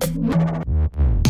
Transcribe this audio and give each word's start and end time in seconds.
Thank 0.00 1.26
you. 1.26 1.29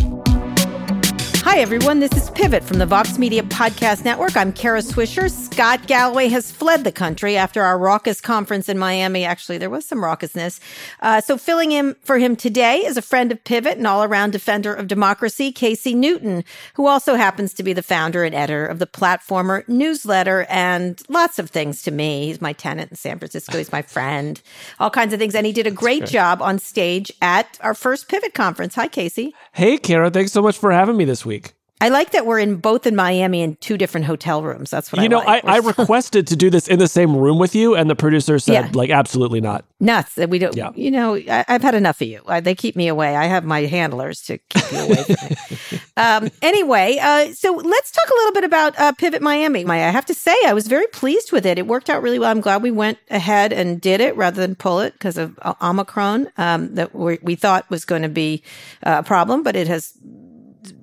Hi, 1.51 1.59
everyone. 1.59 1.99
This 1.99 2.13
is 2.13 2.31
Pivot 2.31 2.63
from 2.63 2.79
the 2.79 2.87
Vox 2.87 3.19
Media 3.19 3.43
Podcast 3.43 4.05
Network. 4.05 4.37
I'm 4.37 4.53
Kara 4.53 4.79
Swisher. 4.79 5.29
Scott 5.29 5.89
Galloway 5.89 6.29
has 6.29 6.53
fled 6.53 6.85
the 6.85 6.93
country 6.93 7.37
after 7.37 7.61
our 7.63 7.77
raucous 7.77 8.21
conference 8.21 8.69
in 8.69 8.79
Miami. 8.79 9.25
Actually, 9.25 9.59
there 9.59 9.69
was 9.69 9.85
some 9.85 9.99
raucousness. 9.99 10.61
Uh, 11.01 11.21
so, 11.21 11.37
filling 11.37 11.73
in 11.73 11.97
for 12.05 12.19
him 12.19 12.37
today 12.37 12.77
is 12.77 12.97
a 12.97 13.03
friend 13.03 13.33
of 13.33 13.43
Pivot 13.43 13.79
and 13.79 13.87
all 13.89 14.05
around 14.05 14.31
defender 14.31 14.73
of 14.73 14.87
democracy, 14.87 15.51
Casey 15.51 15.93
Newton, 15.93 16.45
who 16.75 16.87
also 16.87 17.17
happens 17.17 17.53
to 17.55 17.65
be 17.65 17.73
the 17.73 17.83
founder 17.83 18.23
and 18.23 18.33
editor 18.33 18.65
of 18.65 18.79
the 18.79 18.87
Platformer 18.87 19.69
newsletter 19.69 20.47
and 20.49 21.03
lots 21.09 21.41
of 21.41 21.51
things 21.51 21.83
to 21.83 21.91
me. 21.91 22.27
He's 22.27 22.41
my 22.41 22.53
tenant 22.53 22.93
in 22.93 22.97
San 22.97 23.19
Francisco. 23.19 23.59
He's 23.59 23.73
my 23.73 23.83
friend, 23.83 24.41
all 24.79 24.89
kinds 24.89 25.13
of 25.13 25.19
things. 25.19 25.35
And 25.35 25.45
he 25.45 25.53
did 25.53 25.67
a 25.67 25.73
great 25.73 26.07
job 26.07 26.41
on 26.43 26.61
stage 26.61 27.11
at 27.21 27.59
our 27.61 27.75
first 27.75 28.09
Pivot 28.09 28.35
conference. 28.35 28.77
Hi, 28.77 28.87
Casey. 28.87 29.35
Hey, 29.51 29.79
Kara. 29.79 30.13
Thanks 30.13 30.31
so 30.31 30.43
much 30.43 30.57
for 30.57 30.71
having 30.71 30.97
me 30.97 31.05
this 31.05 31.27
week. 31.27 31.40
I 31.81 31.89
like 31.89 32.11
that 32.11 32.27
we're 32.27 32.39
in 32.39 32.57
both 32.57 32.87
in 32.87 32.95
Miami 32.95 33.41
in 33.41 33.57
two 33.57 33.79
different 33.79 34.07
hotel 34.07 34.43
rooms. 34.43 34.71
That's 34.71 34.93
what 34.93 34.99
you 34.99 35.05
I 35.05 35.09
know. 35.09 35.19
like. 35.19 35.45
I, 35.45 35.55
I 35.55 35.59
requested 35.59 36.27
to 36.27 36.37
do 36.37 36.51
this 36.51 36.69
in 36.69 36.79
the 36.79 36.89
same 36.89 37.17
room 37.17 37.39
with 37.39 37.55
you, 37.55 37.75
and 37.75 37.89
the 37.89 37.97
producer 37.97 38.39
said, 38.39 38.53
Yeah. 38.53 38.71
like, 38.75 38.91
absolutely 38.91 39.41
not. 39.41 39.65
nuts 39.81 40.15
that 40.17 40.29
we 40.29 40.39
don't. 40.39 40.55
Yeah. 40.55 40.71
You 40.75 40.91
know, 40.91 41.15
I, 41.17 41.45
I've 41.49 41.63
had 41.63 41.75
enough 41.75 42.01
of 42.03 42.09
you. 42.09 42.23
I, 42.27 42.41
they 42.41 42.55
keep 42.55 42.77
me 42.77 42.89
away. 42.89 43.17
I 43.17 43.25
have 43.27 43.45
my 43.45 43.61
handlers 43.63 44.21
to 44.23 44.37
keep 44.37 44.73
you 44.73 44.79
away 44.79 45.05
from 45.05 45.29
me. 45.29 45.81
um, 45.97 46.31
anyway, 46.43 46.99
uh, 47.01 47.33
so 47.33 47.53
let's 47.55 47.91
talk 47.91 48.11
a 48.11 48.15
little 48.15 48.33
bit 48.33 48.45
about 48.45 48.79
uh, 48.79 48.93
Pivot 48.93 49.23
Miami. 49.23 49.65
My, 49.65 49.77
I 49.87 49.91
have 49.91 50.05
to 50.07 50.15
say, 50.15 50.37
I 50.47 50.53
was 50.53 50.69
very 50.69 50.87
pleased 50.89 51.33
with 51.33 51.47
it. 51.47 51.59
It 51.59 51.67
worked 51.67 51.89
out 51.89 52.03
really 52.03 52.19
well. 52.19 52.31
I'm 52.31 52.41
glad 52.43 52.63
we 52.63 52.71
went 52.71 52.99
ahead 53.11 53.53
and 53.55 53.81
did 53.81 54.01
it 54.03 54.15
rather 54.17 54.41
than 54.41 54.55
pull 54.55 54.81
it 54.81 54.93
because 54.95 55.17
of 55.17 55.39
uh, 55.43 55.55
Omicron 55.63 56.29
um, 56.37 56.75
that 56.75 56.95
we, 56.95 57.19
we 57.23 57.37
thought 57.37 57.69
was 57.71 57.85
going 57.87 58.03
to 58.03 58.09
be 58.11 58.43
uh, 58.85 58.97
a 58.99 59.03
problem, 59.03 59.43
but 59.43 59.57
it 59.57 59.67
has 59.67 59.95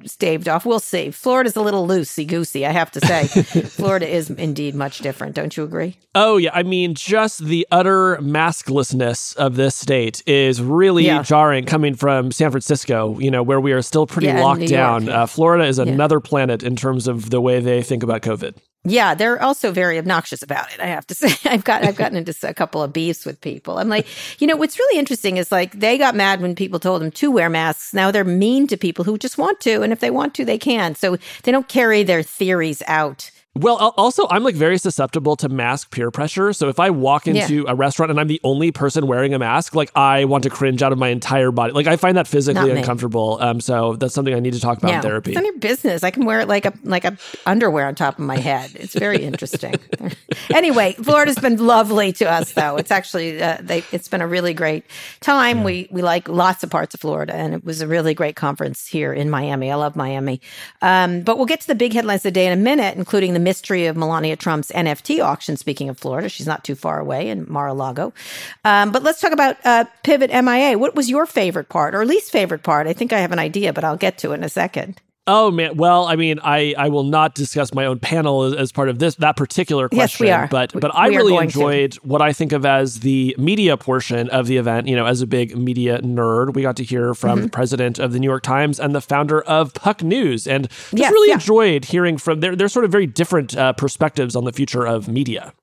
staved 0.05 0.47
off. 0.47 0.65
We'll 0.65 0.79
see. 0.79 1.11
Florida's 1.11 1.55
a 1.55 1.61
little 1.61 1.87
loosey 1.87 2.25
goosey, 2.25 2.65
I 2.65 2.71
have 2.71 2.91
to 2.91 3.01
say. 3.01 3.27
Florida 3.27 4.07
is 4.07 4.29
indeed 4.29 4.75
much 4.75 4.99
different. 4.99 5.35
Don't 5.35 5.55
you 5.55 5.63
agree? 5.63 5.97
Oh 6.15 6.37
yeah, 6.37 6.51
I 6.53 6.63
mean, 6.63 6.93
just 6.95 7.43
the 7.45 7.67
utter 7.71 8.17
masklessness 8.21 9.35
of 9.35 9.55
this 9.55 9.75
state 9.75 10.23
is 10.25 10.61
really 10.61 11.05
Yeah. 11.05 11.21
jarring. 11.23 11.65
Coming 11.65 11.95
from 11.95 12.31
San 12.31 12.51
Francisco, 12.51 13.17
you 13.19 13.31
know, 13.31 13.43
where 13.43 13.59
we 13.59 13.71
are 13.71 13.81
still 13.81 14.07
pretty 14.07 14.27
Yeah, 14.27 14.41
locked 14.43 14.67
down. 14.67 15.09
Uh, 15.09 15.25
Florida 15.25 15.65
is 15.65 15.79
another 15.79 16.19
planet 16.19 16.63
in 16.63 16.75
terms 16.75 17.07
of 17.07 17.29
the 17.29 17.41
way 17.41 17.59
they 17.59 17.81
think 17.83 18.03
about 18.03 18.21
COVID. 18.21 18.55
Yeah, 18.89 19.15
they're 19.15 19.41
also 19.41 19.71
very 19.71 19.97
obnoxious 19.97 20.41
about 20.41 20.73
it. 20.73 20.79
I 20.79 20.85
have 20.85 21.05
to 21.07 21.15
say, 21.21 21.35
I've 21.49 21.63
got 21.63 21.83
I've 21.83 21.97
gotten 21.97 22.17
into 22.17 22.33
a 22.43 22.53
couple 22.53 22.81
of 22.81 22.93
beefs 22.93 23.25
with 23.25 23.39
people. 23.41 23.77
I'm 23.77 23.89
like, 23.89 24.07
you 24.39 24.47
know, 24.47 24.55
what's 24.55 24.79
really 24.79 24.97
interesting 24.97 25.37
is 25.37 25.51
like 25.51 25.77
they 25.77 25.97
got 25.97 26.15
mad 26.15 26.41
when 26.41 26.55
people 26.55 26.79
told 26.79 27.01
them 27.01 27.11
to 27.11 27.29
wear 27.29 27.49
masks. 27.49 27.93
Now 27.93 28.11
they're 28.11 28.23
mean 28.23 28.65
to 28.67 28.77
people 28.77 29.03
who 29.03 29.17
just 29.17 29.37
want 29.37 29.59
to, 29.61 29.81
and 29.81 29.91
if 29.91 29.99
they 29.99 30.09
want 30.09 30.33
to, 30.35 30.45
they 30.45 30.57
can. 30.57 30.95
So 30.95 31.17
they 31.43 31.51
don't 31.51 31.67
carry 31.67 32.03
their 32.03 32.23
theories 32.23 32.81
out. 32.87 33.29
Well, 33.59 33.93
also, 33.97 34.27
I'm 34.29 34.43
like 34.43 34.55
very 34.55 34.77
susceptible 34.77 35.35
to 35.37 35.49
mask 35.49 35.91
peer 35.91 36.11
pressure. 36.11 36.53
So 36.53 36.69
if 36.69 36.79
I 36.79 36.89
walk 36.89 37.27
into 37.27 37.65
a 37.67 37.75
restaurant 37.75 38.11
and 38.11 38.19
I'm 38.19 38.27
the 38.27 38.39
only 38.43 38.71
person 38.71 39.07
wearing 39.07 39.33
a 39.33 39.39
mask, 39.39 39.75
like 39.75 39.91
I 39.95 40.25
want 40.25 40.43
to 40.43 40.49
cringe 40.49 40.81
out 40.81 40.91
of 40.91 40.97
my 40.97 41.09
entire 41.09 41.51
body. 41.51 41.73
Like 41.73 41.87
I 41.87 41.95
find 41.95 42.17
that 42.17 42.27
physically 42.27 42.71
uncomfortable. 42.71 43.37
Um, 43.41 43.61
so 43.61 43.95
that's 43.95 44.13
something 44.13 44.33
I 44.33 44.39
need 44.39 44.53
to 44.53 44.59
talk 44.59 44.77
about 44.77 44.93
in 44.93 45.01
therapy. 45.01 45.31
it's 45.31 45.35
none 45.35 45.45
of 45.45 45.53
your 45.53 45.59
business. 45.59 46.03
I 46.03 46.11
can 46.11 46.25
wear 46.25 46.39
it 46.41 46.47
like 46.47 46.65
a 46.65 46.73
like 46.83 47.05
a 47.05 47.17
underwear 47.45 47.87
on 47.87 47.95
top 47.95 48.19
of 48.19 48.25
my 48.25 48.37
head. 48.37 48.71
It's 48.75 48.93
very 48.93 49.23
interesting. 49.23 49.75
anyway, 50.53 50.93
Florida's 50.93 51.39
been 51.39 51.57
lovely 51.57 52.11
to 52.13 52.29
us, 52.29 52.53
though. 52.53 52.77
It's 52.77 52.91
actually 52.91 53.41
uh, 53.41 53.57
they, 53.61 53.83
it's 53.91 54.07
been 54.07 54.21
a 54.21 54.27
really 54.27 54.53
great 54.53 54.85
time. 55.21 55.63
We 55.63 55.87
we 55.91 56.01
like 56.01 56.27
lots 56.29 56.63
of 56.63 56.69
parts 56.69 56.93
of 56.93 57.01
Florida, 57.01 57.33
and 57.35 57.53
it 57.53 57.63
was 57.63 57.81
a 57.81 57.87
really 57.87 58.13
great 58.13 58.35
conference 58.35 58.87
here 58.87 59.13
in 59.13 59.29
Miami. 59.29 59.71
I 59.71 59.75
love 59.75 59.95
Miami. 59.95 60.41
Um, 60.81 61.21
but 61.21 61.37
we'll 61.37 61.45
get 61.45 61.61
to 61.61 61.67
the 61.67 61.75
big 61.75 61.93
headlines 61.93 62.19
of 62.19 62.23
the 62.23 62.31
day 62.31 62.47
in 62.47 62.53
a 62.53 62.61
minute, 62.61 62.95
including 62.97 63.33
the 63.33 63.39
mystery 63.47 63.85
of 63.85 63.95
Melania 63.95 64.35
Trump's 64.35 64.73
NFT 64.73 65.23
auction. 65.23 65.55
Speaking 65.55 65.87
of 65.87 65.97
Florida, 65.97 66.27
she's 66.27 66.45
not 66.45 66.65
too 66.65 66.75
far 66.75 66.99
away 66.99 67.29
in 67.29 67.45
Mar-a-Lago. 67.47 68.13
Um, 68.65 68.91
but 68.91 69.03
let's 69.03 69.21
talk 69.21 69.31
about 69.31 69.55
uh, 69.63 69.85
Pivot 70.03 70.31
MIA. 70.31 70.77
What 70.77 70.95
was 70.95 71.09
your 71.09 71.25
favorite 71.25 71.69
part 71.69 71.95
or 71.95 72.05
least 72.05 72.29
favorite 72.29 72.61
part? 72.61 72.87
I 72.87 72.93
think 72.93 73.13
I 73.13 73.19
have 73.19 73.31
an 73.31 73.39
idea, 73.39 73.71
but 73.71 73.85
I'll 73.85 73.95
get 73.95 74.17
to 74.17 74.33
it 74.33 74.35
in 74.35 74.43
a 74.43 74.49
second. 74.49 75.01
Oh 75.29 75.51
man, 75.51 75.75
well, 75.75 76.05
I 76.05 76.15
mean, 76.15 76.39
I 76.43 76.73
I 76.77 76.87
will 76.89 77.03
not 77.03 77.35
discuss 77.35 77.73
my 77.73 77.85
own 77.85 77.99
panel 77.99 78.43
as, 78.43 78.53
as 78.53 78.71
part 78.71 78.87
of 78.87 78.99
this 78.99 79.15
that 79.15 79.35
particular 79.35 79.89
question. 79.89 80.25
Yes, 80.27 80.29
we 80.29 80.31
are. 80.31 80.47
But 80.47 80.71
but 80.73 80.95
I 80.95 81.09
we 81.09 81.15
are 81.15 81.19
really 81.19 81.31
going 81.33 81.49
to. 81.49 81.59
enjoyed 81.59 81.95
what 81.95 82.21
I 82.21 82.31
think 82.31 82.53
of 82.53 82.65
as 82.65 83.01
the 83.01 83.35
media 83.37 83.75
portion 83.75 84.29
of 84.29 84.47
the 84.47 84.55
event. 84.57 84.87
You 84.87 84.95
know, 84.95 85.05
as 85.05 85.21
a 85.21 85.27
big 85.27 85.57
media 85.57 85.99
nerd, 85.99 86.53
we 86.53 86.61
got 86.61 86.77
to 86.77 86.83
hear 86.83 87.13
from 87.13 87.37
Mm-hmm. 87.37 87.43
the 87.43 87.49
president 87.51 87.99
of 87.99 88.13
the 88.13 88.19
New 88.19 88.27
York 88.29 88.43
Times 88.43 88.79
and 88.79 88.95
the 88.95 89.01
founder 89.01 89.41
of 89.41 89.73
Puck 89.73 90.01
News, 90.01 90.47
and 90.47 90.69
just 90.69 90.93
Yes, 90.93 91.11
really 91.11 91.27
yeah. 91.27 91.33
enjoyed 91.35 91.85
hearing 91.85 92.17
from 92.17 92.39
their 92.39 92.55
their 92.55 92.69
sort 92.69 92.85
of 92.85 92.91
very 92.91 93.05
different 93.05 93.55
uh, 93.57 93.73
perspectives 93.73 94.35
on 94.35 94.45
the 94.45 94.53
future 94.53 94.85
of 94.87 95.07
media. 95.09 95.53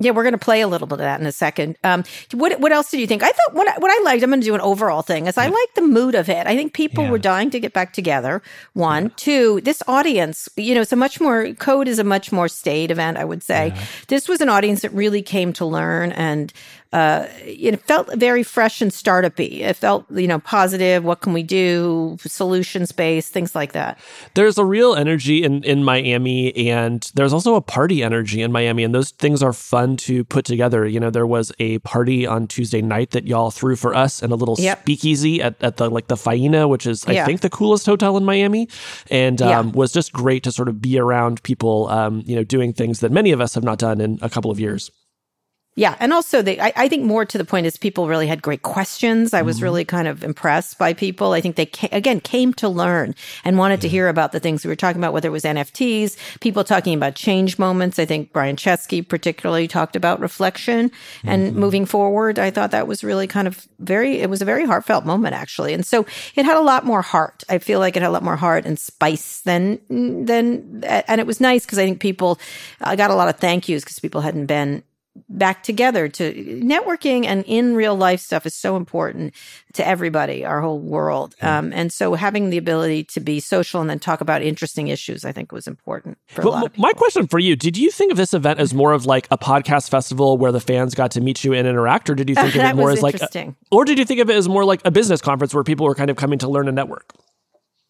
Yeah, 0.00 0.10
we're 0.10 0.24
going 0.24 0.32
to 0.32 0.38
play 0.38 0.60
a 0.60 0.66
little 0.66 0.88
bit 0.88 0.94
of 0.94 1.04
that 1.04 1.20
in 1.20 1.26
a 1.26 1.32
second. 1.32 1.76
Um, 1.84 2.02
what 2.32 2.58
what 2.58 2.72
else 2.72 2.90
did 2.90 2.98
you 2.98 3.06
think? 3.06 3.22
I 3.22 3.30
thought 3.30 3.54
what 3.54 3.68
I, 3.68 3.78
what 3.78 3.92
I 3.92 4.02
liked. 4.02 4.24
I'm 4.24 4.30
going 4.30 4.40
to 4.40 4.44
do 4.44 4.54
an 4.54 4.60
overall 4.60 5.02
thing. 5.02 5.28
Is 5.28 5.38
I 5.38 5.46
like 5.46 5.74
the 5.74 5.82
mood 5.82 6.16
of 6.16 6.28
it. 6.28 6.46
I 6.48 6.56
think 6.56 6.72
people 6.72 7.06
were 7.06 7.18
dying 7.18 7.50
to 7.50 7.60
get 7.60 7.72
back 7.72 7.92
together. 7.92 8.42
One, 8.72 9.10
two. 9.10 9.60
This 9.60 9.82
audience, 9.86 10.48
you 10.56 10.74
know, 10.74 10.80
it's 10.80 10.92
a 10.92 10.96
much 10.96 11.20
more 11.20 11.54
code 11.54 11.86
is 11.86 12.00
a 12.00 12.04
much 12.04 12.32
more 12.32 12.48
staid 12.48 12.90
event. 12.90 13.18
I 13.18 13.24
would 13.24 13.44
say 13.44 13.72
this 14.08 14.28
was 14.28 14.40
an 14.40 14.48
audience 14.48 14.82
that 14.82 14.92
really 14.92 15.22
came 15.22 15.52
to 15.54 15.64
learn 15.64 16.12
and. 16.12 16.52
Uh, 16.94 17.26
it 17.44 17.80
felt 17.82 18.08
very 18.14 18.44
fresh 18.44 18.80
and 18.80 18.92
startupy. 18.92 19.60
It 19.62 19.74
felt, 19.74 20.06
you 20.12 20.28
know, 20.28 20.38
positive. 20.38 21.02
What 21.02 21.22
can 21.22 21.32
we 21.32 21.42
do? 21.42 22.16
Solutions 22.20 22.92
based, 22.92 23.32
things 23.32 23.52
like 23.56 23.72
that. 23.72 23.98
There's 24.34 24.58
a 24.58 24.64
real 24.64 24.94
energy 24.94 25.42
in, 25.42 25.64
in 25.64 25.82
Miami, 25.82 26.54
and 26.70 27.10
there's 27.16 27.32
also 27.32 27.56
a 27.56 27.60
party 27.60 28.04
energy 28.04 28.42
in 28.42 28.52
Miami, 28.52 28.84
and 28.84 28.94
those 28.94 29.10
things 29.10 29.42
are 29.42 29.52
fun 29.52 29.96
to 30.06 30.22
put 30.22 30.44
together. 30.44 30.86
You 30.86 31.00
know, 31.00 31.10
there 31.10 31.26
was 31.26 31.50
a 31.58 31.80
party 31.80 32.28
on 32.28 32.46
Tuesday 32.46 32.80
night 32.80 33.10
that 33.10 33.26
y'all 33.26 33.50
threw 33.50 33.74
for 33.74 33.92
us 33.92 34.22
and 34.22 34.32
a 34.32 34.36
little 34.36 34.54
Yep. 34.56 34.82
speakeasy 34.82 35.42
at, 35.42 35.60
at 35.64 35.78
the 35.78 35.90
like 35.90 36.06
the 36.06 36.14
Faena, 36.14 36.68
which 36.68 36.86
is 36.86 37.04
I 37.08 37.12
Yeah. 37.14 37.26
think 37.26 37.40
the 37.40 37.50
coolest 37.50 37.86
hotel 37.86 38.16
in 38.16 38.24
Miami, 38.24 38.68
and 39.10 39.40
Yeah. 39.40 39.58
um, 39.58 39.72
was 39.72 39.90
just 39.92 40.12
great 40.12 40.44
to 40.44 40.52
sort 40.52 40.68
of 40.68 40.80
be 40.80 40.96
around 40.96 41.42
people, 41.42 41.88
um, 41.88 42.22
you 42.24 42.36
know, 42.36 42.44
doing 42.44 42.72
things 42.72 43.00
that 43.00 43.10
many 43.10 43.32
of 43.32 43.40
us 43.40 43.54
have 43.54 43.64
not 43.64 43.78
done 43.78 44.00
in 44.00 44.20
a 44.22 44.30
couple 44.30 44.52
of 44.52 44.60
years. 44.60 44.92
Yeah, 45.76 45.96
and 45.98 46.12
also 46.12 46.40
they, 46.40 46.60
I, 46.60 46.72
I, 46.76 46.88
think 46.88 47.02
more 47.02 47.24
to 47.24 47.36
the 47.36 47.44
point 47.44 47.66
is 47.66 47.76
people 47.76 48.06
really 48.06 48.28
had 48.28 48.40
great 48.42 48.62
questions. 48.62 49.34
I 49.34 49.42
was 49.42 49.56
mm-hmm. 49.56 49.64
really 49.64 49.84
kind 49.84 50.06
of 50.06 50.22
impressed 50.22 50.78
by 50.78 50.92
people. 50.92 51.32
I 51.32 51.40
think 51.40 51.56
they 51.56 51.68
again 51.90 52.20
came 52.20 52.54
to 52.54 52.68
learn 52.68 53.16
and 53.44 53.58
wanted 53.58 53.78
yeah. 53.78 53.82
to 53.82 53.88
hear 53.88 54.08
about 54.08 54.30
the 54.30 54.38
things 54.38 54.64
we 54.64 54.68
were 54.68 54.76
talking 54.76 55.00
about, 55.00 55.12
whether 55.12 55.26
it 55.26 55.32
was 55.32 55.42
NFTs, 55.42 56.16
people 56.38 56.62
talking 56.62 56.94
about 56.94 57.16
change 57.16 57.58
moments. 57.58 57.98
I 57.98 58.04
think 58.04 58.32
Brian 58.32 58.54
Chesky 58.54 59.06
particularly 59.06 59.66
talked 59.66 59.96
about 59.96 60.20
reflection 60.20 60.92
and 61.24 61.48
mm-hmm. 61.48 61.58
moving 61.58 61.86
forward. 61.86 62.38
I 62.38 62.52
thought 62.52 62.70
that 62.70 62.86
was 62.86 63.02
really 63.02 63.26
kind 63.26 63.48
of 63.48 63.66
very. 63.80 64.20
It 64.20 64.30
was 64.30 64.40
a 64.40 64.44
very 64.44 64.64
heartfelt 64.66 65.04
moment 65.04 65.34
actually, 65.34 65.74
and 65.74 65.84
so 65.84 66.06
it 66.36 66.44
had 66.44 66.56
a 66.56 66.62
lot 66.62 66.84
more 66.84 67.02
heart. 67.02 67.42
I 67.48 67.58
feel 67.58 67.80
like 67.80 67.96
it 67.96 68.02
had 68.02 68.08
a 68.08 68.12
lot 68.12 68.22
more 68.22 68.36
heart 68.36 68.64
and 68.64 68.78
spice 68.78 69.40
than 69.40 69.80
than, 69.88 70.84
and 70.84 71.20
it 71.20 71.26
was 71.26 71.40
nice 71.40 71.64
because 71.66 71.80
I 71.80 71.84
think 71.84 71.98
people. 71.98 72.38
I 72.80 72.94
got 72.94 73.10
a 73.10 73.16
lot 73.16 73.28
of 73.28 73.40
thank 73.40 73.68
yous 73.68 73.82
because 73.82 73.98
people 73.98 74.20
hadn't 74.20 74.46
been 74.46 74.84
back 75.28 75.62
together 75.62 76.08
to 76.08 76.32
networking 76.62 77.24
and 77.24 77.44
in 77.46 77.74
real 77.74 77.94
life 77.94 78.20
stuff 78.20 78.46
is 78.46 78.54
so 78.54 78.76
important 78.76 79.32
to 79.74 79.86
everybody, 79.86 80.44
our 80.44 80.60
whole 80.60 80.80
world. 80.80 81.34
Um, 81.40 81.72
and 81.72 81.92
so 81.92 82.14
having 82.14 82.50
the 82.50 82.58
ability 82.58 83.04
to 83.04 83.20
be 83.20 83.40
social 83.40 83.80
and 83.80 83.88
then 83.88 83.98
talk 83.98 84.20
about 84.20 84.42
interesting 84.42 84.88
issues, 84.88 85.24
I 85.24 85.32
think 85.32 85.52
was 85.52 85.66
important 85.66 86.18
for 86.26 86.42
well, 86.42 86.50
a 86.50 86.54
lot 86.54 86.66
of. 86.66 86.78
My 86.78 86.92
question 86.92 87.26
for 87.26 87.38
you, 87.38 87.54
did 87.56 87.76
you 87.76 87.90
think 87.90 88.10
of 88.10 88.16
this 88.16 88.34
event 88.34 88.58
as 88.58 88.74
more 88.74 88.92
of 88.92 89.06
like 89.06 89.28
a 89.30 89.38
podcast 89.38 89.88
festival 89.88 90.36
where 90.36 90.52
the 90.52 90.60
fans 90.60 90.94
got 90.94 91.12
to 91.12 91.20
meet 91.20 91.44
you 91.44 91.52
and 91.52 91.66
interact, 91.66 92.10
or 92.10 92.14
did 92.14 92.28
you 92.28 92.34
think 92.34 92.54
of 92.54 92.60
it 92.62 92.76
more 92.76 92.90
as 92.90 93.02
like, 93.02 93.20
a, 93.20 93.54
or 93.70 93.84
did 93.84 93.98
you 93.98 94.04
think 94.04 94.20
of 94.20 94.30
it 94.30 94.36
as 94.36 94.48
more 94.48 94.64
like 94.64 94.80
a 94.84 94.90
business 94.90 95.20
conference 95.20 95.54
where 95.54 95.64
people 95.64 95.86
were 95.86 95.94
kind 95.94 96.10
of 96.10 96.16
coming 96.16 96.38
to 96.40 96.48
learn 96.48 96.68
and 96.68 96.74
network? 96.74 97.12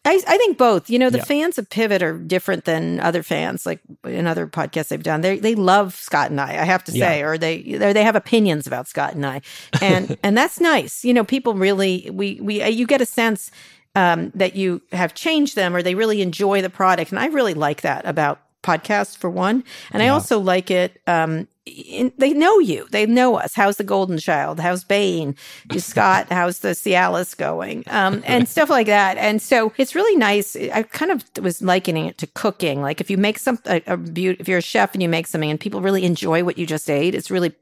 I, 0.05 0.21
I 0.27 0.37
think 0.37 0.57
both. 0.57 0.89
You 0.89 0.99
know, 0.99 1.09
the 1.09 1.17
yeah. 1.17 1.25
fans 1.25 1.57
of 1.57 1.69
Pivot 1.69 2.03
are 2.03 2.17
different 2.17 2.65
than 2.65 2.99
other 2.99 3.23
fans, 3.23 3.65
like 3.65 3.79
in 4.03 4.27
other 4.27 4.45
podcasts 4.47 4.89
they've 4.89 5.01
done. 5.01 5.21
They 5.21 5.39
they 5.39 5.55
love 5.55 5.95
Scott 5.95 6.29
and 6.29 6.39
I, 6.39 6.49
I 6.49 6.65
have 6.65 6.83
to 6.85 6.91
say, 6.91 7.19
yeah. 7.19 7.25
or 7.25 7.37
they 7.37 7.61
they 7.63 8.03
have 8.03 8.15
opinions 8.15 8.67
about 8.67 8.87
Scott 8.87 9.15
and 9.15 9.25
I, 9.25 9.41
and 9.81 10.17
and 10.23 10.37
that's 10.37 10.59
nice. 10.59 11.03
You 11.03 11.13
know, 11.13 11.23
people 11.23 11.55
really 11.55 12.09
we 12.13 12.39
we 12.41 12.61
uh, 12.61 12.67
you 12.67 12.85
get 12.85 13.01
a 13.01 13.05
sense 13.05 13.49
um, 13.95 14.31
that 14.35 14.55
you 14.55 14.81
have 14.91 15.15
changed 15.15 15.55
them, 15.55 15.75
or 15.75 15.81
they 15.81 15.95
really 15.95 16.21
enjoy 16.21 16.61
the 16.61 16.69
product, 16.69 17.11
and 17.11 17.19
I 17.19 17.25
really 17.27 17.55
like 17.55 17.81
that 17.81 18.05
about 18.05 18.39
podcasts 18.61 19.17
for 19.17 19.29
one, 19.29 19.63
and 19.91 20.03
yeah. 20.03 20.09
I 20.09 20.13
also 20.13 20.39
like 20.39 20.69
it 20.69 21.01
um, 21.07 21.47
in, 21.65 22.11
they 22.17 22.33
know 22.33 22.59
you. 22.59 22.87
They 22.91 23.05
know 23.05 23.35
us. 23.35 23.55
How's 23.55 23.77
the 23.77 23.83
Golden 23.83 24.17
Child? 24.17 24.59
How's 24.59 24.83
Bane? 24.83 25.35
Scott? 25.77 26.27
How's 26.29 26.59
the 26.59 26.69
Cialis 26.69 27.35
going? 27.35 27.83
Um, 27.87 28.21
and 28.25 28.47
stuff 28.47 28.69
like 28.69 28.87
that. 28.87 29.17
And 29.17 29.41
so 29.41 29.73
it's 29.77 29.95
really 29.95 30.15
nice. 30.15 30.55
I 30.55 30.83
kind 30.83 31.11
of 31.11 31.23
was 31.41 31.61
likening 31.61 32.05
it 32.05 32.17
to 32.19 32.27
cooking. 32.27 32.81
Like 32.81 33.01
if 33.01 33.09
you 33.09 33.17
make 33.17 33.39
some, 33.39 33.59
a, 33.65 33.81
a 33.87 33.99
if 34.15 34.47
you're 34.47 34.59
a 34.59 34.61
chef 34.61 34.93
and 34.93 35.01
you 35.01 35.09
make 35.09 35.27
something 35.27 35.49
and 35.49 35.59
people 35.59 35.81
really 35.81 36.03
enjoy 36.03 36.43
what 36.43 36.57
you 36.57 36.65
just 36.65 36.89
ate, 36.89 37.15
it's 37.15 37.31
really 37.31 37.53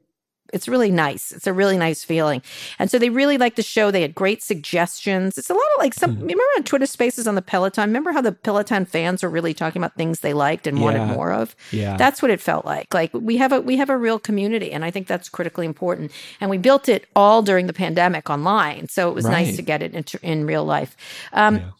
it's 0.52 0.68
really 0.68 0.90
nice. 0.90 1.32
It's 1.32 1.46
a 1.46 1.52
really 1.52 1.76
nice 1.76 2.04
feeling. 2.04 2.42
And 2.78 2.90
so 2.90 2.98
they 2.98 3.10
really 3.10 3.38
like 3.38 3.56
the 3.56 3.62
show. 3.62 3.90
They 3.90 4.02
had 4.02 4.14
great 4.14 4.42
suggestions. 4.42 5.38
It's 5.38 5.50
a 5.50 5.54
lot 5.54 5.62
of 5.76 5.78
like 5.78 5.94
some, 5.94 6.16
mm. 6.16 6.20
remember 6.20 6.42
on 6.56 6.64
Twitter 6.64 6.86
spaces 6.86 7.26
on 7.26 7.34
the 7.34 7.42
Peloton? 7.42 7.88
Remember 7.88 8.12
how 8.12 8.20
the 8.20 8.32
Peloton 8.32 8.84
fans 8.84 9.22
were 9.22 9.30
really 9.30 9.54
talking 9.54 9.80
about 9.80 9.96
things 9.96 10.20
they 10.20 10.32
liked 10.32 10.66
and 10.66 10.78
yeah. 10.78 10.84
wanted 10.84 11.06
more 11.06 11.32
of? 11.32 11.56
Yeah. 11.72 11.96
That's 11.96 12.22
what 12.22 12.30
it 12.30 12.40
felt 12.40 12.64
like. 12.64 12.92
Like 12.94 13.12
we 13.12 13.36
have 13.38 13.52
a, 13.52 13.60
we 13.60 13.76
have 13.76 13.90
a 13.90 13.96
real 13.96 14.18
community. 14.18 14.70
And 14.70 14.84
I 14.84 14.90
think 14.90 15.06
that's 15.06 15.28
critically 15.28 15.66
important. 15.66 16.12
And 16.40 16.50
we 16.50 16.58
built 16.58 16.88
it 16.88 17.06
all 17.16 17.42
during 17.42 17.66
the 17.66 17.72
pandemic 17.72 18.30
online. 18.30 18.88
So 18.88 19.10
it 19.10 19.14
was 19.14 19.24
right. 19.24 19.44
nice 19.44 19.56
to 19.56 19.62
get 19.62 19.82
it 19.82 19.94
in, 19.94 20.04
in 20.22 20.46
real 20.46 20.64
life. 20.64 20.96
Um, 21.32 21.56
yeah. 21.56 21.70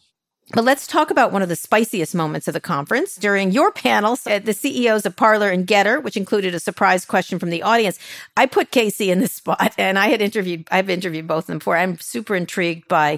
But 0.53 0.63
let's 0.63 0.85
talk 0.85 1.09
about 1.09 1.31
one 1.31 1.41
of 1.41 1.49
the 1.49 1.55
spiciest 1.55 2.13
moments 2.13 2.47
of 2.47 2.53
the 2.53 2.59
conference. 2.59 3.15
During 3.15 3.49
your 3.49 3.71
panels, 3.71 4.27
at 4.27 4.45
the 4.45 4.53
CEOs 4.53 5.03
of 5.03 5.15
Parler 5.15 5.49
and 5.49 5.65
GETTR, 5.65 6.03
which 6.03 6.15
included 6.15 6.53
a 6.53 6.59
surprise 6.59 7.03
question 7.03 7.39
from 7.39 7.49
the 7.49 7.63
audience, 7.63 7.97
I 8.37 8.45
put 8.45 8.69
Casey 8.69 9.09
in 9.09 9.19
this 9.19 9.31
spot, 9.45 9.73
and 9.79 9.97
I 9.97 10.09
had 10.09 10.21
interviewed, 10.21 10.67
I've 10.69 10.87
interviewed 10.87 11.25
both 11.25 11.45
of 11.45 11.47
them 11.47 11.57
before. 11.57 11.77
I'm 11.77 11.97
super 11.97 12.35
intrigued 12.35 12.87
by 12.87 13.17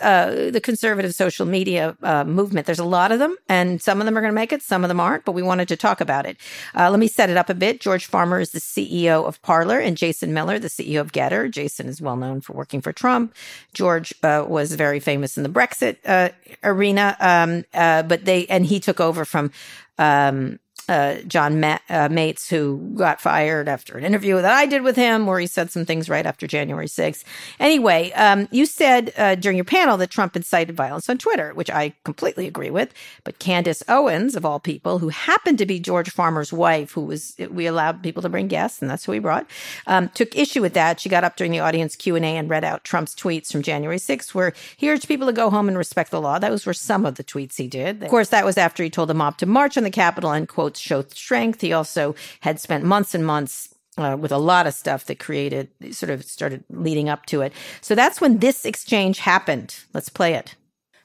uh, 0.00 0.50
the 0.50 0.60
conservative 0.62 1.12
social 1.12 1.44
media 1.44 1.96
uh, 2.04 2.22
movement. 2.22 2.66
There's 2.66 2.78
a 2.78 2.84
lot 2.84 3.10
of 3.10 3.18
them, 3.18 3.36
and 3.48 3.82
some 3.82 4.00
of 4.00 4.04
them 4.04 4.16
are 4.16 4.20
going 4.20 4.32
to 4.32 4.40
make 4.40 4.52
it, 4.52 4.62
some 4.62 4.84
of 4.84 4.88
them 4.88 5.00
aren't, 5.00 5.24
but 5.24 5.32
we 5.32 5.42
wanted 5.42 5.66
to 5.68 5.76
talk 5.76 6.00
about 6.00 6.24
it. 6.24 6.36
Uh, 6.76 6.88
let 6.88 7.00
me 7.00 7.08
set 7.08 7.30
it 7.30 7.36
up 7.36 7.50
a 7.50 7.54
bit. 7.54 7.80
George 7.80 8.06
Farmer 8.06 8.38
is 8.38 8.52
the 8.52 8.60
CEO 8.60 9.26
of 9.26 9.42
Parler, 9.42 9.80
and 9.80 9.96
Jason 9.96 10.32
Miller, 10.32 10.60
the 10.60 10.68
CEO 10.68 11.00
of 11.00 11.10
GETTR. 11.10 11.50
Jason 11.50 11.88
is 11.88 12.00
well 12.00 12.16
known 12.16 12.40
for 12.40 12.52
working 12.52 12.80
for 12.80 12.92
Trump. 12.92 13.34
George 13.74 14.14
uh, 14.22 14.44
was 14.46 14.72
very 14.76 15.00
famous 15.00 15.36
in 15.36 15.42
the 15.42 15.48
Brexit 15.48 15.96
uh, 16.06 16.28
arena. 16.62 17.16
Um, 17.20 17.64
uh, 17.74 18.02
but 18.02 18.24
they, 18.24 18.46
and 18.46 18.66
he 18.66 18.80
took 18.80 19.00
over 19.00 19.24
from, 19.24 19.50
um, 19.98 20.58
uh, 20.90 21.22
John 21.22 21.60
Ma- 21.60 21.78
uh, 21.88 22.08
Matze, 22.08 22.48
who 22.50 22.78
got 22.96 23.20
fired 23.20 23.68
after 23.68 23.96
an 23.96 24.04
interview 24.04 24.42
that 24.42 24.52
I 24.52 24.66
did 24.66 24.82
with 24.82 24.96
him, 24.96 25.24
where 25.24 25.38
he 25.38 25.46
said 25.46 25.70
some 25.70 25.86
things 25.86 26.08
right 26.08 26.26
after 26.26 26.48
January 26.48 26.88
6th. 26.88 27.22
Anyway, 27.60 28.10
um, 28.12 28.48
you 28.50 28.66
said 28.66 29.12
uh, 29.16 29.36
during 29.36 29.56
your 29.56 29.64
panel 29.64 29.96
that 29.98 30.10
Trump 30.10 30.34
incited 30.34 30.74
violence 30.74 31.08
on 31.08 31.16
Twitter, 31.16 31.54
which 31.54 31.70
I 31.70 31.94
completely 32.04 32.48
agree 32.48 32.70
with. 32.70 32.92
But 33.22 33.38
Candace 33.38 33.84
Owens, 33.86 34.34
of 34.34 34.44
all 34.44 34.58
people, 34.58 34.98
who 34.98 35.10
happened 35.10 35.58
to 35.58 35.66
be 35.66 35.78
George 35.78 36.10
Farmer's 36.10 36.52
wife, 36.52 36.90
who 36.90 37.02
was 37.02 37.36
we 37.50 37.66
allowed 37.66 38.02
people 38.02 38.22
to 38.22 38.28
bring 38.28 38.48
guests, 38.48 38.82
and 38.82 38.90
that's 38.90 39.04
who 39.04 39.12
we 39.12 39.20
brought, 39.20 39.48
um, 39.86 40.08
took 40.08 40.36
issue 40.36 40.60
with 40.60 40.74
that. 40.74 40.98
She 40.98 41.08
got 41.08 41.22
up 41.22 41.36
during 41.36 41.52
the 41.52 41.60
audience 41.60 41.94
Q 41.94 42.16
and 42.16 42.24
A 42.24 42.36
and 42.36 42.50
read 42.50 42.64
out 42.64 42.82
Trump's 42.82 43.14
tweets 43.14 43.52
from 43.52 43.62
January 43.62 43.98
6th, 43.98 44.34
where 44.34 44.52
he 44.76 44.90
urged 44.90 45.06
people 45.06 45.28
to 45.28 45.32
go 45.32 45.50
home 45.50 45.68
and 45.68 45.78
respect 45.78 46.10
the 46.10 46.20
law. 46.20 46.40
Those 46.40 46.66
were 46.66 46.74
some 46.74 47.06
of 47.06 47.14
the 47.14 47.22
tweets 47.22 47.56
he 47.56 47.68
did. 47.68 48.02
Of 48.02 48.08
course, 48.08 48.30
that 48.30 48.44
was 48.44 48.58
after 48.58 48.82
he 48.82 48.90
told 48.90 49.08
the 49.08 49.14
mob 49.14 49.38
to 49.38 49.46
march 49.46 49.76
on 49.76 49.84
the 49.84 49.90
Capitol 49.90 50.32
and 50.32 50.48
quotes 50.48 50.79
showed 50.80 51.12
strength. 51.12 51.60
He 51.60 51.72
also 51.72 52.14
had 52.40 52.60
spent 52.60 52.84
months 52.84 53.14
and 53.14 53.24
months 53.24 53.74
uh, 53.98 54.16
with 54.18 54.32
a 54.32 54.38
lot 54.38 54.66
of 54.66 54.74
stuff 54.74 55.04
that 55.06 55.18
created, 55.18 55.68
sort 55.92 56.10
of 56.10 56.24
started 56.24 56.64
leading 56.70 57.08
up 57.08 57.26
to 57.26 57.42
it. 57.42 57.52
So 57.80 57.94
that's 57.94 58.20
when 58.20 58.38
this 58.38 58.64
exchange 58.64 59.18
happened. 59.18 59.76
Let's 59.92 60.08
play 60.08 60.34
it. 60.34 60.56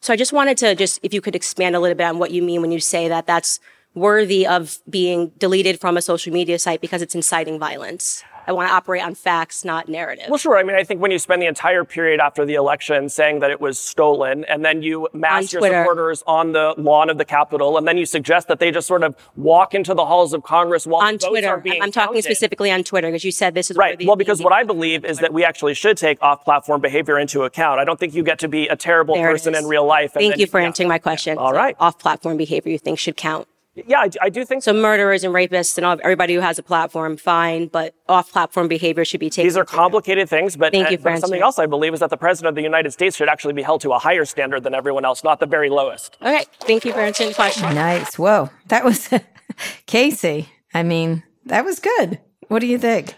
So 0.01 0.13
I 0.13 0.17
just 0.17 0.33
wanted 0.33 0.57
to 0.59 0.75
just, 0.75 0.99
if 1.01 1.13
you 1.13 1.21
could 1.21 1.35
expand 1.35 1.75
a 1.75 1.79
little 1.79 1.95
bit 1.95 2.05
on 2.05 2.19
what 2.19 2.31
you 2.31 2.41
mean 2.41 2.61
when 2.61 2.71
you 2.71 2.79
say 2.79 3.07
that 3.07 3.25
that's 3.25 3.59
worthy 3.95 4.45
of 4.45 4.77
being 4.89 5.31
deleted 5.37 5.79
from 5.79 5.97
a 5.97 6.01
social 6.01 6.31
media 6.31 6.59
site 6.59 6.81
because 6.81 7.01
it's 7.01 7.15
inciting 7.15 7.57
violence. 7.57 8.23
I 8.47 8.51
want 8.51 8.69
to 8.69 8.75
operate 8.75 9.01
on 9.01 9.15
facts, 9.15 9.65
not 9.65 9.89
narrative. 9.89 10.25
Well, 10.29 10.37
sure. 10.37 10.55
I 10.55 10.61
mean, 10.61 10.75
I 10.75 10.83
think 10.83 11.01
when 11.01 11.09
you 11.09 11.17
spend 11.17 11.41
the 11.41 11.47
entire 11.47 11.83
period 11.83 12.19
after 12.19 12.45
the 12.45 12.53
election 12.53 13.09
saying 13.09 13.39
that 13.39 13.49
it 13.49 13.59
was 13.59 13.79
stolen, 13.79 14.45
and 14.45 14.63
then 14.63 14.83
you 14.83 15.09
mass 15.13 15.51
your 15.51 15.63
supporters 15.63 16.21
on 16.27 16.51
the 16.51 16.75
lawn 16.77 17.09
of 17.09 17.17
the 17.17 17.25
Capitol, 17.25 17.75
and 17.75 17.87
then 17.87 17.97
you 17.97 18.05
suggest 18.05 18.47
that 18.49 18.59
they 18.59 18.69
just 18.69 18.85
sort 18.85 19.01
of 19.01 19.15
walk 19.35 19.73
into 19.73 19.95
the 19.95 20.05
halls 20.05 20.31
of 20.31 20.43
Congress 20.43 20.85
while 20.85 21.01
on 21.01 21.17
Twitter. 21.17 21.63
I'm 21.81 21.91
talking 21.91 22.21
specifically 22.21 22.69
on 22.69 22.83
Twitter 22.83 23.07
because 23.07 23.23
you 23.23 23.31
said 23.31 23.55
this 23.55 23.71
is 23.71 23.77
right. 23.77 23.99
Well, 24.05 24.15
because 24.15 24.43
what 24.43 24.53
I 24.53 24.63
believe 24.63 25.05
is 25.05 25.17
that 25.19 25.33
we 25.33 25.43
actually 25.43 25.73
should 25.73 25.97
take 25.97 26.21
off-platform 26.21 26.81
behavior 26.81 27.17
into 27.17 27.45
account. 27.45 27.79
I 27.79 27.83
don't 27.83 27.99
think 27.99 28.13
you 28.13 28.21
get 28.21 28.37
to 28.39 28.47
be 28.47 28.67
a 28.67 28.75
terrible 28.75 29.15
there 29.15 29.31
person 29.31 29.55
in 29.55 29.65
real 29.65 29.87
life. 29.87 30.13
Thank 30.13 30.37
you 30.37 30.45
for 30.45 30.59
answering 30.59 30.87
my 30.87 30.99
question. 30.99 31.39
All 31.39 31.53
right. 31.53 31.75
Off-platform 31.79 32.37
behavior 32.37 32.71
you 32.71 32.77
think 32.77 32.99
should 32.99 33.17
count. 33.17 33.47
Yeah, 33.75 33.99
I, 33.99 34.09
I, 34.21 34.29
do 34.29 34.45
think 34.45 34.63
so. 34.63 34.71
Murderers 34.71 35.25
and 35.25 35.33
rapists 35.33 35.77
and 35.77 35.85
all, 35.85 35.97
everybody 36.01 36.33
who 36.33 36.39
has 36.39 36.57
a 36.57 36.63
platform, 36.63 37.17
fine, 37.17 37.67
but 37.67 37.93
off-platform 38.07 38.69
behavior 38.69 39.03
should 39.03 39.19
be 39.19 39.29
taken. 39.29 39.47
These 39.47 39.57
are 39.57 39.65
complicated 39.65 40.29
things, 40.29 40.55
but, 40.55 40.71
Thank 40.71 40.91
you 40.91 40.97
for 40.97 41.17
something 41.17 41.41
else 41.41 41.59
I 41.59 41.65
believe 41.65 41.93
is 41.93 41.99
that 41.99 42.09
the 42.09 42.17
president 42.17 42.49
of 42.49 42.55
the 42.55 42.61
United 42.61 42.91
States 42.91 43.17
should 43.17 43.27
actually 43.27 43.53
be 43.53 43.61
held 43.61 43.81
to 43.81 43.91
a 43.91 43.99
higher 43.99 44.23
standard 44.23 44.63
than 44.63 44.73
everyone 44.73 45.03
else, 45.03 45.25
not 45.25 45.41
the 45.41 45.45
very 45.45 45.69
lowest. 45.69 46.17
Okay, 46.21 46.45
thank 46.61 46.85
you 46.85 46.93
for 46.93 46.99
answering 46.99 47.29
the 47.29 47.35
question. 47.35 47.75
Nice. 47.75 48.17
Whoa, 48.17 48.49
that 48.67 48.85
was 48.85 49.09
Casey. 49.87 50.49
I 50.73 50.83
mean, 50.83 51.23
that 51.45 51.65
was 51.65 51.79
good. 51.79 52.19
What 52.47 52.59
do 52.59 52.67
you 52.67 52.77
think? 52.77 53.15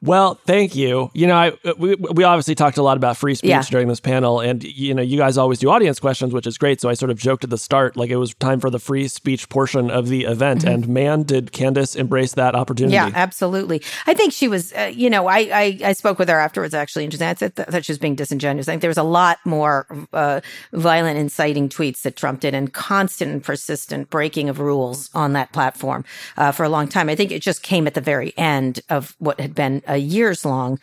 Well, 0.00 0.34
thank 0.46 0.76
you. 0.76 1.10
You 1.12 1.26
know, 1.26 1.36
I, 1.36 1.52
we, 1.76 1.96
we 1.96 2.24
obviously 2.24 2.54
talked 2.54 2.78
a 2.78 2.82
lot 2.82 2.96
about 2.96 3.16
free 3.16 3.34
speech 3.34 3.48
yeah. 3.48 3.62
during 3.62 3.88
this 3.88 4.00
panel, 4.00 4.40
and 4.40 4.62
you 4.62 4.94
know, 4.94 5.02
you 5.02 5.18
guys 5.18 5.36
always 5.36 5.58
do 5.58 5.70
audience 5.70 5.98
questions, 5.98 6.32
which 6.32 6.46
is 6.46 6.56
great. 6.56 6.80
So 6.80 6.88
I 6.88 6.94
sort 6.94 7.10
of 7.10 7.18
joked 7.18 7.44
at 7.44 7.50
the 7.50 7.58
start, 7.58 7.96
like 7.96 8.10
it 8.10 8.16
was 8.16 8.34
time 8.34 8.60
for 8.60 8.70
the 8.70 8.78
free 8.78 9.08
speech 9.08 9.48
portion 9.48 9.90
of 9.90 10.08
the 10.08 10.24
event, 10.24 10.60
mm-hmm. 10.60 10.74
and 10.74 10.88
man, 10.88 11.22
did 11.24 11.52
Candace 11.52 11.96
embrace 11.96 12.34
that 12.34 12.54
opportunity? 12.54 12.94
Yeah, 12.94 13.10
absolutely. 13.12 13.82
I 14.06 14.14
think 14.14 14.32
she 14.32 14.46
was. 14.46 14.72
Uh, 14.72 14.92
you 14.94 15.10
know, 15.10 15.26
I, 15.26 15.38
I, 15.38 15.78
I 15.86 15.92
spoke 15.92 16.18
with 16.18 16.28
her 16.28 16.38
afterwards. 16.38 16.74
Actually, 16.74 17.04
and 17.04 17.22
I 17.22 17.34
thought 17.34 17.84
she 17.84 17.92
was 17.92 17.98
being 17.98 18.14
disingenuous. 18.14 18.68
I 18.68 18.72
think 18.72 18.82
there 18.82 18.90
was 18.90 18.98
a 18.98 19.02
lot 19.02 19.38
more 19.44 19.86
uh, 20.12 20.40
violent, 20.72 21.18
inciting 21.18 21.68
tweets 21.68 22.02
that 22.02 22.16
Trump 22.16 22.40
did, 22.40 22.54
and 22.54 22.72
constant 22.72 23.32
and 23.32 23.42
persistent 23.42 24.10
breaking 24.10 24.48
of 24.48 24.60
rules 24.60 25.10
on 25.14 25.32
that 25.32 25.52
platform 25.52 26.04
uh, 26.36 26.52
for 26.52 26.62
a 26.62 26.68
long 26.68 26.86
time. 26.86 27.08
I 27.08 27.16
think 27.16 27.32
it 27.32 27.42
just 27.42 27.62
came 27.62 27.86
at 27.86 27.94
the 27.94 28.00
very 28.00 28.32
end 28.36 28.80
of 28.88 29.16
what 29.18 29.40
had 29.40 29.54
been 29.54 29.82
Uh, 29.88 29.94
years 29.94 30.44
long 30.44 30.78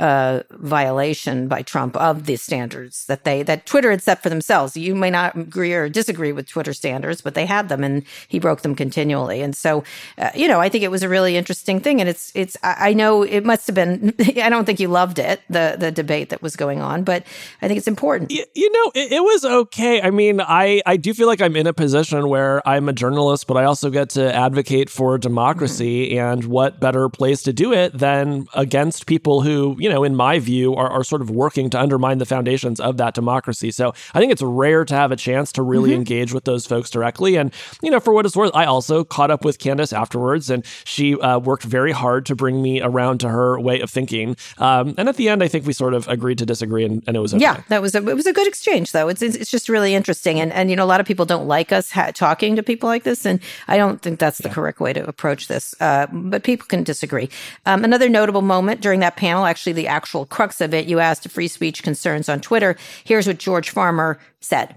uh, 0.00 0.42
violation 0.52 1.46
by 1.46 1.60
Trump 1.60 1.94
of 1.96 2.24
the 2.24 2.36
standards 2.36 3.04
that 3.06 3.24
they 3.24 3.42
that 3.42 3.66
Twitter 3.66 3.90
had 3.90 4.02
set 4.02 4.22
for 4.22 4.30
themselves. 4.30 4.76
You 4.76 4.94
may 4.94 5.10
not 5.10 5.36
agree 5.36 5.74
or 5.74 5.90
disagree 5.90 6.32
with 6.32 6.48
Twitter 6.48 6.72
standards, 6.72 7.20
but 7.20 7.34
they 7.34 7.44
had 7.44 7.68
them, 7.68 7.84
and 7.84 8.04
he 8.26 8.38
broke 8.38 8.62
them 8.62 8.74
continually. 8.74 9.42
And 9.42 9.54
so, 9.54 9.84
uh, 10.16 10.30
you 10.34 10.48
know, 10.48 10.58
I 10.58 10.70
think 10.70 10.84
it 10.84 10.90
was 10.90 11.02
a 11.02 11.08
really 11.08 11.36
interesting 11.36 11.80
thing. 11.80 12.00
And 12.00 12.08
it's 12.08 12.32
it's 12.34 12.56
I 12.62 12.94
know 12.94 13.22
it 13.22 13.44
must 13.44 13.66
have 13.66 13.76
been. 13.76 14.14
I 14.20 14.48
don't 14.48 14.64
think 14.64 14.80
you 14.80 14.88
loved 14.88 15.18
it 15.18 15.42
the 15.50 15.76
the 15.78 15.92
debate 15.92 16.30
that 16.30 16.40
was 16.40 16.56
going 16.56 16.80
on, 16.80 17.04
but 17.04 17.24
I 17.60 17.68
think 17.68 17.76
it's 17.76 17.88
important. 17.88 18.30
You, 18.30 18.44
you 18.54 18.72
know, 18.72 18.92
it, 18.94 19.12
it 19.12 19.22
was 19.22 19.44
okay. 19.44 20.00
I 20.00 20.10
mean, 20.10 20.40
I 20.40 20.80
I 20.86 20.96
do 20.96 21.12
feel 21.12 21.26
like 21.26 21.42
I'm 21.42 21.56
in 21.56 21.66
a 21.66 21.74
position 21.74 22.28
where 22.30 22.66
I'm 22.66 22.88
a 22.88 22.94
journalist, 22.94 23.46
but 23.46 23.58
I 23.58 23.64
also 23.64 23.90
get 23.90 24.08
to 24.10 24.34
advocate 24.34 24.88
for 24.88 25.18
democracy, 25.18 26.10
mm-hmm. 26.10 26.18
and 26.18 26.44
what 26.46 26.80
better 26.80 27.10
place 27.10 27.42
to 27.42 27.52
do 27.52 27.74
it 27.74 27.92
than 27.92 28.46
against 28.54 29.06
people 29.06 29.42
who, 29.42 29.76
you 29.78 29.89
know, 29.90 30.04
in 30.04 30.16
my 30.16 30.38
view, 30.38 30.74
are, 30.74 30.88
are 30.88 31.04
sort 31.04 31.22
of 31.22 31.30
working 31.30 31.70
to 31.70 31.80
undermine 31.80 32.18
the 32.18 32.26
foundations 32.26 32.80
of 32.80 32.96
that 32.96 33.14
democracy. 33.14 33.70
So 33.70 33.92
I 34.14 34.20
think 34.20 34.32
it's 34.32 34.42
rare 34.42 34.84
to 34.84 34.94
have 34.94 35.12
a 35.12 35.16
chance 35.16 35.52
to 35.52 35.62
really 35.62 35.90
mm-hmm. 35.90 35.98
engage 35.98 36.32
with 36.32 36.44
those 36.44 36.66
folks 36.66 36.90
directly. 36.90 37.36
And, 37.36 37.52
you 37.82 37.90
know, 37.90 38.00
for 38.00 38.12
what 38.12 38.26
it's 38.26 38.36
worth, 38.36 38.52
I 38.54 38.64
also 38.64 39.04
caught 39.04 39.30
up 39.30 39.44
with 39.44 39.58
Candace 39.58 39.92
afterwards, 39.92 40.50
and 40.50 40.64
she 40.84 41.18
uh, 41.20 41.38
worked 41.38 41.64
very 41.64 41.92
hard 41.92 42.26
to 42.26 42.34
bring 42.34 42.62
me 42.62 42.80
around 42.80 43.18
to 43.20 43.28
her 43.28 43.60
way 43.60 43.80
of 43.80 43.90
thinking. 43.90 44.36
Um, 44.58 44.94
and 44.96 45.08
at 45.08 45.16
the 45.16 45.28
end, 45.28 45.42
I 45.42 45.48
think 45.48 45.66
we 45.66 45.72
sort 45.72 45.94
of 45.94 46.08
agreed 46.08 46.38
to 46.38 46.46
disagree, 46.46 46.84
and, 46.84 47.02
and 47.06 47.16
it 47.16 47.20
was 47.20 47.34
okay. 47.34 47.42
Yeah, 47.42 47.62
that 47.68 47.82
was 47.82 47.94
a, 47.94 47.98
it 48.08 48.14
was 48.14 48.26
a 48.26 48.32
good 48.32 48.46
exchange, 48.46 48.92
though. 48.92 49.08
It's, 49.08 49.22
it's 49.22 49.50
just 49.50 49.68
really 49.68 49.94
interesting. 49.94 50.40
And, 50.40 50.52
and, 50.52 50.70
you 50.70 50.76
know, 50.76 50.84
a 50.84 50.86
lot 50.86 51.00
of 51.00 51.06
people 51.06 51.26
don't 51.26 51.46
like 51.46 51.72
us 51.72 51.90
ha- 51.90 52.12
talking 52.14 52.56
to 52.56 52.62
people 52.62 52.88
like 52.88 53.04
this. 53.04 53.26
And 53.26 53.40
I 53.68 53.76
don't 53.76 54.00
think 54.00 54.18
that's 54.18 54.38
the 54.38 54.48
yeah. 54.48 54.54
correct 54.54 54.80
way 54.80 54.92
to 54.92 55.06
approach 55.06 55.48
this. 55.48 55.74
Uh, 55.80 56.06
but 56.12 56.42
people 56.44 56.66
can 56.66 56.84
disagree. 56.84 57.28
Um, 57.66 57.84
another 57.84 58.08
notable 58.08 58.42
moment 58.42 58.80
during 58.80 59.00
that 59.00 59.16
panel, 59.16 59.44
actually, 59.44 59.72
the 59.80 59.88
actual 59.88 60.26
crux 60.26 60.60
of 60.60 60.74
it, 60.74 60.86
you 60.86 60.98
asked 60.98 61.26
free 61.30 61.48
speech 61.48 61.82
concerns 61.82 62.28
on 62.28 62.38
Twitter. 62.38 62.76
Here's 63.02 63.26
what 63.26 63.38
George 63.38 63.70
Farmer 63.70 64.18
said. 64.40 64.76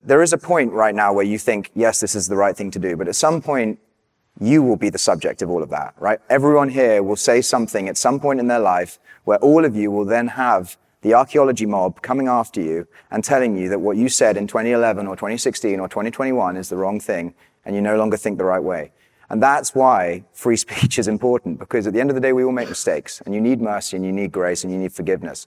There 0.00 0.22
is 0.22 0.32
a 0.32 0.38
point 0.38 0.72
right 0.72 0.94
now 0.94 1.12
where 1.12 1.24
you 1.24 1.38
think, 1.38 1.72
yes, 1.74 1.98
this 1.98 2.14
is 2.14 2.28
the 2.28 2.36
right 2.36 2.56
thing 2.56 2.70
to 2.70 2.78
do. 2.78 2.96
But 2.96 3.08
at 3.08 3.16
some 3.16 3.42
point, 3.42 3.80
you 4.40 4.62
will 4.62 4.76
be 4.76 4.90
the 4.90 4.98
subject 4.98 5.42
of 5.42 5.50
all 5.50 5.60
of 5.60 5.70
that, 5.70 5.94
right? 5.98 6.20
Everyone 6.30 6.68
here 6.68 7.02
will 7.02 7.16
say 7.16 7.40
something 7.40 7.88
at 7.88 7.96
some 7.96 8.20
point 8.20 8.38
in 8.38 8.46
their 8.46 8.60
life 8.60 9.00
where 9.24 9.38
all 9.38 9.64
of 9.64 9.74
you 9.74 9.90
will 9.90 10.04
then 10.04 10.28
have 10.28 10.76
the 11.02 11.14
archaeology 11.14 11.66
mob 11.66 12.00
coming 12.00 12.28
after 12.28 12.60
you 12.60 12.86
and 13.10 13.24
telling 13.24 13.58
you 13.58 13.68
that 13.70 13.80
what 13.80 13.96
you 13.96 14.08
said 14.08 14.36
in 14.36 14.46
2011 14.46 15.08
or 15.08 15.16
2016 15.16 15.80
or 15.80 15.88
2021 15.88 16.56
is 16.56 16.68
the 16.68 16.76
wrong 16.76 17.00
thing 17.00 17.34
and 17.64 17.74
you 17.74 17.82
no 17.82 17.96
longer 17.96 18.16
think 18.16 18.38
the 18.38 18.44
right 18.44 18.62
way. 18.62 18.92
And 19.30 19.42
that's 19.42 19.74
why 19.74 20.24
free 20.32 20.56
speech 20.64 20.98
is 20.98 21.08
important 21.08 21.58
because 21.58 21.86
at 21.86 21.92
the 21.92 22.00
end 22.00 22.10
of 22.10 22.14
the 22.14 22.20
day, 22.20 22.32
we 22.32 22.44
all 22.44 22.52
make 22.52 22.68
mistakes 22.68 23.20
and 23.24 23.34
you 23.34 23.40
need 23.40 23.60
mercy 23.60 23.96
and 23.96 24.04
you 24.04 24.12
need 24.12 24.32
grace 24.32 24.64
and 24.64 24.72
you 24.72 24.78
need 24.78 24.92
forgiveness. 24.92 25.46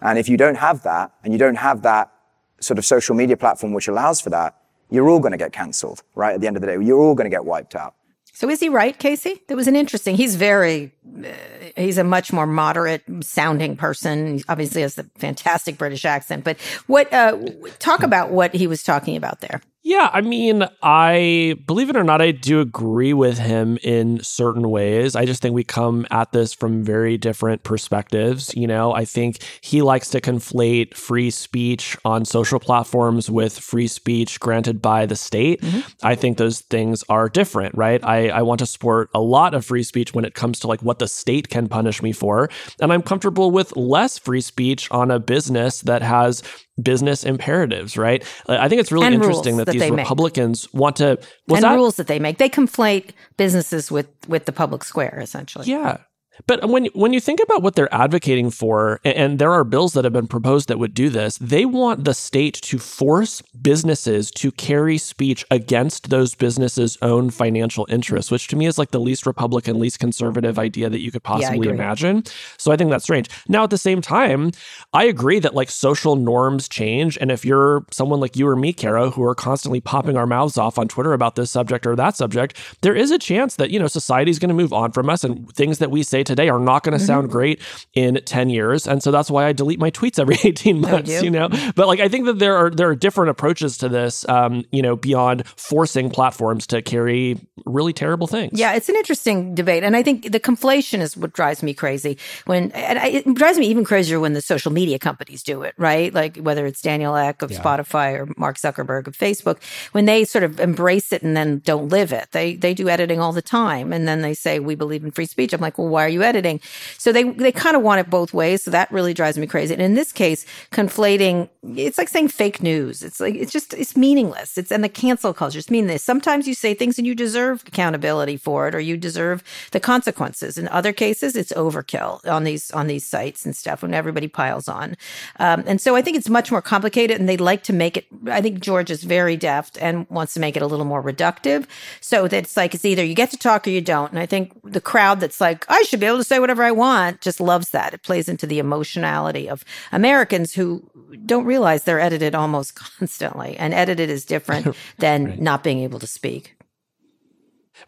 And 0.00 0.18
if 0.18 0.28
you 0.28 0.36
don't 0.36 0.56
have 0.56 0.82
that 0.82 1.12
and 1.24 1.32
you 1.32 1.38
don't 1.38 1.56
have 1.56 1.82
that 1.82 2.12
sort 2.60 2.78
of 2.78 2.84
social 2.84 3.14
media 3.14 3.36
platform 3.36 3.72
which 3.72 3.88
allows 3.88 4.20
for 4.20 4.30
that, 4.30 4.56
you're 4.90 5.08
all 5.08 5.20
going 5.20 5.32
to 5.32 5.38
get 5.38 5.52
cancelled, 5.52 6.02
right? 6.14 6.34
At 6.34 6.40
the 6.40 6.46
end 6.46 6.56
of 6.56 6.60
the 6.60 6.66
day, 6.66 6.74
you're 6.74 6.98
all 6.98 7.14
going 7.14 7.28
to 7.28 7.34
get 7.34 7.44
wiped 7.44 7.74
out. 7.74 7.94
So 8.36 8.50
is 8.50 8.60
he 8.60 8.68
right, 8.68 8.98
Casey? 8.98 9.40
That 9.48 9.56
was 9.56 9.66
an 9.66 9.74
interesting. 9.74 10.14
He's 10.14 10.36
very, 10.36 10.92
uh, 11.24 11.28
he's 11.74 11.96
a 11.96 12.04
much 12.04 12.34
more 12.34 12.46
moderate 12.46 13.02
sounding 13.22 13.78
person. 13.78 14.36
He 14.36 14.44
obviously 14.46 14.82
has 14.82 14.94
the 14.94 15.08
fantastic 15.16 15.78
British 15.78 16.04
accent. 16.04 16.44
But 16.44 16.60
what? 16.86 17.10
Uh, 17.10 17.38
talk 17.78 18.02
about 18.02 18.32
what 18.32 18.54
he 18.54 18.66
was 18.66 18.82
talking 18.82 19.16
about 19.16 19.40
there. 19.40 19.62
Yeah, 19.88 20.10
I 20.12 20.20
mean, 20.20 20.64
I 20.82 21.54
believe 21.64 21.90
it 21.90 21.96
or 21.96 22.02
not, 22.02 22.20
I 22.20 22.32
do 22.32 22.58
agree 22.58 23.12
with 23.12 23.38
him 23.38 23.78
in 23.84 24.20
certain 24.20 24.68
ways. 24.68 25.14
I 25.14 25.26
just 25.26 25.40
think 25.40 25.54
we 25.54 25.62
come 25.62 26.08
at 26.10 26.32
this 26.32 26.52
from 26.52 26.82
very 26.82 27.16
different 27.16 27.62
perspectives. 27.62 28.52
You 28.56 28.66
know, 28.66 28.92
I 28.92 29.04
think 29.04 29.44
he 29.60 29.82
likes 29.82 30.10
to 30.10 30.20
conflate 30.20 30.96
free 30.96 31.30
speech 31.30 31.96
on 32.04 32.24
social 32.24 32.58
platforms 32.58 33.30
with 33.30 33.56
free 33.56 33.86
speech 33.86 34.40
granted 34.40 34.82
by 34.82 35.06
the 35.06 35.14
state. 35.14 35.60
Mm-hmm. 35.60 35.88
I 36.02 36.16
think 36.16 36.38
those 36.38 36.62
things 36.62 37.04
are 37.08 37.28
different, 37.28 37.76
right? 37.76 38.02
I, 38.02 38.30
I 38.30 38.42
want 38.42 38.58
to 38.58 38.66
support 38.66 39.08
a 39.14 39.20
lot 39.20 39.54
of 39.54 39.64
free 39.64 39.84
speech 39.84 40.12
when 40.12 40.24
it 40.24 40.34
comes 40.34 40.58
to 40.60 40.66
like 40.66 40.82
what 40.82 40.98
the 40.98 41.06
state 41.06 41.48
can 41.48 41.68
punish 41.68 42.02
me 42.02 42.10
for. 42.10 42.50
And 42.80 42.92
I'm 42.92 43.02
comfortable 43.02 43.52
with 43.52 43.76
less 43.76 44.18
free 44.18 44.40
speech 44.40 44.90
on 44.90 45.12
a 45.12 45.20
business 45.20 45.82
that 45.82 46.02
has 46.02 46.42
business 46.80 47.24
imperatives, 47.24 47.96
right? 47.96 48.24
I 48.48 48.68
think 48.68 48.80
it's 48.80 48.92
really 48.92 49.06
and 49.06 49.14
interesting 49.14 49.56
that, 49.56 49.66
that 49.66 49.72
these 49.72 49.90
Republicans 49.90 50.68
make. 50.72 50.80
want 50.80 50.96
to 50.96 51.18
and 51.48 51.62
that? 51.62 51.74
rules 51.74 51.96
that 51.96 52.06
they 52.06 52.18
make. 52.18 52.38
They 52.38 52.50
conflate 52.50 53.10
businesses 53.36 53.90
with 53.90 54.08
with 54.28 54.44
the 54.44 54.52
public 54.52 54.84
square, 54.84 55.18
essentially. 55.20 55.66
Yeah, 55.66 55.98
but 56.46 56.68
when 56.68 56.86
when 56.86 57.12
you 57.12 57.20
think 57.20 57.40
about 57.42 57.62
what 57.62 57.74
they're 57.74 57.92
advocating 57.94 58.50
for, 58.50 59.00
and 59.04 59.38
there 59.38 59.52
are 59.52 59.64
bills 59.64 59.94
that 59.94 60.04
have 60.04 60.12
been 60.12 60.26
proposed 60.26 60.68
that 60.68 60.78
would 60.78 60.94
do 60.94 61.08
this, 61.08 61.38
they 61.38 61.64
want 61.64 62.04
the 62.04 62.14
state 62.14 62.54
to 62.54 62.78
force 62.78 63.42
businesses 63.62 64.30
to 64.32 64.52
carry 64.52 64.98
speech 64.98 65.44
against 65.50 66.10
those 66.10 66.34
businesses' 66.34 66.98
own 67.00 67.30
financial 67.30 67.86
interests, 67.88 68.30
which 68.30 68.48
to 68.48 68.56
me 68.56 68.66
is 68.66 68.78
like 68.78 68.90
the 68.90 69.00
least 69.00 69.26
Republican, 69.26 69.78
least 69.78 69.98
conservative 69.98 70.58
idea 70.58 70.90
that 70.90 71.00
you 71.00 71.10
could 71.10 71.22
possibly 71.22 71.68
yeah, 71.68 71.74
imagine. 71.74 72.22
So 72.58 72.70
I 72.70 72.76
think 72.76 72.90
that's 72.90 73.04
strange. 73.04 73.28
Now 73.48 73.64
at 73.64 73.70
the 73.70 73.78
same 73.78 74.00
time, 74.00 74.52
I 74.92 75.04
agree 75.04 75.38
that 75.38 75.54
like 75.54 75.70
social 75.70 76.16
norms 76.16 76.68
change, 76.68 77.16
and 77.20 77.30
if 77.30 77.44
you're 77.44 77.84
someone 77.90 78.20
like 78.20 78.36
you 78.36 78.46
or 78.46 78.56
me, 78.56 78.72
Kara, 78.72 79.10
who 79.10 79.22
are 79.24 79.34
constantly 79.34 79.80
popping 79.80 80.16
our 80.16 80.26
mouths 80.26 80.58
off 80.58 80.78
on 80.78 80.88
Twitter 80.88 81.12
about 81.12 81.36
this 81.36 81.50
subject 81.50 81.86
or 81.86 81.96
that 81.96 82.16
subject, 82.16 82.56
there 82.82 82.94
is 82.94 83.10
a 83.10 83.18
chance 83.18 83.56
that 83.56 83.70
you 83.70 83.78
know 83.78 83.86
society 83.86 84.30
is 84.30 84.38
going 84.38 84.48
to 84.48 84.54
move 84.54 84.72
on 84.72 84.92
from 84.92 85.08
us, 85.08 85.24
and 85.24 85.50
things 85.54 85.78
that 85.78 85.90
we 85.90 86.02
say 86.02 86.22
today 86.26 86.48
are 86.48 86.58
not 86.58 86.82
going 86.82 86.92
to 86.92 86.98
mm-hmm. 86.98 87.06
sound 87.06 87.30
great 87.30 87.60
in 87.94 88.20
10 88.24 88.50
years. 88.50 88.86
And 88.86 89.02
so 89.02 89.10
that's 89.10 89.30
why 89.30 89.46
I 89.46 89.52
delete 89.52 89.78
my 89.78 89.90
tweets 89.90 90.18
every 90.18 90.36
18 90.44 90.80
months, 90.80 91.22
you. 91.22 91.30
know? 91.30 91.48
But 91.74 91.86
like, 91.86 92.00
I 92.00 92.08
think 92.08 92.26
that 92.26 92.38
there 92.38 92.56
are, 92.56 92.70
there 92.70 92.88
are 92.88 92.94
different 92.94 93.30
approaches 93.30 93.78
to 93.78 93.88
this, 93.88 94.28
um, 94.28 94.64
you 94.72 94.82
know, 94.82 94.96
beyond 94.96 95.46
forcing 95.48 96.10
platforms 96.10 96.66
to 96.68 96.82
carry 96.82 97.38
really 97.64 97.92
terrible 97.92 98.26
things. 98.26 98.58
Yeah, 98.58 98.74
it's 98.74 98.88
an 98.88 98.96
interesting 98.96 99.54
debate. 99.54 99.82
And 99.82 99.96
I 99.96 100.02
think 100.02 100.30
the 100.30 100.40
conflation 100.40 101.00
is 101.00 101.16
what 101.16 101.32
drives 101.32 101.62
me 101.62 101.74
crazy 101.74 102.18
when, 102.44 102.70
and 102.72 102.98
I, 102.98 103.06
it 103.08 103.34
drives 103.34 103.58
me 103.58 103.66
even 103.66 103.84
crazier 103.84 104.20
when 104.20 104.32
the 104.32 104.42
social 104.42 104.72
media 104.72 104.98
companies 104.98 105.42
do 105.42 105.62
it, 105.62 105.74
right? 105.78 106.12
Like 106.12 106.36
whether 106.38 106.66
it's 106.66 106.80
Daniel 106.80 107.16
Ek 107.16 107.42
of 107.42 107.50
yeah. 107.50 107.62
Spotify 107.62 108.18
or 108.18 108.28
Mark 108.36 108.56
Zuckerberg 108.56 109.06
of 109.06 109.16
Facebook, 109.16 109.62
when 109.92 110.04
they 110.04 110.24
sort 110.24 110.44
of 110.44 110.60
embrace 110.60 111.12
it 111.12 111.22
and 111.22 111.36
then 111.36 111.60
don't 111.60 111.88
live 111.88 112.12
it. 112.12 112.28
They, 112.32 112.54
they 112.56 112.74
do 112.74 112.88
editing 112.88 113.20
all 113.20 113.32
the 113.32 113.42
time. 113.42 113.92
And 113.92 114.06
then 114.06 114.22
they 114.22 114.34
say, 114.34 114.58
we 114.58 114.74
believe 114.74 115.04
in 115.04 115.10
free 115.10 115.26
speech. 115.26 115.52
I'm 115.52 115.60
like, 115.60 115.78
well, 115.78 115.88
why 115.88 116.04
are 116.04 116.08
you 116.08 116.15
editing. 116.22 116.60
So 116.98 117.12
they, 117.12 117.24
they 117.24 117.52
kind 117.52 117.76
of 117.76 117.82
want 117.82 118.00
it 118.00 118.10
both 118.10 118.34
ways. 118.34 118.62
So 118.62 118.70
that 118.70 118.90
really 118.90 119.14
drives 119.14 119.38
me 119.38 119.46
crazy. 119.46 119.74
And 119.74 119.82
in 119.82 119.94
this 119.94 120.12
case, 120.12 120.46
conflating, 120.70 121.48
it's 121.76 121.98
like 121.98 122.08
saying 122.08 122.28
fake 122.28 122.62
news. 122.62 123.02
It's 123.02 123.20
like, 123.20 123.34
it's 123.34 123.52
just, 123.52 123.74
it's 123.74 123.96
meaningless. 123.96 124.58
It's, 124.58 124.70
and 124.70 124.82
the 124.82 124.88
cancel 124.88 125.34
culture 125.34 125.58
is 125.58 125.70
meaningless. 125.70 126.02
Sometimes 126.02 126.46
you 126.46 126.54
say 126.54 126.74
things 126.74 126.98
and 126.98 127.06
you 127.06 127.14
deserve 127.14 127.62
accountability 127.66 128.36
for 128.36 128.68
it 128.68 128.74
or 128.74 128.80
you 128.80 128.96
deserve 128.96 129.42
the 129.72 129.80
consequences. 129.80 130.58
In 130.58 130.68
other 130.68 130.92
cases, 130.92 131.36
it's 131.36 131.52
overkill 131.52 132.26
on 132.26 132.44
these, 132.44 132.70
on 132.70 132.86
these 132.86 133.04
sites 133.04 133.44
and 133.44 133.54
stuff 133.54 133.82
when 133.82 133.94
everybody 133.94 134.28
piles 134.28 134.68
on. 134.68 134.96
Um, 135.38 135.64
and 135.66 135.80
so 135.80 135.96
I 135.96 136.02
think 136.02 136.16
it's 136.16 136.28
much 136.28 136.50
more 136.50 136.62
complicated 136.62 137.18
and 137.18 137.28
they 137.28 137.36
like 137.36 137.62
to 137.64 137.72
make 137.72 137.96
it, 137.96 138.06
I 138.28 138.40
think 138.40 138.60
George 138.60 138.90
is 138.90 139.02
very 139.04 139.36
deft 139.36 139.78
and 139.80 140.08
wants 140.08 140.34
to 140.34 140.40
make 140.40 140.56
it 140.56 140.62
a 140.62 140.66
little 140.66 140.84
more 140.84 141.02
reductive. 141.02 141.66
So 142.00 142.28
that 142.28 142.36
it's 142.36 142.56
like, 142.56 142.74
it's 142.74 142.84
either 142.84 143.04
you 143.04 143.14
get 143.14 143.30
to 143.30 143.36
talk 143.36 143.66
or 143.66 143.70
you 143.70 143.80
don't. 143.80 144.10
And 144.10 144.18
I 144.18 144.26
think 144.26 144.52
the 144.62 144.80
crowd 144.80 145.20
that's 145.20 145.40
like, 145.40 145.64
I 145.68 145.82
should 145.82 146.00
be 146.00 146.05
able 146.06 146.18
to 146.18 146.24
say 146.24 146.38
whatever 146.38 146.62
I 146.62 146.72
want 146.72 147.20
just 147.20 147.40
loves 147.40 147.70
that. 147.70 147.94
It 147.94 148.02
plays 148.02 148.28
into 148.28 148.46
the 148.46 148.58
emotionality 148.58 149.48
of 149.48 149.64
Americans 149.92 150.54
who 150.54 150.82
don't 151.24 151.44
realize 151.44 151.84
they're 151.84 152.00
edited 152.00 152.34
almost 152.34 152.74
constantly. 152.98 153.56
And 153.56 153.74
edited 153.74 154.10
is 154.10 154.24
different 154.24 154.76
than 154.98 155.24
right. 155.24 155.40
not 155.40 155.62
being 155.62 155.80
able 155.80 155.98
to 155.98 156.06
speak. 156.06 156.55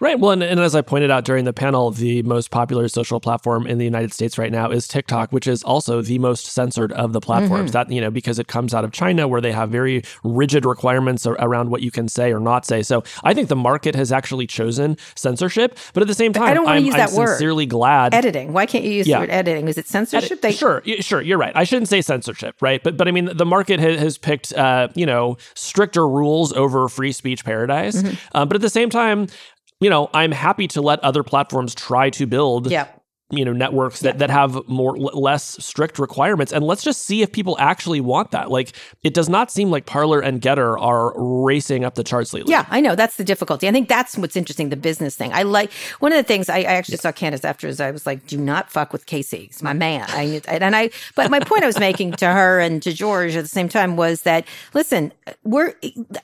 Right. 0.01 0.19
Well, 0.19 0.33
and, 0.33 0.43
and, 0.43 0.61
as 0.61 0.75
I 0.75 0.83
pointed 0.83 1.11
out 1.11 1.25
during 1.25 1.45
the 1.45 1.53
panel, 1.53 1.91
the 1.91 2.23
most 2.23 2.51
popular 2.51 2.89
social 2.89 3.21
platform 3.21 3.67
in 3.67 3.79
the 3.79 3.85
United 3.85 4.13
States 4.13 4.39
right 4.39 4.53
now 4.53 4.71
is 4.71 4.87
TikTok, 4.87 5.33
which 5.33 5.47
is 5.47 5.63
also 5.63 6.03
the 6.03 6.19
most 6.19 6.47
censored 6.47 6.93
of 6.93 7.13
the 7.13 7.21
platforms. 7.21 7.71
Mm-hmm. 7.71 7.89
That 7.89 7.91
you 7.91 8.01
know 8.01 8.11
because 8.11 8.39
it 8.39 8.49
comes 8.49 8.75
out 8.75 8.85
of 8.85 8.93
China, 8.93 9.27
where 9.27 9.41
they 9.41 9.53
have 9.53 9.71
very 9.71 10.03
rigid 10.23 10.65
requirements 10.65 11.27
around 11.27 11.71
what 11.71 11.83
you 11.83 11.91
can 11.91 12.09
say 12.09 12.33
or 12.33 12.41
not 12.41 12.67
say. 12.67 12.83
So 12.83 13.03
I 13.25 13.35
think 13.35 13.49
the 13.49 13.57
market 13.57 13.95
has 13.95 14.13
actually 14.13 14.47
chosen 14.47 14.97
censorship, 15.15 15.79
but 15.95 16.03
at 16.03 16.07
the 16.07 16.15
same 16.15 16.33
time, 16.33 16.45
I 16.45 16.55
don't 16.55 16.65
want 16.65 16.81
to 16.81 16.85
use 16.85 16.95
that 16.95 17.11
I'm 17.11 17.17
word. 17.17 17.29
Sincerely 17.29 17.67
glad 17.67 18.15
editing. 18.15 18.53
Why 18.53 18.67
can't 18.67 18.85
you 18.85 18.93
use 18.93 19.07
yeah. 19.07 19.17
the 19.17 19.23
word 19.23 19.31
editing? 19.31 19.69
Is 19.69 19.79
it 19.79 19.87
censorship? 19.87 20.43
they- 20.43 20.53
sure, 20.53 20.83
sure. 21.01 21.23
You're 21.23 21.39
right. 21.39 21.53
I 21.55 21.65
shouldn't 21.65 21.89
say 21.89 22.03
censorship, 22.03 22.57
right? 22.61 22.83
But 22.83 22.97
but 22.97 23.09
I 23.09 23.11
mean, 23.11 23.31
the 23.35 23.47
market 23.47 23.81
has, 23.81 23.99
has 23.99 24.19
picked 24.19 24.53
uh, 24.53 24.89
you 24.95 25.07
know 25.07 25.39
stricter 25.55 26.07
rules 26.07 26.53
over 26.53 26.89
free 26.89 27.13
speech 27.13 27.45
paradise. 27.45 28.03
Mm-hmm. 28.03 28.37
Um, 28.37 28.49
but 28.49 28.57
at 28.57 28.61
the 28.61 28.71
same 28.71 28.91
time, 28.91 29.29
you 29.81 29.91
know, 29.91 30.11
I'm 30.13 30.33
happy 30.33 30.67
to 30.69 30.81
let 30.81 31.01
other 31.01 31.23
platforms 31.23 31.75
try 31.75 32.11
to 32.11 32.27
build 32.27 32.71
yeah 32.71 32.89
you 33.31 33.45
know 33.45 33.53
networks 33.53 34.01
that, 34.01 34.15
yeah. 34.15 34.19
that 34.19 34.31
have 34.31 34.67
more 34.69 34.97
less 34.97 35.63
strict 35.65 35.99
requirements. 35.99 36.53
And 36.53 36.65
let's 36.65 36.83
just 36.83 37.03
see 37.03 37.23
if 37.23 37.33
people 37.33 37.57
actually 37.59 38.01
want 38.01 38.31
that. 38.31 38.51
Like 38.51 38.73
it 39.03 39.15
does 39.15 39.29
not 39.29 39.51
seem 39.51 39.71
like 39.71 39.87
parler 39.87 40.21
and 40.21 40.41
GETTR 40.41 40.81
are 40.81 41.13
racing 41.17 41.85
up 41.85 41.95
the 41.95 42.05
charts 42.05 42.33
lately. 42.33 42.51
Yeah 42.51 42.67
i 42.71 42.81
know. 42.81 42.95
That's 42.95 43.17
the 43.17 43.25
difficulty. 43.25 43.69
I 43.69 43.73
think 43.73 43.89
that's 43.89 44.17
what's 44.17 44.37
interesting 44.37 44.69
the 44.69 44.77
business 44.77 45.17
thing. 45.17 45.33
I 45.33 45.43
like 45.43 45.73
one 46.01 46.13
of 46.13 46.17
the 46.17 46.23
things 46.23 46.49
i, 46.49 46.59
I 46.59 46.63
actually 46.63 46.97
yeah. 46.97 47.01
saw 47.01 47.13
candace 47.13 47.45
after 47.45 47.69
is 47.69 47.81
i 47.81 47.91
was 47.91 48.07
like 48.07 48.27
do 48.27 48.39
not 48.39 48.71
fuck 48.71 48.93
with 48.93 49.07
casey. 49.07 49.47
He's 49.47 49.63
my 49.63 49.73
man. 49.73 50.07
I, 50.09 50.41
and 50.49 50.75
i 50.75 50.91
but 51.15 51.31
my 51.31 51.41
point 51.41 51.65
i 51.65 51.67
was 51.67 51.79
making 51.79 52.13
to 52.13 52.27
her 52.27 52.61
and 52.61 52.83
to 52.83 52.93
george 52.93 53.37
at 53.37 53.43
the 53.43 53.49
same 53.49 53.69
time 53.69 53.97
was 53.97 54.23
that 54.23 54.47
listen 54.75 55.13
we're 55.45 55.75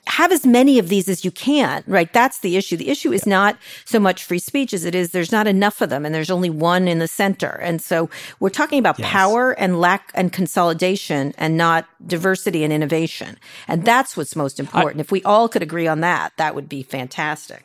have 0.07 0.31
as 0.31 0.45
many 0.45 0.79
of 0.79 0.89
these 0.89 1.07
as 1.07 1.23
you 1.23 1.31
can 1.31 1.83
right? 1.87 2.11
That's 2.11 2.39
the 2.39 2.57
issue. 2.57 2.77
The 2.77 2.89
issue 2.89 3.11
is 3.11 3.25
not 3.25 3.57
so 3.85 3.99
much 3.99 4.23
free 4.23 4.39
speech 4.39 4.73
as 4.73 4.85
it 4.85 4.95
is. 4.95 5.11
There's 5.11 5.31
not 5.31 5.47
enough 5.47 5.81
of 5.81 5.89
them 5.89 6.05
and 6.05 6.13
there's 6.13 6.29
only 6.29 6.49
one 6.49 6.87
in 6.95 6.99
the 6.99 7.07
center. 7.07 7.59
And 7.61 7.81
so 7.81 8.09
we're 8.39 8.49
talking 8.49 8.79
about 8.79 8.97
yes. 8.97 9.11
power 9.11 9.51
and 9.51 9.81
lack 9.81 10.11
and 10.15 10.31
consolidation 10.31 11.33
and 11.37 11.57
not 11.57 11.85
diversity 12.07 12.63
and 12.63 12.71
innovation. 12.71 13.37
And 13.67 13.83
that's 13.83 14.15
what's 14.15 14.35
most 14.35 14.59
important. 14.59 14.97
I, 14.97 15.01
if 15.01 15.11
we 15.11 15.21
all 15.23 15.49
could 15.49 15.61
agree 15.61 15.87
on 15.87 15.99
that, 15.99 16.31
that 16.37 16.55
would 16.55 16.69
be 16.69 16.83
fantastic. 16.83 17.64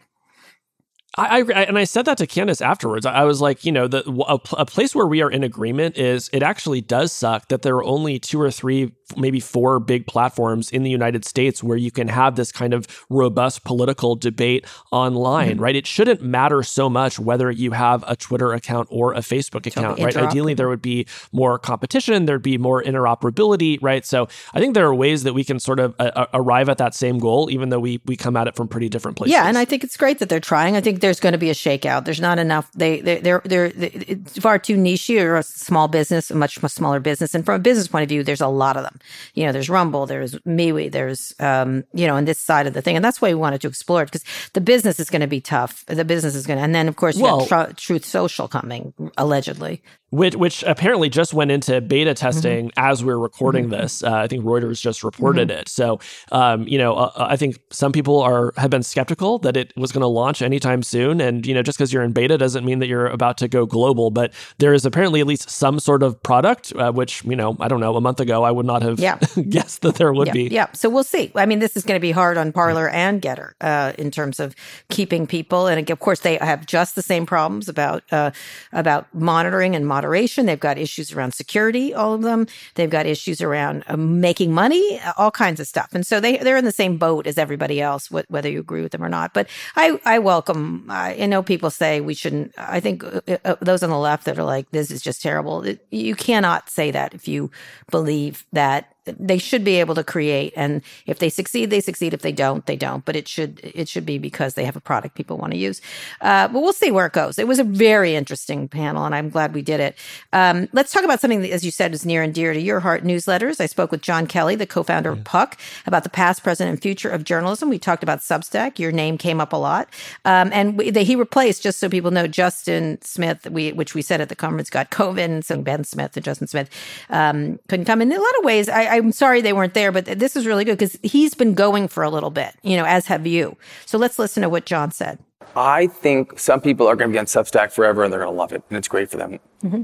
I, 1.21 1.39
I, 1.41 1.63
and 1.63 1.79
I 1.79 1.85
said 1.85 2.07
that 2.07 2.19
to 2.19 2.27
Candace 2.27 2.61
afterwards. 2.61 3.05
I 3.05 3.25
was 3.25 3.41
like, 3.41 3.65
you 3.65 3.73
know, 3.73 3.87
the 3.87 4.03
a, 4.27 4.39
a, 4.57 4.67
place 4.67 4.95
where 4.95 5.07
we 5.07 5.21
are 5.23 5.31
in 5.31 5.45
agreement 5.45 5.99
is 5.99 6.31
it 6.33 6.43
actually 6.43 6.81
does 6.81 7.13
suck 7.13 7.49
that 7.49 7.63
there 7.63 7.77
are 7.77 7.85
only 7.85 8.19
two 8.19 8.41
or 8.41 8.51
three, 8.51 8.93
maybe 9.17 9.41
four 9.41 9.81
big 9.81 10.07
platforms 10.07 10.71
in 10.71 10.83
the 10.83 10.91
United 10.91 11.25
States 11.25 11.63
where 11.63 11.77
you 11.77 11.91
can 11.91 12.09
have 12.09 12.37
this 12.37 12.53
kind 12.53 12.73
of 12.73 12.87
robust 13.11 13.65
political 13.65 14.17
debate 14.17 14.67
online, 14.93 15.53
mm-hmm. 15.53 15.63
right? 15.63 15.77
It 15.77 15.87
shouldn't 15.87 16.23
matter 16.23 16.63
so 16.63 16.89
much 16.89 17.19
whether 17.19 17.51
you 17.51 17.73
have 17.73 18.05
a 18.07 18.17
Twitter 18.17 18.53
account 18.53 18.89
or 18.91 19.13
a 19.13 19.21
Facebook 19.21 19.67
account, 19.67 20.01
right? 20.01 20.17
Ideally, 20.17 20.55
there 20.55 20.69
would 20.69 20.83
be 20.83 21.07
more 21.33 21.59
competition, 21.59 22.27
there'd 22.27 22.43
be 22.43 22.59
more 22.59 22.83
interoperability, 22.83 23.79
right? 23.83 24.07
So 24.07 24.29
I 24.55 24.61
think 24.61 24.75
there 24.75 24.87
are 24.87 24.95
ways 24.95 25.25
that 25.25 25.35
we 25.35 25.45
can 25.45 25.61
sort 25.61 25.81
of 25.81 25.95
uh, 25.99 26.11
uh 26.15 26.27
arrive 26.35 26.69
at 26.69 26.79
that 26.79 26.95
same 26.95 27.19
goal, 27.19 27.51
even 27.51 27.69
though 27.69 27.81
we 27.81 28.01
we 28.07 28.17
come 28.17 28.37
at 28.37 28.47
it 28.47 28.57
from 28.57 28.69
pretty 28.69 28.89
different 28.89 29.17
places. 29.17 29.33
Yeah, 29.33 29.47
and 29.47 29.59
I 29.59 29.65
think 29.65 29.85
it's 29.85 29.97
great 29.97 30.19
that 30.21 30.29
they're 30.29 30.41
trying. 30.41 30.77
I 30.77 30.81
think 30.81 31.01
there's 31.11 31.19
going 31.19 31.33
to 31.33 31.39
be 31.39 31.51
a 31.51 31.55
shakeout. 31.55 32.05
There's 32.05 32.21
not 32.21 32.39
enough. 32.39 32.71
They 32.71 33.01
they 33.01 33.19
they're 33.19 33.43
they're, 33.45 33.71
they're 33.71 34.17
far 34.41 34.61
too 34.61 34.77
niche. 34.77 35.09
You're 35.09 35.39
a 35.39 35.43
small 35.43 35.89
business, 35.89 36.31
a 36.31 36.37
much 36.37 36.59
smaller 36.59 37.01
business, 37.01 37.35
and 37.35 37.45
from 37.45 37.57
a 37.57 37.59
business 37.59 37.89
point 37.89 38.05
of 38.05 38.09
view, 38.09 38.23
there's 38.23 38.41
a 38.41 38.47
lot 38.47 38.77
of 38.77 38.85
them. 38.85 39.01
You 39.35 39.45
know, 39.45 39.51
there's 39.51 39.69
Rumble, 39.69 40.07
there's 40.07 40.37
MeWe, 40.47 40.93
there's 40.93 41.35
um, 41.41 41.83
you 41.93 42.07
know, 42.07 42.15
on 42.15 42.27
this 42.27 42.39
side 42.39 42.69
of 42.69 42.75
the 42.75 42.81
thing, 42.81 42.95
and 42.95 43.05
that's 43.05 43.21
why 43.21 43.31
we 43.31 43.35
wanted 43.35 43.61
to 43.63 43.67
explore 43.67 44.03
it 44.03 44.07
because 44.13 44.25
the 44.53 44.61
business 44.61 45.01
is 45.01 45.11
going 45.11 45.21
to 45.21 45.27
be 45.27 45.41
tough. 45.41 45.85
The 45.87 46.05
business 46.05 46.37
is 46.37 46.47
going 46.47 46.59
to, 46.59 46.63
and 46.63 46.77
then 46.77 46.87
of 46.87 46.95
course 46.95 47.17
you 47.17 47.25
well, 47.25 47.45
have 47.45 47.69
tr- 47.71 47.75
Truth 47.75 48.05
Social 48.05 48.47
coming 48.47 48.95
allegedly 49.19 49.83
which, 50.11 50.35
which 50.37 50.63
apparently 50.65 51.09
just 51.09 51.33
went 51.33 51.51
into 51.51 51.81
beta 51.81 52.15
testing 52.15 52.69
mm-hmm. 52.69 52.79
as 52.85 53.05
we 53.05 53.13
are 53.13 53.19
recording 53.19 53.65
mm-hmm. 53.65 53.83
this. 53.83 54.03
Uh, 54.03 54.13
I 54.13 54.27
think 54.27 54.45
Reuters 54.45 54.81
just 54.81 55.05
reported 55.05 55.49
mm-hmm. 55.49 55.61
it. 55.61 55.69
So, 55.69 56.01
um, 56.33 56.67
you 56.67 56.79
know, 56.79 56.95
uh, 56.95 57.13
I 57.17 57.37
think 57.37 57.59
some 57.71 57.93
people 57.93 58.21
are 58.21 58.53
have 58.57 58.71
been 58.71 58.83
skeptical 58.83 59.39
that 59.41 59.57
it 59.57 59.73
was 59.77 59.93
going 59.93 60.03
to 60.03 60.09
launch 60.09 60.43
anytime 60.43 60.83
soon. 60.83 61.21
And 61.21 61.47
you 61.47 61.55
know, 61.55 61.63
just 61.63 61.79
because 61.79 61.93
you're 61.93 62.03
in 62.03 62.13
beta 62.13 62.37
doesn't 62.39 62.65
mean 62.65 62.81
that 62.81 62.89
you're 62.89 63.07
about 63.07 63.39
to 63.39 63.49
go 63.49 63.67
global. 63.67 64.11
But 64.11 64.33
there 64.59 64.75
is 64.75 64.85
apparently 64.85 65.21
at 65.21 65.27
least 65.27 65.49
some 65.49 65.79
sort 65.79 66.03
of 66.03 66.21
product, 66.23 66.73
uh, 66.77 66.93
which 66.93 67.25
you 67.25 67.37
know, 67.37 67.57
I 67.61 67.69
don't 67.69 67.81
know, 67.81 67.97
a 67.97 68.01
month 68.01 68.21
ago 68.21 68.43
I 68.43 68.51
would 68.51 68.67
not 68.67 68.83
have 68.83 68.99
yeah. 68.99 69.19
guessed 69.49 69.83
that 69.83 69.97
there 69.97 70.13
would 70.13 70.29
yeah. 70.29 70.33
be. 70.33 70.43
Yeah. 70.49 70.67
So 70.73 70.89
we'll 70.89 71.05
see. 71.05 71.31
I 71.35 71.47
mean, 71.47 71.61
this 71.61 71.77
is 71.77 71.85
going 71.85 71.99
to 71.99 72.03
be 72.03 72.13
hard 72.13 72.37
on 72.37 72.53
Parler 72.53 72.89
and 72.89 73.23
GETTR 73.23 73.53
uh, 73.61 73.93
in 73.99 74.11
terms 74.11 74.41
of 74.41 74.55
keeping 74.89 75.27
people, 75.27 75.67
and 75.67 75.89
of 75.89 76.01
course 76.01 76.21
they 76.21 76.37
have 76.37 76.67
just 76.67 76.95
the 76.95 77.03
same 77.03 77.27
problems 77.27 77.69
about 77.69 78.03
uh, 78.13 78.31
about 78.73 79.13
monitoring 79.15 79.77
and 79.77 79.87
moderation. 80.01 80.47
They've 80.47 80.59
got 80.59 80.79
issues 80.79 81.13
around 81.13 81.35
security, 81.35 81.93
all 81.93 82.15
of 82.15 82.23
them. 82.23 82.47
They've 82.75 82.89
got 82.89 83.05
issues 83.05 83.43
around 83.43 83.85
uh, 83.87 83.99
making 83.99 84.53
money, 84.55 84.99
all 85.19 85.31
kinds 85.31 85.61
of 85.61 85.67
stuff. 85.67 85.91
And 85.93 86.07
so 86.07 86.21
they, 86.21 86.39
they're 86.39 86.57
in 86.57 86.65
the 86.65 86.73
same 86.73 86.97
boat 86.97 87.27
as 87.27 87.37
everybody 87.37 87.83
else, 87.83 88.09
wh- 88.09 88.29
whether 88.31 88.49
you 88.49 88.61
agree 88.61 88.81
with 88.81 88.93
them 88.93 89.05
or 89.05 89.11
not. 89.11 89.35
But 89.35 89.47
I, 89.77 90.01
I 90.07 90.19
welcome, 90.19 90.87
I, 90.89 91.17
I 91.21 91.27
know 91.27 91.43
people 91.43 91.71
say 91.71 92.01
we 92.01 92.15
shouldn't, 92.15 92.55
I 92.57 92.81
think 92.81 93.05
uh, 93.05 93.21
uh, 93.45 93.57
those 93.61 93.83
on 93.83 93.91
the 93.91 93.99
left 93.99 94.25
that 94.25 94.39
are 94.39 94.45
like, 94.45 94.71
this 94.71 94.91
is 94.91 95.03
just 95.03 95.21
terrible. 95.21 95.63
It, 95.63 95.87
you 95.91 96.15
cannot 96.15 96.71
say 96.71 96.91
that 96.93 97.13
if 97.13 97.29
you 97.29 97.51
believe 97.91 98.47
that 98.53 98.95
they 99.05 99.39
should 99.39 99.65
be 99.65 99.77
able 99.77 99.95
to 99.95 100.05
create. 100.05 100.53
And 100.57 100.83
if 101.07 101.19
they 101.19 101.29
succeed 101.29 101.71
they 101.71 101.81
succeed. 101.81 102.15
If 102.15 102.23
they 102.23 102.33
don't 102.33 102.67
they 102.67 102.77
don't. 102.77 103.05
But 103.05 103.17
it 103.17 103.29
should 103.29 103.61
it 103.63 103.89
should 103.89 104.07
be 104.07 104.19
because 104.19 104.55
they 104.55 104.65
have 104.65 104.77
a 104.77 104.81
product 104.81 105.15
people 105.15 105.39
want 105.39 105.53
to 105.53 105.59
use. 105.59 105.81
Uh, 106.21 106.49
but 106.49 106.61
we'll 106.61 106.73
see 106.73 106.91
where 106.91 107.07
it 107.07 107.13
goes. 107.13 107.39
It 107.39 107.49
was 107.49 107.59
a 107.59 107.65
very 107.65 108.15
interesting 108.15 108.69
panel 108.69 109.05
and 109.05 109.15
i'm 109.15 109.31
glad 109.31 109.55
we 109.55 109.63
did 109.63 109.81
it. 109.81 109.97
Um, 110.33 110.69
let's 110.73 110.93
talk 110.93 111.05
about 111.05 111.21
something 111.21 111.43
that 111.43 111.51
as 111.51 111.65
you 111.65 111.71
said 111.71 111.93
is 111.93 112.05
near 112.05 112.23
and 112.23 112.35
dear 112.35 112.53
to 112.53 112.61
your 112.61 112.81
heart 112.81 113.05
newsletters. 113.05 113.61
I 113.61 113.67
spoke 113.67 113.91
with 113.91 114.03
Jon 114.03 114.27
Kelly 114.27 114.55
the 114.55 114.67
co-founder 114.67 115.11
of 115.11 115.25
puck 115.25 115.59
about 115.87 116.05
the 116.05 116.11
past 116.11 116.43
present 116.43 116.71
and 116.71 116.81
future 116.81 117.09
of 117.09 117.25
journalism. 117.25 117.69
We 117.69 117.79
talked 117.79 118.03
about 118.03 118.21
substack. 118.21 118.79
Your 118.79 118.93
name 118.93 119.19
came 119.19 119.41
up 119.41 119.53
a 119.53 119.57
lot. 119.57 119.89
Um, 120.25 120.51
and 120.53 120.79
we, 120.79 120.91
he 120.91 121.17
replaced 121.17 121.63
just 121.63 121.79
so 121.79 121.89
people 121.89 122.11
know 122.11 122.27
justin 122.27 123.01
smith 123.03 123.49
we, 123.51 123.73
which 123.73 123.95
we 123.95 124.03
said 124.03 124.21
at 124.21 124.29
the 124.29 124.37
conference 124.37 124.71
got 124.71 124.91
covid. 124.91 125.25
And 125.25 125.45
so 125.45 125.61
ben 125.61 125.85
smith 125.85 126.17
and 126.17 126.25
justin 126.25 126.47
smith 126.47 126.69
um, 127.09 127.59
couldn't 127.69 127.87
come. 127.87 128.03
In, 128.03 128.11
in 128.13 128.19
a 128.19 128.21
lot 128.21 128.39
of 128.39 128.45
ways 128.45 128.69
I, 128.69 128.90
I 128.91 128.97
I'm 128.97 129.13
sorry 129.13 129.41
they 129.41 129.53
weren't 129.53 129.75
there, 129.75 129.93
but 129.93 130.05
this 130.05 130.37
is 130.37 130.47
really 130.47 130.65
good 130.65 130.79
because 130.79 130.99
he's 131.03 131.35
been 131.35 131.55
going 131.55 131.89
for 131.89 132.03
a 132.03 132.11
little 132.11 132.31
bit, 132.31 132.55
you 132.63 132.77
know, 132.77 132.85
as 132.85 133.07
have 133.07 133.27
you. 133.27 133.57
So 133.87 133.99
let's 133.99 134.19
listen 134.19 134.43
to 134.43 134.49
what 134.49 134.67
Jon 134.67 134.91
said. 134.91 135.19
I 135.57 135.89
think 135.89 136.39
some 136.39 136.61
people 136.61 136.87
are 136.87 136.95
going 136.95 137.11
to 137.11 137.13
be 137.13 137.19
on 137.19 137.27
Substack 137.27 137.73
forever 137.73 138.05
and 138.05 138.13
they're 138.13 138.21
going 138.21 138.33
to 138.33 138.39
love 138.39 138.53
it, 138.53 138.63
and 138.69 138.79
it's 138.79 138.89
great 138.89 139.11
for 139.11 139.17
them. 139.17 139.41
Mm-hmm. 139.65 139.83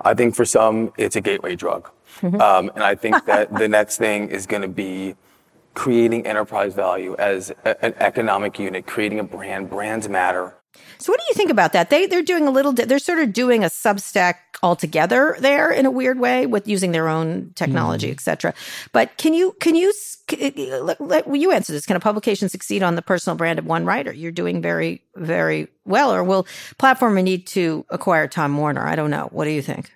I 0.00 0.14
think 0.14 0.34
for 0.34 0.44
some, 0.44 0.92
it's 0.96 1.16
a 1.16 1.20
gateway 1.20 1.54
drug. 1.54 1.90
Mm-hmm. 2.20 2.40
Um, 2.40 2.70
and 2.74 2.82
I 2.82 2.94
think 2.94 3.24
that 3.26 3.54
the 3.54 3.68
next 3.68 3.98
thing 3.98 4.28
is 4.30 4.46
going 4.46 4.62
to 4.62 4.68
be 4.68 5.14
creating 5.74 6.26
enterprise 6.26 6.74
value 6.74 7.14
as 7.18 7.52
a, 7.64 7.84
an 7.84 7.94
economic 7.98 8.58
unit, 8.58 8.86
creating 8.86 9.20
a 9.20 9.24
brand. 9.24 9.70
Brands 9.70 10.08
matter. 10.08 10.54
So 10.98 11.12
what 11.12 11.20
do 11.20 11.26
you 11.28 11.34
think 11.34 11.50
about 11.50 11.72
that? 11.72 11.90
They 11.90 12.06
they're 12.06 12.22
doing 12.22 12.46
a 12.46 12.50
little 12.50 12.72
they're 12.72 12.98
sort 12.98 13.18
of 13.18 13.32
doing 13.32 13.64
a 13.64 13.68
Substack 13.68 14.34
altogether 14.62 15.36
there 15.40 15.70
in 15.70 15.86
a 15.86 15.90
weird 15.90 16.18
way 16.18 16.46
with 16.46 16.66
using 16.66 16.92
their 16.92 17.08
own 17.08 17.52
technology, 17.54 18.08
mm. 18.08 18.12
etc. 18.12 18.54
But 18.92 19.16
can 19.16 19.34
you 19.34 19.54
can 19.60 19.74
you 19.74 19.92
let, 20.80 21.00
let, 21.00 21.36
you 21.36 21.52
answer 21.52 21.72
this? 21.72 21.86
Can 21.86 21.96
a 21.96 22.00
publication 22.00 22.48
succeed 22.48 22.82
on 22.82 22.96
the 22.96 23.02
personal 23.02 23.36
brand 23.36 23.58
of 23.58 23.66
one 23.66 23.84
writer? 23.84 24.12
You're 24.12 24.32
doing 24.32 24.62
very 24.62 25.02
very 25.14 25.68
well, 25.84 26.12
or 26.12 26.24
will 26.24 26.46
platform 26.78 27.14
need 27.22 27.46
to 27.48 27.84
acquire 27.90 28.28
Time 28.28 28.56
Warner? 28.56 28.86
I 28.86 28.96
don't 28.96 29.10
know. 29.10 29.28
What 29.32 29.44
do 29.44 29.50
you 29.50 29.62
think? 29.62 29.92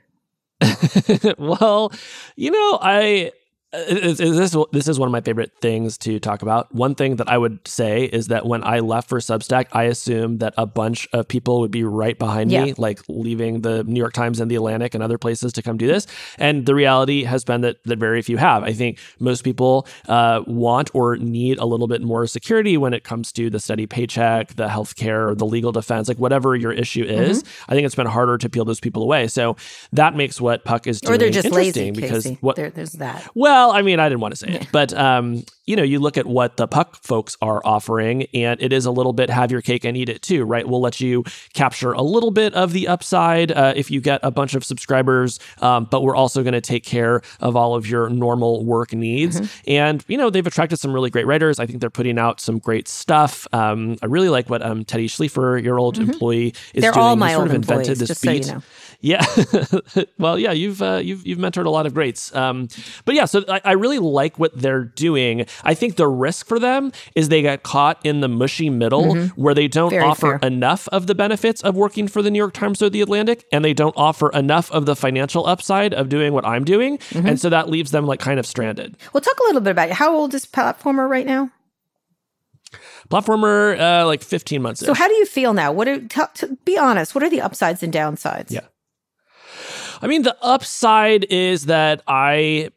well, 1.38 1.93
you 2.37 2.51
know, 2.51 2.79
I 2.81 3.33
this 3.73 4.57
this 4.73 4.89
is 4.89 4.99
one 4.99 5.07
of 5.07 5.13
my 5.13 5.21
favorite 5.21 5.53
things 5.61 5.97
to 5.99 6.19
talk 6.19 6.43
about. 6.43 6.75
One 6.75 6.97
thing 6.97 7.17
that 7.17 7.29
I 7.29 7.39
would 7.39 7.67
say 7.69 8.05
is 8.05 8.27
that 8.29 8.45
when 8.45 8.65
I 8.65 8.81
left 8.81 9.09
for 9.09 9.21
Substack, 9.21 9.67
I 9.73 9.85
assumed 9.85 10.41
that 10.41 10.55
a 10.57 10.67
bunch 10.67 11.07
of 11.13 11.29
people 11.29 11.61
would 11.61 11.71
be 11.71 11.85
right 11.85 12.19
behind 12.19 12.51
yeah. 12.51 12.65
me, 12.65 12.75
like 12.79 13.01
leaving 13.09 13.61
the 13.61 13.85
New 13.85 13.99
York 13.99 14.13
Times 14.13 14.41
and 14.41 14.51
the 14.51 14.57
Atlantic 14.57 14.95
and 14.95 15.05
other 15.05 15.19
places 15.19 15.53
to 15.53 15.63
come 15.63 15.77
do 15.77 15.87
this. 15.87 16.09
And 16.37 16.67
the 16.67 16.75
reality 16.75 17.23
has 17.25 17.45
been 17.45 17.61
that 17.61 17.83
that 17.85 17.99
very 18.01 18.23
few 18.23 18.39
have. 18.39 18.65
I 18.65 18.73
think 18.73 18.99
most 19.21 19.45
people 19.45 19.87
uh, 20.09 20.43
want 20.49 20.91
or 20.93 21.17
need 21.17 21.59
a 21.59 21.65
little 21.65 21.87
bit 21.87 22.03
more 22.03 22.27
security 22.27 22.77
when 22.77 22.93
it 22.93 23.05
comes 23.05 23.31
to 23.33 23.51
the 23.51 23.61
steady 23.61 23.87
paycheck, 23.87 24.57
the 24.57 24.67
healthcare, 24.67 25.39
the 25.39 25.47
legal 25.47 25.71
defense, 25.71 26.09
like 26.09 26.19
whatever 26.19 26.57
your 26.57 26.73
issue 26.73 27.05
is. 27.05 27.45
Mm-hmm. 27.45 27.73
I 27.73 27.75
think 27.77 27.87
it's 27.87 27.95
been 27.95 28.07
harder 28.07 28.37
to 28.37 28.49
peel 28.49 28.65
those 28.65 28.81
people 28.81 29.05
away. 29.05 29.29
So 29.29 29.57
that 29.93 30.17
makes 30.17 30.41
what 30.41 30.65
Puck 30.65 30.89
is 30.89 31.01
doing 31.01 31.15
or 31.15 31.19
they're 31.19 31.31
just 31.31 31.47
interesting 31.47 31.95
lazy, 31.95 32.01
because 32.01 32.25
Casey. 32.25 32.39
what 32.41 32.57
there, 32.57 32.71
there's 32.71 32.93
that. 32.95 33.29
Well 33.37 33.60
well, 33.61 33.73
I 33.73 33.83
mean, 33.83 34.01
I 34.01 34.09
didn't 34.09 34.20
want 34.20 34.33
to 34.33 34.37
say 34.38 34.49
it, 34.55 34.68
but 34.73 34.92
um, 34.94 35.44
you 35.66 35.77
know, 35.77 35.83
you 35.83 35.99
look 35.99 36.16
at 36.16 36.25
what 36.25 36.57
the 36.57 36.66
Puck 36.66 36.96
folks 37.03 37.37
are 37.42 37.61
offering, 37.64 38.25
and 38.33 38.61
it 38.62 38.73
is 38.73 38.87
a 38.87 38.90
little 38.90 39.12
bit 39.12 39.29
have 39.29 39.51
your 39.51 39.61
cake 39.61 39.85
and 39.85 39.96
eat 39.96 40.09
it 40.09 40.23
too, 40.23 40.44
right? 40.44 40.66
We'll 40.66 40.81
let 40.81 41.01
you 41.01 41.25
capture 41.53 41.92
a 41.92 42.01
little 42.01 42.31
bit 42.31 42.55
of 42.55 42.73
the 42.73 42.88
upside 42.88 43.53
uh, 43.53 43.75
if 43.77 43.90
you 43.90 44.01
get 44.01 44.20
a 44.23 44.31
bunch 44.31 44.55
of 44.55 44.64
subscribers, 44.64 45.38
um, 45.61 45.87
but 45.90 46.03
we're 46.03 46.16
also 46.16 46.42
going 46.42 46.55
to 46.55 46.61
take 46.62 46.85
care 46.85 47.20
of 47.40 47.55
all 47.55 47.75
of 47.75 47.87
your 47.87 48.09
normal 48.09 48.64
work 48.64 48.94
needs. 48.94 49.40
Mm-hmm. 49.40 49.70
And 49.70 50.05
you 50.09 50.16
know, 50.16 50.31
they've 50.31 50.46
attracted 50.46 50.79
some 50.79 50.92
really 50.94 51.11
great 51.11 51.27
writers. 51.27 51.61
I 51.61 51.66
think 51.66 51.81
they're 51.81 51.90
putting 51.90 52.18
out 52.18 52.40
some 52.40 52.59
great 52.59 52.88
stuff. 52.88 53.46
Um, 53.53 53.96
I 54.03 54.07
really 54.07 54.31
like 54.31 54.49
what 54.49 54.62
um, 54.62 54.85
Teddy 54.87 55.07
Schleifer, 55.09 55.62
your 55.62 55.79
old 55.79 55.99
mm-hmm. 55.99 56.11
employee, 56.11 56.55
is 56.73 56.81
they're 56.83 56.92
doing. 56.92 57.05
all 57.05 57.16
my 57.16 57.29
He 57.29 57.35
sort 57.35 57.42
old 57.42 57.51
of 57.51 57.55
invented 57.57 57.88
employees, 57.88 57.99
this 57.99 58.09
just 58.09 58.23
beat. 58.23 58.44
So 58.46 58.53
you 58.53 58.57
know. 58.57 58.64
Yeah. 59.01 59.25
well, 60.19 60.39
yeah, 60.39 60.53
you've 60.53 60.83
uh, 60.83 61.01
you've 61.03 61.27
you've 61.27 61.39
mentored 61.39 61.65
a 61.65 61.71
lot 61.71 61.87
of 61.87 61.95
greats. 61.95 62.35
Um, 62.35 62.69
but 63.05 63.15
yeah, 63.15 63.25
so 63.25 63.45
I, 63.49 63.61
I, 63.65 63.73
really 63.73 63.99
like 63.99 64.39
what 64.39 64.57
they're 64.57 64.85
doing. 64.85 65.47
I 65.65 65.75
think 65.75 65.97
the 65.97 66.07
risk 66.07 66.47
for 66.47 66.59
them 66.59 66.93
is 67.15 67.29
they 67.29 67.43
get 67.43 67.63
caught 67.63 68.05
in 68.05 68.21
the 68.21 68.29
mushy 68.29 68.69
middle 68.69 69.15
mm-hmm. 69.15 69.41
where 69.41 69.55
they 69.55 69.69
don't 69.69 69.91
Very 69.91 70.05
offer 70.05 70.39
fair. 70.39 70.49
enough 70.49 70.87
of 70.89 71.07
the 71.07 71.15
benefits 71.15 71.63
of 71.63 71.77
working 71.77 72.09
for 72.09 72.21
the 72.21 72.31
New 72.31 72.39
York 72.39 72.53
Times 72.53 72.83
or 72.83 72.91
the 72.91 73.01
Atlantic, 73.01 73.47
and 73.53 73.65
they 73.65 73.73
don't 73.73 73.97
offer 73.97 74.31
enough 74.31 74.71
of 74.71 74.85
the 74.85 74.95
financial 74.95 75.47
upside 75.47 75.95
of 75.95 76.09
doing 76.09 76.33
what 76.35 76.45
I'm 76.45 76.65
doing, 76.65 76.99
mm-hmm. 76.99 77.27
and 77.27 77.41
so 77.41 77.49
that 77.49 77.71
leaves 77.71 77.91
them 77.93 78.07
like 78.07 78.21
kind 78.21 78.39
of 78.39 78.47
stranded. 78.47 78.97
Well, 79.13 79.23
talk 79.23 79.39
a 79.41 79.45
little 79.45 79.63
bit 79.63 79.71
about 79.71 79.89
it. 79.89 79.95
how 79.95 80.15
old 80.15 80.35
is 80.35 80.45
Platformer 80.45 81.09
right 81.09 81.27
now? 81.27 81.51
Platformer, 83.11 83.79
uh, 83.81 84.07
like 84.07 84.23
15 84.23 84.63
months. 84.63 84.81
So, 84.81 84.95
how 84.95 85.09
do 85.09 85.15
you 85.15 85.27
feel 85.27 85.53
now? 85.53 85.73
What 85.73 85.89
are, 85.89 85.99
t- 85.99 86.23
t- 86.35 86.47
be 86.65 86.79
honest, 86.79 87.15
what 87.15 87.25
are 87.25 87.31
the 87.31 87.41
upsides 87.41 87.83
and 87.83 87.93
downsides? 87.93 88.51
Yeah. 88.51 88.61
I 90.03 90.07
mean, 90.07 90.23
the 90.23 90.37
upside 90.41 91.25
is 91.25 91.67
that 91.67 92.03
I 92.07 92.71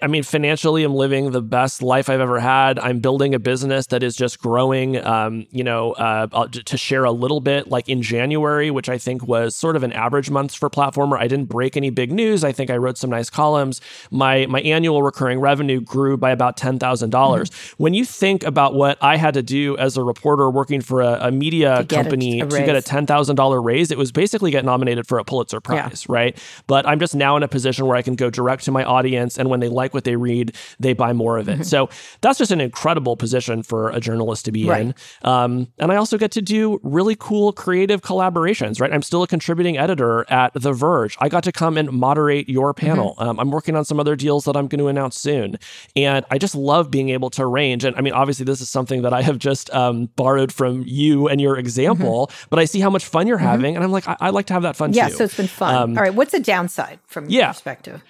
I 0.00 0.06
mean, 0.06 0.22
financially, 0.22 0.84
I'm 0.84 0.94
living 0.94 1.30
the 1.30 1.42
best 1.42 1.82
life 1.82 2.08
I've 2.08 2.20
ever 2.20 2.40
had. 2.40 2.78
I'm 2.78 3.00
building 3.00 3.34
a 3.34 3.38
business 3.38 3.86
that 3.86 4.02
is 4.02 4.16
just 4.16 4.40
growing. 4.40 5.02
Um, 5.04 5.46
you 5.50 5.64
know, 5.64 5.92
uh, 5.92 6.46
to 6.48 6.76
share 6.76 7.04
a 7.04 7.12
little 7.12 7.40
bit, 7.40 7.68
like 7.68 7.88
in 7.88 8.02
January, 8.02 8.70
which 8.70 8.88
I 8.88 8.98
think 8.98 9.26
was 9.26 9.56
sort 9.56 9.76
of 9.76 9.82
an 9.82 9.92
average 9.92 10.30
month 10.30 10.54
for 10.54 10.70
Platformer. 10.70 11.18
I 11.18 11.28
didn't 11.28 11.46
break 11.46 11.76
any 11.76 11.90
big 11.90 12.12
news. 12.12 12.44
I 12.44 12.52
think 12.52 12.70
I 12.70 12.76
wrote 12.76 12.98
some 12.98 13.10
nice 13.10 13.30
columns. 13.30 13.80
My 14.10 14.46
my 14.46 14.60
annual 14.60 15.02
recurring 15.02 15.40
revenue 15.40 15.80
grew 15.80 16.16
by 16.16 16.30
about 16.30 16.56
ten 16.56 16.78
thousand 16.78 17.08
mm-hmm. 17.08 17.20
dollars. 17.20 17.50
When 17.76 17.94
you 17.94 18.04
think 18.04 18.44
about 18.44 18.74
what 18.74 18.98
I 19.02 19.16
had 19.16 19.34
to 19.34 19.42
do 19.42 19.76
as 19.78 19.96
a 19.96 20.02
reporter 20.02 20.50
working 20.50 20.80
for 20.80 21.00
a, 21.00 21.28
a 21.28 21.30
media 21.30 21.84
company 21.84 22.40
a, 22.40 22.46
a 22.46 22.48
to 22.48 22.58
get 22.58 22.76
a 22.76 22.82
ten 22.82 23.06
thousand 23.06 23.36
dollar 23.36 23.60
raise, 23.60 23.90
it 23.90 23.98
was 23.98 24.12
basically 24.12 24.50
get 24.50 24.64
nominated 24.64 25.06
for 25.06 25.18
a 25.18 25.24
Pulitzer 25.24 25.60
Prize, 25.60 26.06
yeah. 26.08 26.14
right? 26.14 26.38
but 26.66 26.86
I'm 26.86 26.98
just 26.98 27.14
now 27.14 27.36
in 27.36 27.42
a 27.42 27.48
position 27.48 27.86
where 27.86 27.96
I 27.96 28.02
can 28.02 28.14
go 28.14 28.30
direct 28.30 28.64
to 28.64 28.70
my 28.70 28.84
audience. 28.84 29.38
And 29.42 29.50
when 29.50 29.58
they 29.58 29.68
like 29.68 29.92
what 29.92 30.04
they 30.04 30.14
read, 30.14 30.54
they 30.78 30.92
buy 30.92 31.12
more 31.12 31.36
of 31.36 31.48
it. 31.48 31.54
Mm-hmm. 31.54 31.62
So 31.64 31.90
that's 32.20 32.38
just 32.38 32.52
an 32.52 32.60
incredible 32.60 33.16
position 33.16 33.62
for 33.62 33.90
a 33.90 34.00
journalist 34.00 34.44
to 34.44 34.52
be 34.52 34.66
right. 34.66 34.80
in. 34.82 34.94
Um, 35.22 35.66
and 35.78 35.90
I 35.90 35.96
also 35.96 36.16
get 36.16 36.30
to 36.32 36.42
do 36.42 36.80
really 36.82 37.16
cool 37.18 37.52
creative 37.52 38.02
collaborations, 38.02 38.80
right? 38.80 38.92
I'm 38.92 39.02
still 39.02 39.22
a 39.22 39.26
contributing 39.26 39.76
editor 39.76 40.24
at 40.30 40.54
The 40.54 40.72
Verge. 40.72 41.16
I 41.20 41.28
got 41.28 41.42
to 41.44 41.52
come 41.52 41.76
and 41.76 41.90
moderate 41.90 42.48
your 42.48 42.72
panel. 42.72 43.16
Mm-hmm. 43.18 43.28
Um, 43.28 43.40
I'm 43.40 43.50
working 43.50 43.76
on 43.76 43.84
some 43.84 43.98
other 43.98 44.16
deals 44.16 44.44
that 44.44 44.56
I'm 44.56 44.68
going 44.68 44.78
to 44.78 44.88
announce 44.88 45.18
soon. 45.18 45.58
And 45.96 46.24
I 46.30 46.38
just 46.38 46.54
love 46.54 46.90
being 46.90 47.08
able 47.10 47.30
to 47.30 47.42
arrange. 47.42 47.84
And 47.84 47.96
I 47.96 48.00
mean, 48.00 48.12
obviously, 48.12 48.44
this 48.44 48.60
is 48.60 48.70
something 48.70 49.02
that 49.02 49.12
I 49.12 49.22
have 49.22 49.38
just 49.38 49.68
um, 49.74 50.06
borrowed 50.14 50.52
from 50.52 50.84
you 50.86 51.28
and 51.28 51.40
your 51.40 51.58
example, 51.58 52.28
mm-hmm. 52.28 52.46
but 52.48 52.58
I 52.60 52.64
see 52.64 52.80
how 52.80 52.90
much 52.90 53.04
fun 53.04 53.26
you're 53.26 53.38
mm-hmm. 53.38 53.46
having. 53.46 53.74
And 53.74 53.84
I'm 53.84 53.92
like, 53.92 54.06
I- 54.08 54.16
I 54.22 54.30
like 54.30 54.46
to 54.46 54.52
have 54.52 54.62
that 54.62 54.76
fun 54.76 54.92
yeah, 54.92 55.08
too. 55.08 55.16
so 55.16 55.24
it's 55.24 55.36
been 55.36 55.48
fun. 55.48 55.74
Um, 55.74 55.98
All 55.98 56.02
right. 56.02 56.14
What's 56.14 56.32
the 56.32 56.40
downside 56.40 57.00
from 57.06 57.28
yeah. 57.28 57.40
your 57.40 57.48
perspective? 57.48 58.02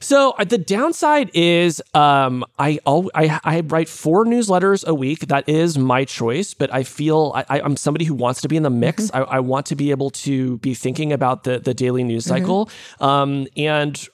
So 0.00 0.30
uh, 0.38 0.44
the 0.44 0.56
downside 0.70 1.32
is 1.34 1.82
um, 1.94 2.44
I, 2.58 2.78
I, 2.86 3.40
I 3.42 3.60
write 3.60 3.88
four 3.88 4.24
newsletters 4.24 4.86
a 4.86 4.94
week. 4.94 5.26
That 5.26 5.48
is 5.48 5.76
my 5.76 6.04
choice, 6.04 6.54
but 6.54 6.72
I 6.72 6.84
feel 6.84 7.32
I, 7.34 7.58
am 7.58 7.76
somebody 7.76 8.04
who 8.04 8.14
wants 8.14 8.40
to 8.42 8.48
be 8.48 8.56
in 8.56 8.62
the 8.62 8.70
mix. 8.70 9.08
Mm-hmm. 9.08 9.30
I, 9.30 9.36
I, 9.36 9.40
want 9.40 9.66
to 9.66 9.74
be 9.74 9.90
able 9.90 10.10
to 10.10 10.58
be 10.58 10.74
thinking 10.74 11.12
about 11.12 11.42
the, 11.42 11.58
the 11.58 11.74
daily 11.74 12.04
news 12.04 12.24
mm-hmm. 12.24 12.36
cycle. 12.36 12.70
Um, 13.00 13.48
and 13.56 14.08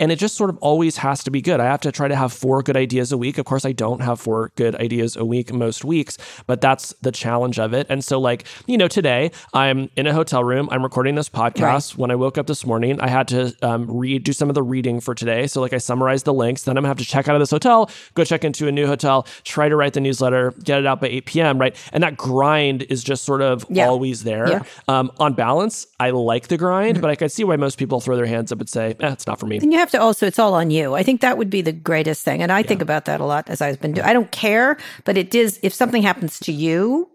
and 0.00 0.10
it 0.10 0.18
just 0.18 0.36
sort 0.36 0.50
of 0.50 0.58
always 0.58 0.96
has 0.96 1.22
to 1.22 1.30
be 1.30 1.40
good. 1.40 1.60
I 1.60 1.66
have 1.66 1.80
to 1.82 1.92
try 1.92 2.08
to 2.08 2.16
have 2.16 2.32
four 2.32 2.62
good 2.62 2.76
ideas 2.76 3.12
a 3.12 3.18
week. 3.18 3.38
Of 3.38 3.44
course, 3.44 3.64
I 3.64 3.70
don't 3.70 4.00
have 4.00 4.20
four 4.20 4.50
good 4.56 4.74
ideas 4.74 5.14
a 5.14 5.24
week 5.24 5.52
most 5.52 5.84
weeks, 5.84 6.18
but 6.46 6.60
that's 6.60 6.92
the 7.02 7.12
challenge 7.12 7.60
of 7.60 7.72
it. 7.72 7.86
And 7.88 8.04
so, 8.04 8.18
like, 8.18 8.44
you 8.66 8.76
know, 8.76 8.88
today 8.88 9.30
I'm 9.54 9.88
in 9.96 10.08
a 10.08 10.12
hotel 10.12 10.42
room, 10.42 10.68
I'm 10.72 10.82
recording 10.82 11.14
this 11.14 11.28
podcast. 11.28 11.92
Right. 11.92 11.98
When 11.98 12.10
I 12.10 12.16
woke 12.16 12.38
up 12.38 12.48
this 12.48 12.66
morning, 12.66 13.00
I 13.00 13.08
had 13.08 13.28
to 13.28 13.54
um, 13.62 13.86
read, 13.88 14.24
do 14.24 14.32
some 14.32 14.48
of 14.48 14.56
the 14.56 14.64
reading 14.64 15.00
for 15.00 15.14
today. 15.14 15.46
So, 15.46 15.60
like, 15.60 15.72
I 15.72 15.78
summarized 15.78 16.24
the 16.24 16.34
links. 16.34 16.64
Then 16.64 16.76
I'm 16.76 16.82
gonna 16.82 16.88
have 16.88 16.98
to 16.98 17.04
check 17.04 17.28
out 17.28 17.36
of 17.36 17.40
this 17.40 17.52
hotel, 17.52 17.88
go 18.14 18.24
check 18.24 18.44
into 18.44 18.66
a 18.66 18.72
new 18.72 18.86
hotel, 18.86 19.28
try 19.44 19.68
to 19.68 19.76
write 19.76 19.92
the 19.92 20.00
newsletter, 20.00 20.54
get 20.64 20.80
it 20.80 20.86
out 20.86 21.00
by 21.00 21.06
8 21.08 21.26
p.m., 21.26 21.58
right? 21.60 21.76
And 21.92 22.02
that 22.02 22.16
grind 22.16 22.82
is 22.82 23.04
just 23.04 23.24
sort 23.24 23.42
of 23.42 23.64
yeah. 23.70 23.86
always 23.86 24.24
there. 24.24 24.48
Yeah. 24.48 24.62
Um, 24.88 25.12
on 25.18 25.34
balance, 25.34 25.86
I 26.00 26.10
like 26.10 26.48
the 26.48 26.56
grind, 26.56 26.94
mm-hmm. 26.94 27.02
but 27.02 27.10
I 27.10 27.14
could 27.14 27.30
see 27.30 27.44
why 27.44 27.54
most 27.54 27.78
people 27.78 28.00
throw 28.00 28.16
their 28.16 28.26
hands 28.26 28.50
up 28.50 28.58
and 28.58 28.68
say, 28.68 28.96
eh, 28.98 29.12
it's 29.12 29.26
not 29.26 29.35
for 29.36 29.46
for 29.46 29.50
me. 29.50 29.58
Then 29.58 29.72
you 29.72 29.78
have 29.78 29.90
to 29.92 30.00
also, 30.00 30.26
it's 30.26 30.38
all 30.38 30.54
on 30.54 30.70
you. 30.70 30.94
I 30.94 31.02
think 31.02 31.20
that 31.20 31.38
would 31.38 31.50
be 31.50 31.62
the 31.62 31.72
greatest 31.72 32.24
thing. 32.24 32.42
And 32.42 32.52
I 32.52 32.60
yeah. 32.60 32.66
think 32.66 32.82
about 32.82 33.04
that 33.06 33.20
a 33.20 33.24
lot 33.24 33.48
as 33.48 33.60
I've 33.60 33.80
been 33.80 33.92
doing. 33.92 34.06
I 34.06 34.12
don't 34.12 34.30
care, 34.30 34.76
but 35.04 35.16
it 35.16 35.34
is, 35.34 35.58
if 35.62 35.72
something 35.72 36.02
happens 36.02 36.38
to 36.40 36.52
you, 36.52 37.10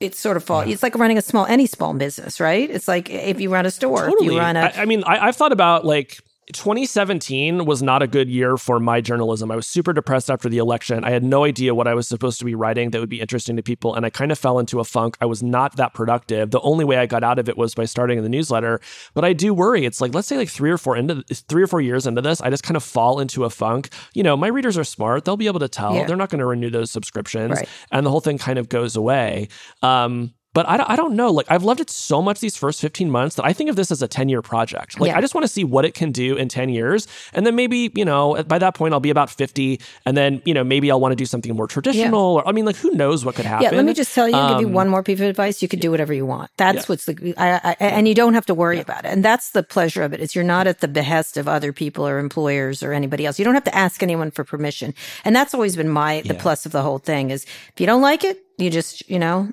it's 0.00 0.18
sort 0.18 0.36
of 0.36 0.44
fall. 0.44 0.64
Yeah. 0.64 0.72
It's 0.72 0.82
like 0.82 0.94
running 0.94 1.18
a 1.18 1.22
small, 1.22 1.46
any 1.46 1.66
small 1.66 1.92
business, 1.92 2.40
right? 2.40 2.70
It's 2.70 2.88
like 2.88 3.10
if 3.10 3.40
you 3.40 3.52
run 3.52 3.66
a 3.66 3.70
store, 3.70 4.08
totally. 4.08 4.34
you 4.34 4.38
run 4.38 4.56
a. 4.56 4.60
I, 4.60 4.82
I 4.82 4.84
mean, 4.86 5.04
I, 5.04 5.26
I've 5.26 5.36
thought 5.36 5.52
about 5.52 5.84
like 5.84 6.18
2017 6.52 7.64
was 7.64 7.82
not 7.82 8.02
a 8.02 8.06
good 8.06 8.28
year 8.28 8.56
for 8.56 8.80
my 8.80 9.00
journalism. 9.00 9.50
I 9.50 9.56
was 9.56 9.66
super 9.66 9.92
depressed 9.92 10.30
after 10.30 10.48
the 10.48 10.58
election. 10.58 11.04
I 11.04 11.10
had 11.10 11.24
no 11.24 11.44
idea 11.44 11.74
what 11.74 11.86
I 11.86 11.94
was 11.94 12.08
supposed 12.08 12.38
to 12.38 12.44
be 12.44 12.54
writing 12.54 12.90
that 12.90 13.00
would 13.00 13.08
be 13.08 13.20
interesting 13.20 13.56
to 13.56 13.62
people. 13.62 13.94
And 13.94 14.04
I 14.04 14.10
kind 14.10 14.32
of 14.32 14.38
fell 14.38 14.58
into 14.58 14.80
a 14.80 14.84
funk. 14.84 15.16
I 15.20 15.26
was 15.26 15.42
not 15.42 15.76
that 15.76 15.94
productive. 15.94 16.50
The 16.50 16.60
only 16.60 16.84
way 16.84 16.96
I 16.96 17.06
got 17.06 17.24
out 17.24 17.38
of 17.38 17.48
it 17.48 17.56
was 17.56 17.74
by 17.74 17.84
starting 17.84 18.22
the 18.22 18.28
newsletter. 18.28 18.80
But 19.14 19.24
I 19.24 19.32
do 19.32 19.54
worry. 19.54 19.84
It's 19.84 20.00
like, 20.00 20.14
let's 20.14 20.28
say 20.28 20.36
like 20.36 20.48
three 20.48 20.70
or 20.70 20.78
four 20.78 20.96
into 20.96 21.22
three 21.32 21.62
or 21.62 21.66
four 21.66 21.80
years 21.80 22.06
into 22.06 22.22
this, 22.22 22.40
I 22.40 22.50
just 22.50 22.62
kind 22.62 22.76
of 22.76 22.82
fall 22.84 23.20
into 23.20 23.44
a 23.44 23.50
funk. 23.50 23.90
You 24.14 24.22
know, 24.22 24.36
my 24.36 24.48
readers 24.48 24.76
are 24.78 24.84
smart. 24.84 25.24
They'll 25.24 25.36
be 25.36 25.46
able 25.46 25.60
to 25.60 25.68
tell. 25.68 25.94
Yeah. 25.94 26.06
They're 26.06 26.16
not 26.16 26.30
going 26.30 26.40
to 26.40 26.46
renew 26.46 26.70
those 26.70 26.90
subscriptions. 26.90 27.56
Right. 27.56 27.68
And 27.90 28.04
the 28.04 28.10
whole 28.10 28.20
thing 28.20 28.38
kind 28.38 28.58
of 28.58 28.68
goes 28.68 28.96
away. 28.96 29.48
Um, 29.82 30.34
but 30.52 30.68
I, 30.68 30.84
I 30.92 30.96
don't 30.96 31.14
know. 31.14 31.30
Like, 31.30 31.46
I've 31.48 31.62
loved 31.62 31.80
it 31.80 31.90
so 31.90 32.20
much 32.20 32.40
these 32.40 32.56
first 32.56 32.80
15 32.80 33.08
months 33.10 33.36
that 33.36 33.44
I 33.44 33.52
think 33.52 33.70
of 33.70 33.76
this 33.76 33.90
as 33.90 34.02
a 34.02 34.08
10 34.08 34.28
year 34.28 34.42
project. 34.42 34.98
Like, 34.98 35.10
yeah. 35.10 35.18
I 35.18 35.20
just 35.20 35.34
want 35.34 35.44
to 35.44 35.48
see 35.48 35.62
what 35.62 35.84
it 35.84 35.94
can 35.94 36.10
do 36.10 36.36
in 36.36 36.48
10 36.48 36.70
years. 36.70 37.06
And 37.32 37.46
then 37.46 37.54
maybe, 37.54 37.92
you 37.94 38.04
know, 38.04 38.42
by 38.44 38.58
that 38.58 38.74
point, 38.74 38.92
I'll 38.92 39.00
be 39.00 39.10
about 39.10 39.30
50. 39.30 39.80
And 40.06 40.16
then, 40.16 40.42
you 40.44 40.52
know, 40.52 40.64
maybe 40.64 40.90
I'll 40.90 41.00
want 41.00 41.12
to 41.12 41.16
do 41.16 41.26
something 41.26 41.54
more 41.54 41.68
traditional. 41.68 42.34
Yeah. 42.34 42.40
Or, 42.40 42.48
I 42.48 42.52
mean, 42.52 42.64
like, 42.64 42.76
who 42.76 42.90
knows 42.90 43.24
what 43.24 43.36
could 43.36 43.44
happen? 43.44 43.64
Yeah, 43.64 43.70
let 43.70 43.84
me 43.84 43.94
just 43.94 44.12
tell 44.12 44.28
you, 44.28 44.34
um, 44.34 44.54
give 44.54 44.60
you 44.62 44.66
um, 44.66 44.72
one 44.72 44.88
more 44.88 45.04
piece 45.04 45.20
of 45.20 45.26
advice. 45.26 45.62
You 45.62 45.68
could 45.68 45.80
do 45.80 45.90
whatever 45.90 46.12
you 46.12 46.26
want. 46.26 46.50
That's 46.56 46.78
yeah. 46.78 46.84
what's 46.86 47.04
the, 47.06 47.34
I, 47.36 47.60
I, 47.62 47.76
and 47.78 48.08
you 48.08 48.14
don't 48.14 48.34
have 48.34 48.46
to 48.46 48.54
worry 48.54 48.80
about 48.80 49.04
it. 49.04 49.08
And 49.08 49.24
that's 49.24 49.50
the 49.50 49.62
pleasure 49.62 50.02
of 50.02 50.12
it. 50.12 50.20
Is 50.20 50.34
you're 50.34 50.44
not 50.44 50.66
at 50.66 50.80
the 50.80 50.88
behest 50.88 51.36
of 51.36 51.46
other 51.46 51.72
people 51.72 52.06
or 52.06 52.18
employers 52.18 52.82
or 52.82 52.92
anybody 52.92 53.24
else. 53.24 53.38
You 53.38 53.44
don't 53.44 53.54
have 53.54 53.64
to 53.64 53.74
ask 53.74 54.02
anyone 54.02 54.32
for 54.32 54.42
permission. 54.42 54.94
And 55.24 55.36
that's 55.36 55.54
always 55.54 55.76
been 55.76 55.88
my, 55.88 56.22
the 56.22 56.34
plus 56.34 56.66
of 56.66 56.72
the 56.72 56.82
whole 56.82 56.98
thing 56.98 57.30
is 57.30 57.44
if 57.44 57.74
you 57.80 57.86
don't 57.86 58.02
like 58.02 58.24
it, 58.24 58.38
you 58.58 58.68
just, 58.68 59.08
you 59.08 59.18
know, 59.18 59.50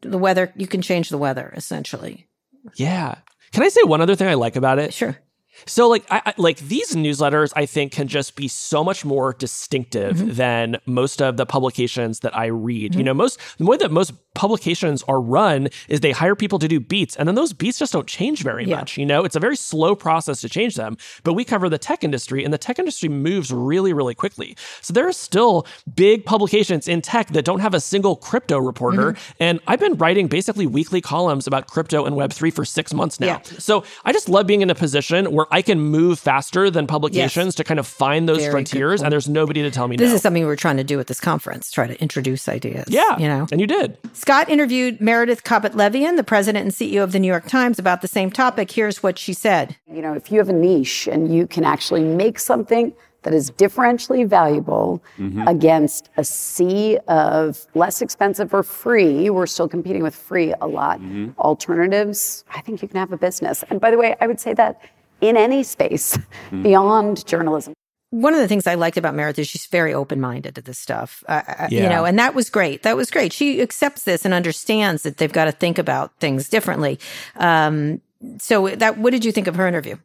the 0.00 0.18
weather, 0.18 0.52
you 0.56 0.66
can 0.66 0.82
change 0.82 1.08
the 1.08 1.18
weather 1.18 1.52
essentially. 1.56 2.28
Yeah. 2.74 3.16
Can 3.52 3.62
I 3.62 3.68
say 3.68 3.82
one 3.84 4.00
other 4.00 4.16
thing 4.16 4.28
I 4.28 4.34
like 4.34 4.56
about 4.56 4.78
it? 4.78 4.92
Sure. 4.92 5.16
So 5.64 5.88
like 5.88 6.04
I, 6.10 6.22
I, 6.26 6.34
like 6.36 6.58
these 6.58 6.94
newsletters 6.94 7.52
I 7.56 7.66
think 7.66 7.92
can 7.92 8.08
just 8.08 8.36
be 8.36 8.48
so 8.48 8.84
much 8.84 9.04
more 9.04 9.32
distinctive 9.32 10.16
mm-hmm. 10.16 10.32
than 10.32 10.76
most 10.86 11.22
of 11.22 11.36
the 11.36 11.46
publications 11.46 12.20
that 12.20 12.36
I 12.36 12.46
read. 12.46 12.92
Mm-hmm. 12.92 12.98
You 12.98 13.04
know, 13.04 13.14
most 13.14 13.40
the 13.58 13.64
way 13.64 13.76
that 13.78 13.90
most 13.90 14.12
publications 14.34 15.02
are 15.04 15.20
run 15.20 15.68
is 15.88 16.00
they 16.00 16.12
hire 16.12 16.34
people 16.34 16.58
to 16.58 16.68
do 16.68 16.78
beats 16.78 17.16
and 17.16 17.26
then 17.26 17.34
those 17.34 17.52
beats 17.52 17.78
just 17.78 17.92
don't 17.92 18.06
change 18.06 18.42
very 18.42 18.66
yeah. 18.66 18.76
much, 18.76 18.98
you 18.98 19.06
know? 19.06 19.24
It's 19.24 19.36
a 19.36 19.40
very 19.40 19.56
slow 19.56 19.96
process 19.96 20.42
to 20.42 20.48
change 20.48 20.74
them. 20.74 20.98
But 21.24 21.32
we 21.32 21.44
cover 21.44 21.70
the 21.70 21.78
tech 21.78 22.04
industry 22.04 22.44
and 22.44 22.52
the 22.52 22.58
tech 22.58 22.78
industry 22.78 23.08
moves 23.08 23.50
really 23.52 23.92
really 23.92 24.14
quickly. 24.14 24.56
So 24.82 24.92
there 24.92 25.08
are 25.08 25.12
still 25.12 25.66
big 25.94 26.24
publications 26.24 26.86
in 26.86 27.00
tech 27.00 27.28
that 27.28 27.44
don't 27.44 27.60
have 27.60 27.74
a 27.74 27.80
single 27.80 28.16
crypto 28.16 28.58
reporter 28.58 29.12
mm-hmm. 29.12 29.42
and 29.42 29.60
I've 29.66 29.80
been 29.80 29.94
writing 29.94 30.28
basically 30.28 30.66
weekly 30.66 31.00
columns 31.00 31.46
about 31.46 31.66
crypto 31.66 32.04
and 32.04 32.14
web3 32.16 32.52
for 32.52 32.64
6 32.64 32.94
months 32.94 33.20
now. 33.20 33.26
Yeah. 33.26 33.42
So 33.58 33.84
I 34.04 34.12
just 34.12 34.28
love 34.28 34.46
being 34.46 34.62
in 34.62 34.70
a 34.70 34.74
position 34.74 35.32
where 35.32 35.45
I 35.50 35.62
can 35.62 35.80
move 35.80 36.18
faster 36.18 36.70
than 36.70 36.86
publications 36.86 37.46
yes. 37.46 37.54
to 37.56 37.64
kind 37.64 37.80
of 37.80 37.86
find 37.86 38.28
those 38.28 38.38
Very 38.38 38.50
frontiers, 38.50 39.02
and 39.02 39.12
there's 39.12 39.28
nobody 39.28 39.62
to 39.62 39.70
tell 39.70 39.88
me. 39.88 39.96
This 39.96 40.10
no. 40.10 40.16
is 40.16 40.22
something 40.22 40.44
we 40.44 40.50
are 40.50 40.56
trying 40.56 40.76
to 40.76 40.84
do 40.84 41.00
at 41.00 41.06
this 41.06 41.20
conference: 41.20 41.70
try 41.70 41.86
to 41.86 42.00
introduce 42.00 42.48
ideas. 42.48 42.86
Yeah, 42.88 43.18
you 43.18 43.28
know, 43.28 43.46
and 43.50 43.60
you 43.60 43.66
did. 43.66 43.98
Scott 44.12 44.48
interviewed 44.48 45.00
Meredith 45.00 45.44
Kopit 45.44 45.72
Levien, 45.72 46.16
the 46.16 46.24
president 46.24 46.64
and 46.64 46.72
CEO 46.72 47.02
of 47.02 47.12
the 47.12 47.18
New 47.18 47.28
York 47.28 47.46
Times, 47.46 47.78
about 47.78 48.02
the 48.02 48.08
same 48.08 48.30
topic. 48.30 48.70
Here's 48.70 49.02
what 49.02 49.18
she 49.18 49.32
said: 49.32 49.76
You 49.90 50.02
know, 50.02 50.14
if 50.14 50.30
you 50.30 50.38
have 50.38 50.48
a 50.48 50.54
niche 50.54 51.06
and 51.06 51.34
you 51.34 51.46
can 51.46 51.64
actually 51.64 52.04
make 52.04 52.38
something 52.38 52.92
that 53.26 53.34
is 53.34 53.50
differentially 53.50 54.24
valuable 54.24 55.02
mm-hmm. 55.18 55.48
against 55.48 56.10
a 56.16 56.22
sea 56.22 56.96
of 57.08 57.66
less 57.74 58.00
expensive 58.00 58.54
or 58.54 58.62
free. 58.62 59.28
We're 59.30 59.48
still 59.48 59.66
competing 59.66 60.04
with 60.04 60.14
free 60.14 60.54
a 60.60 60.68
lot. 60.68 61.00
Mm-hmm. 61.00 61.32
Alternatives, 61.40 62.44
I 62.54 62.60
think 62.60 62.82
you 62.82 62.88
can 62.88 62.98
have 62.98 63.10
a 63.10 63.16
business. 63.16 63.64
And 63.68 63.80
by 63.80 63.90
the 63.90 63.98
way, 63.98 64.14
I 64.20 64.28
would 64.28 64.38
say 64.38 64.54
that 64.54 64.80
in 65.20 65.36
any 65.36 65.62
space 65.62 66.16
mm-hmm. 66.16 66.62
beyond 66.62 67.26
journalism. 67.26 67.74
One 68.10 68.34
of 68.34 68.40
the 68.40 68.48
things 68.48 68.66
I 68.66 68.76
liked 68.76 68.96
about 68.96 69.14
Meredith 69.14 69.40
is 69.40 69.48
she's 69.48 69.66
very 69.66 69.92
open 69.92 70.20
minded 70.20 70.54
to 70.54 70.62
this 70.62 70.78
stuff, 70.78 71.24
uh, 71.28 71.42
uh 71.46 71.68
yeah. 71.70 71.82
you 71.82 71.88
know, 71.88 72.04
and 72.04 72.18
that 72.18 72.34
was 72.34 72.48
great. 72.50 72.82
That 72.82 72.96
was 72.96 73.10
great. 73.10 73.32
She 73.32 73.60
accepts 73.60 74.04
this 74.04 74.24
and 74.24 74.32
understands 74.32 75.02
that 75.02 75.16
they've 75.16 75.32
got 75.32 75.46
to 75.46 75.52
think 75.52 75.76
about 75.78 76.16
things 76.18 76.48
differently. 76.48 76.98
Um, 77.34 78.00
so 78.38 78.68
that, 78.68 78.98
what 78.98 79.10
did 79.10 79.24
you 79.24 79.32
think 79.32 79.48
of 79.48 79.56
her 79.56 79.66
interview? 79.66 79.96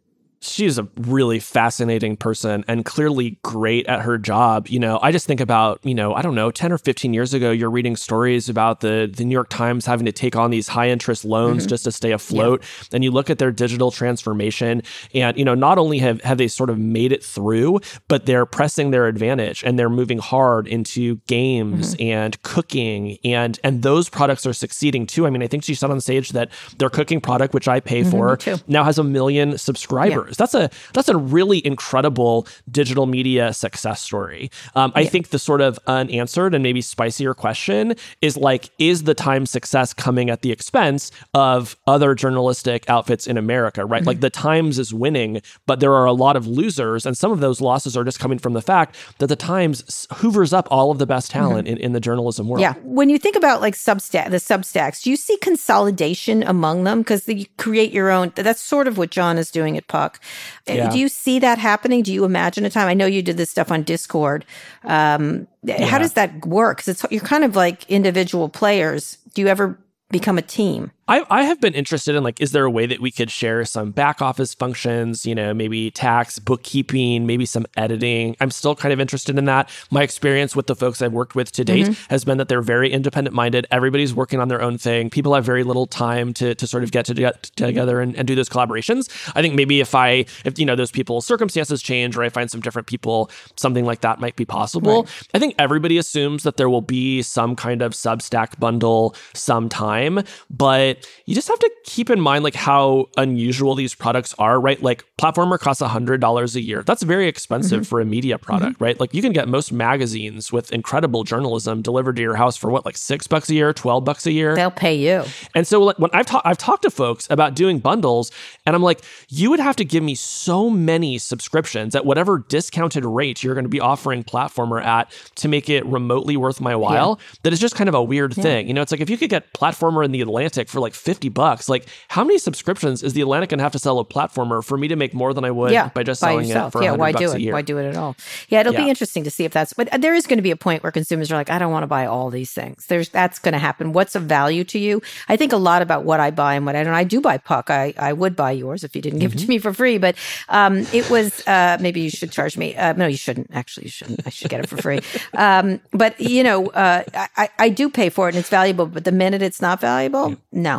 She's 0.42 0.80
a 0.80 0.88
really 0.98 1.40
fascinating 1.40 2.18
person 2.18 2.66
and 2.68 2.84
clearly 2.84 3.38
great 3.44 3.86
at 3.86 4.02
her 4.02 4.18
job. 4.18 4.68
You 4.68 4.80
know, 4.80 5.00
I 5.02 5.12
just 5.12 5.28
think 5.28 5.40
about, 5.40 5.80
you 5.84 5.94
know, 5.94 6.16
I 6.16 6.24
don't 6.24 6.34
know, 6.34 6.50
10 6.50 6.72
or 6.72 6.80
15 6.80 7.14
years 7.14 7.34
ago, 7.34 7.52
you're 7.52 7.70
reading 7.70 7.96
stories 7.96 8.50
about 8.50 8.80
the, 8.82 9.12
the 9.14 9.24
New 9.24 9.34
York 9.34 9.50
Times 9.50 9.86
having 9.86 10.06
to 10.08 10.12
take 10.12 10.36
on 10.36 10.50
these 10.50 10.68
high 10.68 10.90
interest 10.90 11.24
loans 11.24 11.64
mm-hmm. 11.64 11.70
just 11.70 11.84
to 11.84 11.92
stay 11.92 12.12
afloat. 12.12 12.62
Yeah. 12.62 12.88
And 12.94 13.04
you 13.04 13.12
look 13.12 13.30
at 13.30 13.38
their 13.38 13.52
digital 13.52 13.92
transformation 13.92 14.82
and, 15.14 15.38
you 15.38 15.46
know, 15.46 15.54
not 15.54 15.78
only 15.78 16.00
have, 16.00 16.22
have 16.22 16.40
they 16.40 16.48
sort 16.48 16.72
of 16.72 16.80
made 16.80 17.12
it 17.12 17.24
through, 17.24 17.80
but 18.08 18.26
they're 18.26 18.48
pressing 18.48 18.90
their 18.90 19.06
advantage 19.08 19.64
and 19.64 19.78
they're 19.78 19.90
moving 19.90 20.18
hard 20.18 20.68
into 20.68 21.18
games 21.28 21.94
mm-hmm. 21.94 22.04
and 22.04 22.42
cooking 22.42 23.20
and, 23.24 23.60
and 23.64 23.84
those 23.84 24.10
products 24.10 24.48
are 24.48 24.54
succeeding 24.54 25.06
too. 25.06 25.28
I 25.28 25.30
mean, 25.30 25.44
I 25.44 25.48
think 25.48 25.64
she 25.64 25.76
said 25.76 25.92
on 25.92 26.02
stage 26.02 26.30
that 26.30 26.50
their 26.80 26.90
cooking 26.90 27.22
product, 27.22 27.54
which 27.54 27.68
I 27.68 27.80
pay 27.80 28.02
mm-hmm, 28.02 28.10
for, 28.10 28.40
now 28.68 28.84
has 28.84 28.98
a 28.98 29.04
million 29.04 29.60
subscribers. 29.60 30.30
Yeah. 30.30 30.31
That's 30.38 30.54
a 30.54 30.70
that's 30.94 31.10
a 31.10 31.18
really 31.18 31.66
incredible 31.66 32.48
digital 32.70 33.06
media 33.06 33.54
success 33.54 34.02
story. 34.02 34.52
Um, 34.76 34.92
I 34.96 35.06
think 35.06 35.30
the 35.30 35.40
sort 35.40 35.62
of 35.62 35.80
unanswered 35.88 36.54
and 36.54 36.64
maybe 36.64 36.82
spicier 36.82 37.36
question 37.36 37.96
is 38.22 38.38
like, 38.38 38.70
is 38.80 39.04
the 39.04 39.14
Times 39.14 39.52
success 39.52 39.94
coming 39.94 40.30
at 40.30 40.42
the 40.42 40.52
expense 40.52 41.12
of 41.34 41.76
other 41.88 42.16
journalistic 42.16 42.90
outfits 42.90 43.28
in 43.28 43.38
America? 43.38 43.86
Right, 43.86 44.00
mm-hmm. 44.00 44.08
like 44.08 44.20
the 44.22 44.30
Times 44.30 44.80
is 44.80 44.94
winning, 44.94 45.42
but 45.66 45.80
there 45.80 45.94
are 45.94 46.06
a 46.06 46.14
lot 46.14 46.36
of 46.36 46.48
losers, 46.48 47.06
and 47.06 47.18
some 47.18 47.32
of 47.32 47.40
those 47.40 47.62
losses 47.62 47.98
are 47.98 48.04
just 48.04 48.20
coming 48.20 48.40
from 48.40 48.54
the 48.54 48.62
fact 48.62 48.96
that 49.20 49.28
the 49.28 49.36
Times 49.36 50.08
hoovers 50.12 50.54
up 50.54 50.68
all 50.72 50.92
of 50.92 50.98
the 50.98 51.06
best 51.06 51.32
talent 51.32 51.68
mm-hmm. 51.68 51.78
in, 51.78 51.84
in 51.86 51.94
the 51.94 52.00
journalism 52.00 52.48
world. 52.48 52.62
Yeah, 52.62 52.74
when 52.84 53.10
you 53.10 53.18
think 53.18 53.36
about 53.36 53.62
like 53.62 53.76
Substack, 53.76 54.30
the 54.30 54.38
Substacks, 54.38 55.04
do 55.04 55.10
you 55.10 55.16
see 55.16 55.38
consolidation 55.38 56.44
among 56.44 56.84
them 56.84 57.00
because 57.00 57.28
you 57.28 57.46
create 57.58 57.92
your 57.92 58.10
own? 58.10 58.32
That's 58.36 58.62
sort 58.62 58.88
of 58.88 58.98
what 58.98 59.12
Jon 59.12 59.38
is 59.38 59.52
doing 59.52 59.78
at 59.78 59.88
Puck. 59.88 60.21
Uh, 60.70 60.74
yeah. 60.74 60.90
Do 60.90 61.00
you 61.00 61.10
see 61.10 61.40
that 61.40 61.58
happening? 61.58 62.04
Do 62.04 62.14
you 62.14 62.26
imagine 62.26 62.66
a 62.66 62.70
time? 62.70 62.88
I 62.88 62.94
know 62.94 63.06
you 63.06 63.22
did 63.22 63.38
this 63.38 63.50
stuff 63.50 63.72
on 63.72 63.84
Discord. 63.84 64.46
Um, 64.84 65.48
yeah. 65.64 65.86
How 65.86 65.98
does 65.98 66.14
that 66.14 66.46
work? 66.46 66.78
Because 66.78 67.06
you're 67.10 67.22
kind 67.22 67.44
of 67.44 67.56
like 67.56 67.90
individual 67.90 68.50
players. 68.50 69.18
Do 69.34 69.42
you 69.42 69.48
ever 69.48 69.80
become 70.10 70.38
a 70.38 70.42
team? 70.42 70.92
I, 71.08 71.26
I 71.30 71.44
have 71.44 71.60
been 71.60 71.74
interested 71.74 72.16
in 72.16 72.24
like, 72.24 72.40
is 72.40 72.52
there 72.52 72.64
a 72.64 72.70
way 72.70 72.86
that 72.86 73.02
we 73.02 73.12
could 73.12 73.30
share 73.30 73.66
some 73.66 73.92
back 73.92 74.22
office 74.22 74.54
functions, 74.54 75.26
you 75.26 75.36
know, 75.36 75.54
maybe 75.54 75.92
tax, 75.92 76.40
bookkeeping, 76.40 77.26
maybe 77.26 77.46
some 77.46 77.66
editing? 77.76 78.36
I'm 78.40 78.52
still 78.52 78.76
kind 78.76 78.94
of 78.94 79.00
interested 79.00 79.38
in 79.38 79.46
that. 79.46 79.70
My 79.90 80.04
experience 80.04 80.56
with 80.56 80.68
the 80.68 80.76
folks 80.76 81.02
I've 81.02 81.12
worked 81.12 81.36
with 81.36 81.52
to 81.54 81.66
date 81.66 81.88
mm-hmm. 81.88 82.10
has 82.10 82.24
been 82.24 82.38
that 82.38 82.48
they're 82.48 82.62
very 82.62 82.92
independent 82.92 83.36
minded. 83.36 83.68
Everybody's 83.72 84.14
working 84.14 84.40
on 84.40 84.48
their 84.48 84.62
own 84.62 84.78
thing. 84.78 85.10
People 85.10 85.34
have 85.34 85.44
very 85.44 85.64
little 85.64 85.88
time 85.88 86.34
to, 86.36 86.56
to 86.56 86.68
sort 86.68 86.84
of 86.84 86.92
get 86.92 87.06
to 87.06 87.14
get 87.14 87.44
together 87.56 88.00
and, 88.00 88.16
and 88.16 88.28
do 88.28 88.36
those 88.36 88.50
collaborations. 88.50 89.10
I 89.36 89.42
think 89.42 89.56
maybe 89.56 89.82
if 89.82 89.96
I, 89.96 90.26
if, 90.46 90.60
you 90.60 90.66
know, 90.66 90.76
those 90.76 90.92
people's 90.92 91.26
circumstances 91.26 91.82
change 91.82 92.16
or 92.16 92.24
I 92.24 92.30
find 92.30 92.50
some 92.50 92.62
different 92.62 92.88
people, 92.88 93.30
something 93.58 93.86
like 93.86 94.02
that 94.02 94.20
might 94.20 94.36
be 94.36 94.46
possible. 94.46 95.04
Right. 95.04 95.28
I 95.34 95.40
think 95.40 95.56
everybody 95.58 95.98
assumes 95.98 96.44
that 96.44 96.58
there 96.58 96.70
will 96.70 96.82
be 96.82 97.22
some 97.22 97.56
kind 97.56 97.82
of 97.82 97.94
Substack 97.94 98.60
bundle 98.60 99.16
sometime, 99.34 100.22
but 100.50 100.91
you 101.26 101.36
just 101.36 101.48
have 101.48 101.60
to 101.60 101.72
keep 101.84 102.10
in 102.10 102.20
mind 102.20 102.44
like 102.44 102.56
how 102.56 103.10
unusual 103.18 103.76
these 103.76 103.94
products 103.94 104.34
are, 104.40 104.60
right? 104.60 104.82
Like 104.82 105.06
Platformer 105.20 105.60
costs 105.60 105.82
$100 105.82 106.56
a 106.56 106.62
year. 106.62 106.84
That's 106.84 107.04
very 107.04 107.28
expensive 107.28 107.82
mm-hmm. 107.82 107.90
for 107.90 108.02
a 108.02 108.06
media 108.06 108.38
product, 108.38 108.76
mm-hmm. 108.76 108.84
right? 108.84 109.00
Like 109.00 109.14
you 109.14 109.22
can 109.22 109.32
get 109.32 109.48
most 109.48 109.72
magazines 109.72 110.52
with 110.52 110.72
incredible 110.72 111.24
journalism 111.24 111.82
delivered 111.82 112.16
to 112.16 112.22
your 112.22 112.36
house 112.36 112.58
for 112.58 112.70
what, 112.70 112.86
like 112.86 112.98
six 112.98 113.28
bucks 113.28 113.50
a 113.50 113.54
year, 113.54 113.74
12 113.74 114.04
bucks 114.04 114.26
a 114.26 114.32
year? 114.32 114.56
They'll 114.56 114.72
pay 114.72 114.96
you. 114.96 115.24
And 115.56 115.68
so 115.68 115.84
like, 115.84 116.00
when 116.00 116.10
I've, 116.14 116.26
ta- 116.26 116.42
I've 116.46 116.58
talked 116.58 116.84
to 116.84 116.92
folks 116.92 117.28
about 117.30 117.56
doing 117.56 117.80
bundles 117.80 118.32
and 118.66 118.76
I'm 118.76 118.84
like, 118.84 119.02
you 119.30 119.50
would 119.50 119.60
have 119.60 119.76
to 119.78 119.86
give 119.86 120.04
me 120.04 120.16
so 120.16 120.70
many 120.70 121.18
subscriptions 121.18 121.96
at 121.96 122.06
whatever 122.06 122.40
discounted 122.40 123.06
rate 123.06 123.44
you're 123.44 123.54
going 123.54 123.66
to 123.66 123.70
be 123.70 123.80
offering 123.80 124.24
Platformer 124.24 124.84
at 124.84 125.12
to 125.36 125.48
make 125.48 125.70
it 125.70 125.86
remotely 125.86 126.38
worth 126.38 126.60
my 126.60 126.76
while 126.76 127.20
yeah. 127.20 127.36
that 127.44 127.54
it's 127.54 127.62
just 127.62 127.76
kind 127.76 127.88
of 127.88 127.96
a 127.96 128.04
weird 128.04 128.36
yeah. 128.38 128.44
thing. 128.44 128.68
You 128.68 128.74
know, 128.74 128.82
it's 128.82 128.92
like 128.92 129.02
if 129.02 129.10
you 129.10 129.18
could 129.18 129.30
get 129.30 129.54
Platformer 129.54 130.04
in 130.04 130.12
the 130.12 130.22
Atlantic 130.22 130.70
for 130.70 130.80
like 130.82 130.94
50 130.94 131.30
bucks. 131.30 131.70
Like, 131.70 131.86
how 132.10 132.24
many 132.24 132.38
subscriptions 132.38 133.04
is 133.04 133.14
the 133.14 133.22
Atlantic 133.22 133.50
going 133.50 133.60
to 133.60 133.64
have 133.64 133.72
to 133.72 133.80
sell 133.80 134.00
a 134.00 134.06
platformer 134.06 134.64
for 134.64 134.78
me 134.78 134.88
to 134.90 134.96
make 134.96 135.14
more 135.14 135.34
than 135.34 135.46
I 135.46 135.52
would 135.52 135.72
yeah, 135.72 135.90
by 135.90 136.04
just 136.04 136.22
by 136.22 136.30
selling 136.30 136.48
yourself. 136.48 136.70
it 136.70 136.72
for 136.72 136.78
a 136.80 136.82
month? 136.82 136.94
yeah, 136.94 136.98
why 136.98 137.12
do 137.12 137.32
it? 137.32 137.54
Why 137.54 137.62
do 137.62 137.78
it 137.78 137.86
at 137.86 137.96
all? 137.96 138.16
Yeah, 138.50 138.62
it'll 138.62 138.74
yeah. 138.74 138.84
be 138.84 138.90
interesting 138.90 139.24
to 139.24 139.32
see 139.32 139.46
if 139.46 139.54
that's, 139.54 139.74
but 139.74 139.90
there 140.02 140.14
is 140.14 140.28
going 140.28 140.38
to 140.38 140.44
be 140.44 140.52
a 140.52 140.56
point 140.56 140.84
where 140.84 140.92
consumers 140.92 141.32
are 141.32 141.36
like, 141.36 141.50
I 141.50 141.60
don't 141.60 141.72
want 141.72 141.84
to 141.84 141.88
buy 141.88 142.06
all 142.06 142.30
these 142.30 142.52
things. 142.52 142.86
There's, 142.88 143.10
that's 143.10 143.40
going 143.40 143.54
to 143.54 143.60
happen. 143.60 143.94
What's 143.94 144.16
of 144.16 144.24
value 144.24 144.64
to 144.66 144.80
you? 144.80 145.02
I 145.30 145.38
think 145.38 145.54
a 145.54 145.58
lot 145.58 145.82
about 145.82 146.04
what 146.04 146.20
I 146.20 146.32
buy 146.32 146.56
and 146.56 146.66
what 146.66 146.76
I 146.76 146.84
don't. 146.84 146.94
I 146.94 147.04
do 147.04 147.22
buy 147.22 147.38
Puck. 147.38 147.70
I, 147.70 147.94
I 147.98 148.14
would 148.14 148.36
buy 148.36 148.52
yours 148.52 148.84
if 148.84 148.96
you 148.96 149.02
didn't 149.02 149.20
give 149.20 149.32
mm-hmm. 149.32 149.38
it 149.38 149.42
to 149.42 149.46
mm-hmm. 149.46 149.54
me 149.54 149.60
for 149.60 149.74
free, 149.74 149.98
but 149.98 150.16
um, 150.50 150.86
it 150.94 151.10
was, 151.10 151.46
uh, 151.48 151.78
maybe 151.80 152.02
you 152.02 152.10
should 152.10 152.32
charge 152.32 152.58
me. 152.58 152.76
Uh, 152.76 152.94
no, 152.94 153.08
you 153.08 153.18
shouldn't. 153.18 153.50
Actually, 153.54 153.86
you 153.86 153.92
shouldn't. 153.92 154.22
I 154.26 154.30
should 154.30 154.50
get 154.50 154.62
it 154.62 154.68
for 154.70 154.78
free. 154.78 155.00
Um, 155.34 155.80
but, 155.92 156.20
you 156.20 156.44
know, 156.44 156.68
uh, 156.68 157.04
I, 157.14 157.50
I 157.58 157.70
do 157.70 157.90
pay 157.90 158.10
for 158.10 158.28
it 158.28 158.36
and 158.36 158.40
it's 158.40 158.50
valuable, 158.50 158.86
but 158.86 159.06
the 159.06 159.12
minute 159.12 159.42
it's 159.42 159.62
not 159.62 159.80
valuable, 159.80 160.36
no, 160.52 160.71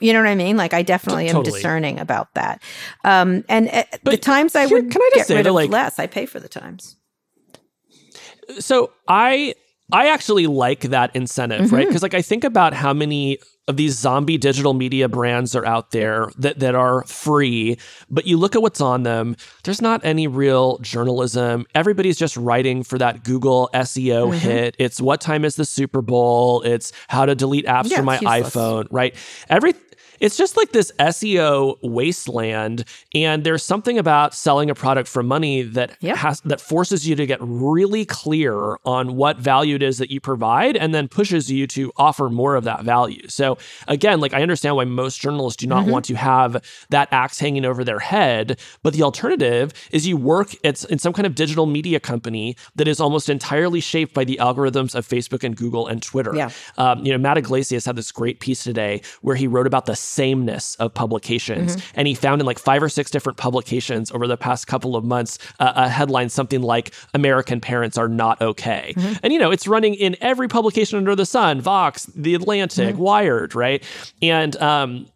you 0.00 0.12
know 0.12 0.20
what 0.20 0.28
I 0.28 0.34
mean? 0.34 0.56
Like 0.56 0.74
I 0.74 0.82
definitely 0.82 1.26
totally. 1.26 1.48
am 1.48 1.54
discerning 1.54 1.98
about 1.98 2.32
that. 2.34 2.62
Um, 3.04 3.44
and 3.48 3.68
uh, 3.68 3.84
the 4.04 4.16
times 4.16 4.54
I 4.54 4.66
would 4.66 4.90
can 4.90 5.00
I 5.00 5.10
just 5.14 5.28
get 5.28 5.36
rid 5.36 5.46
of 5.46 5.54
like, 5.54 5.70
less, 5.70 5.98
I 5.98 6.06
pay 6.06 6.26
for 6.26 6.40
the 6.40 6.48
times. 6.48 6.96
So 8.58 8.92
I 9.06 9.54
I 9.92 10.08
actually 10.08 10.46
like 10.46 10.80
that 10.82 11.14
incentive, 11.16 11.66
mm-hmm. 11.66 11.74
right? 11.74 11.86
Because 11.86 12.02
like 12.02 12.14
I 12.14 12.22
think 12.22 12.44
about 12.44 12.74
how 12.74 12.92
many 12.92 13.38
of 13.68 13.76
these 13.76 13.96
zombie 13.96 14.38
digital 14.38 14.74
media 14.74 15.08
brands 15.08 15.54
are 15.54 15.64
out 15.64 15.90
there 15.90 16.30
that, 16.38 16.58
that 16.58 16.74
are 16.74 17.04
free, 17.04 17.78
but 18.10 18.26
you 18.26 18.36
look 18.36 18.56
at 18.56 18.62
what's 18.62 18.80
on 18.80 19.02
them, 19.02 19.36
there's 19.64 19.82
not 19.82 20.04
any 20.04 20.26
real 20.26 20.78
journalism. 20.78 21.66
Everybody's 21.74 22.18
just 22.18 22.36
writing 22.36 22.82
for 22.82 22.98
that 22.98 23.22
Google 23.22 23.70
SEO 23.74 24.30
mm-hmm. 24.30 24.38
hit. 24.38 24.76
It's 24.78 25.00
what 25.00 25.20
time 25.20 25.44
is 25.44 25.56
the 25.56 25.64
Super 25.64 26.02
Bowl? 26.02 26.62
It's 26.62 26.92
how 27.08 27.26
to 27.26 27.34
delete 27.34 27.66
apps 27.66 27.90
yeah, 27.90 27.98
from 27.98 28.06
my 28.06 28.18
iPhone, 28.18 28.88
right? 28.90 29.14
Every 29.48 29.74
it's 30.20 30.36
just 30.36 30.56
like 30.56 30.72
this 30.72 30.92
SEO 30.98 31.76
wasteland. 31.82 32.84
And 33.14 33.44
there's 33.44 33.62
something 33.62 33.98
about 33.98 34.34
selling 34.34 34.70
a 34.70 34.74
product 34.74 35.08
for 35.08 35.22
money 35.22 35.62
that 35.62 35.96
yep. 36.00 36.16
has 36.16 36.40
that 36.42 36.60
forces 36.60 37.06
you 37.06 37.16
to 37.16 37.26
get 37.26 37.38
really 37.40 38.04
clear 38.04 38.78
on 38.84 39.16
what 39.16 39.38
value 39.38 39.76
it 39.76 39.82
is 39.82 39.98
that 39.98 40.10
you 40.10 40.20
provide 40.20 40.76
and 40.76 40.94
then 40.94 41.08
pushes 41.08 41.50
you 41.50 41.66
to 41.68 41.92
offer 41.96 42.28
more 42.28 42.56
of 42.56 42.64
that 42.64 42.84
value. 42.84 43.26
So 43.28 43.58
again, 43.86 44.20
like 44.20 44.34
I 44.34 44.42
understand 44.42 44.76
why 44.76 44.84
most 44.84 45.20
journalists 45.20 45.56
do 45.56 45.66
not 45.66 45.82
mm-hmm. 45.82 45.92
want 45.92 46.04
to 46.06 46.14
have 46.14 46.62
that 46.90 47.08
axe 47.12 47.38
hanging 47.38 47.64
over 47.64 47.84
their 47.84 47.98
head. 47.98 48.58
But 48.82 48.94
the 48.94 49.02
alternative 49.02 49.72
is 49.90 50.06
you 50.06 50.16
work 50.16 50.54
at, 50.64 50.84
in 50.84 50.98
some 50.98 51.12
kind 51.12 51.26
of 51.26 51.34
digital 51.34 51.66
media 51.66 52.00
company 52.00 52.56
that 52.76 52.88
is 52.88 53.00
almost 53.00 53.28
entirely 53.28 53.80
shaped 53.80 54.14
by 54.14 54.24
the 54.24 54.38
algorithms 54.40 54.94
of 54.94 55.06
Facebook 55.06 55.44
and 55.44 55.56
Google 55.56 55.86
and 55.86 56.02
Twitter. 56.02 56.34
Yeah. 56.34 56.50
Um, 56.76 57.04
you 57.04 57.12
know, 57.12 57.18
Matt 57.18 57.38
Yglesias 57.38 57.84
had 57.84 57.96
this 57.96 58.12
great 58.12 58.40
piece 58.40 58.64
today 58.64 59.02
where 59.22 59.36
he 59.36 59.46
wrote 59.46 59.66
about 59.66 59.86
the 59.86 59.96
sameness 60.08 60.74
of 60.76 60.92
publications. 60.94 61.76
Mm-hmm. 61.76 61.90
And 61.94 62.08
he 62.08 62.14
found 62.14 62.40
in 62.40 62.46
like 62.46 62.58
five 62.58 62.82
or 62.82 62.88
six 62.88 63.10
different 63.10 63.38
publications 63.38 64.10
over 64.10 64.26
the 64.26 64.36
past 64.36 64.66
couple 64.66 64.96
of 64.96 65.04
months 65.04 65.38
uh, 65.60 65.72
a 65.76 65.88
headline 65.88 66.28
something 66.28 66.62
like 66.62 66.92
American 67.14 67.60
parents 67.60 67.98
are 67.98 68.08
not 68.08 68.40
okay. 68.40 68.94
Mm-hmm. 68.96 69.14
And, 69.22 69.32
you 69.32 69.38
know, 69.38 69.50
it's 69.50 69.66
running 69.66 69.94
in 69.94 70.16
every 70.20 70.48
publication 70.48 70.98
under 70.98 71.14
the 71.14 71.26
sun 71.26 71.60
Vox, 71.60 72.06
The 72.06 72.34
Atlantic, 72.34 72.94
mm-hmm. 72.94 73.02
Wired, 73.02 73.54
right? 73.54 73.82
And, 74.22 74.56
um, 74.56 75.06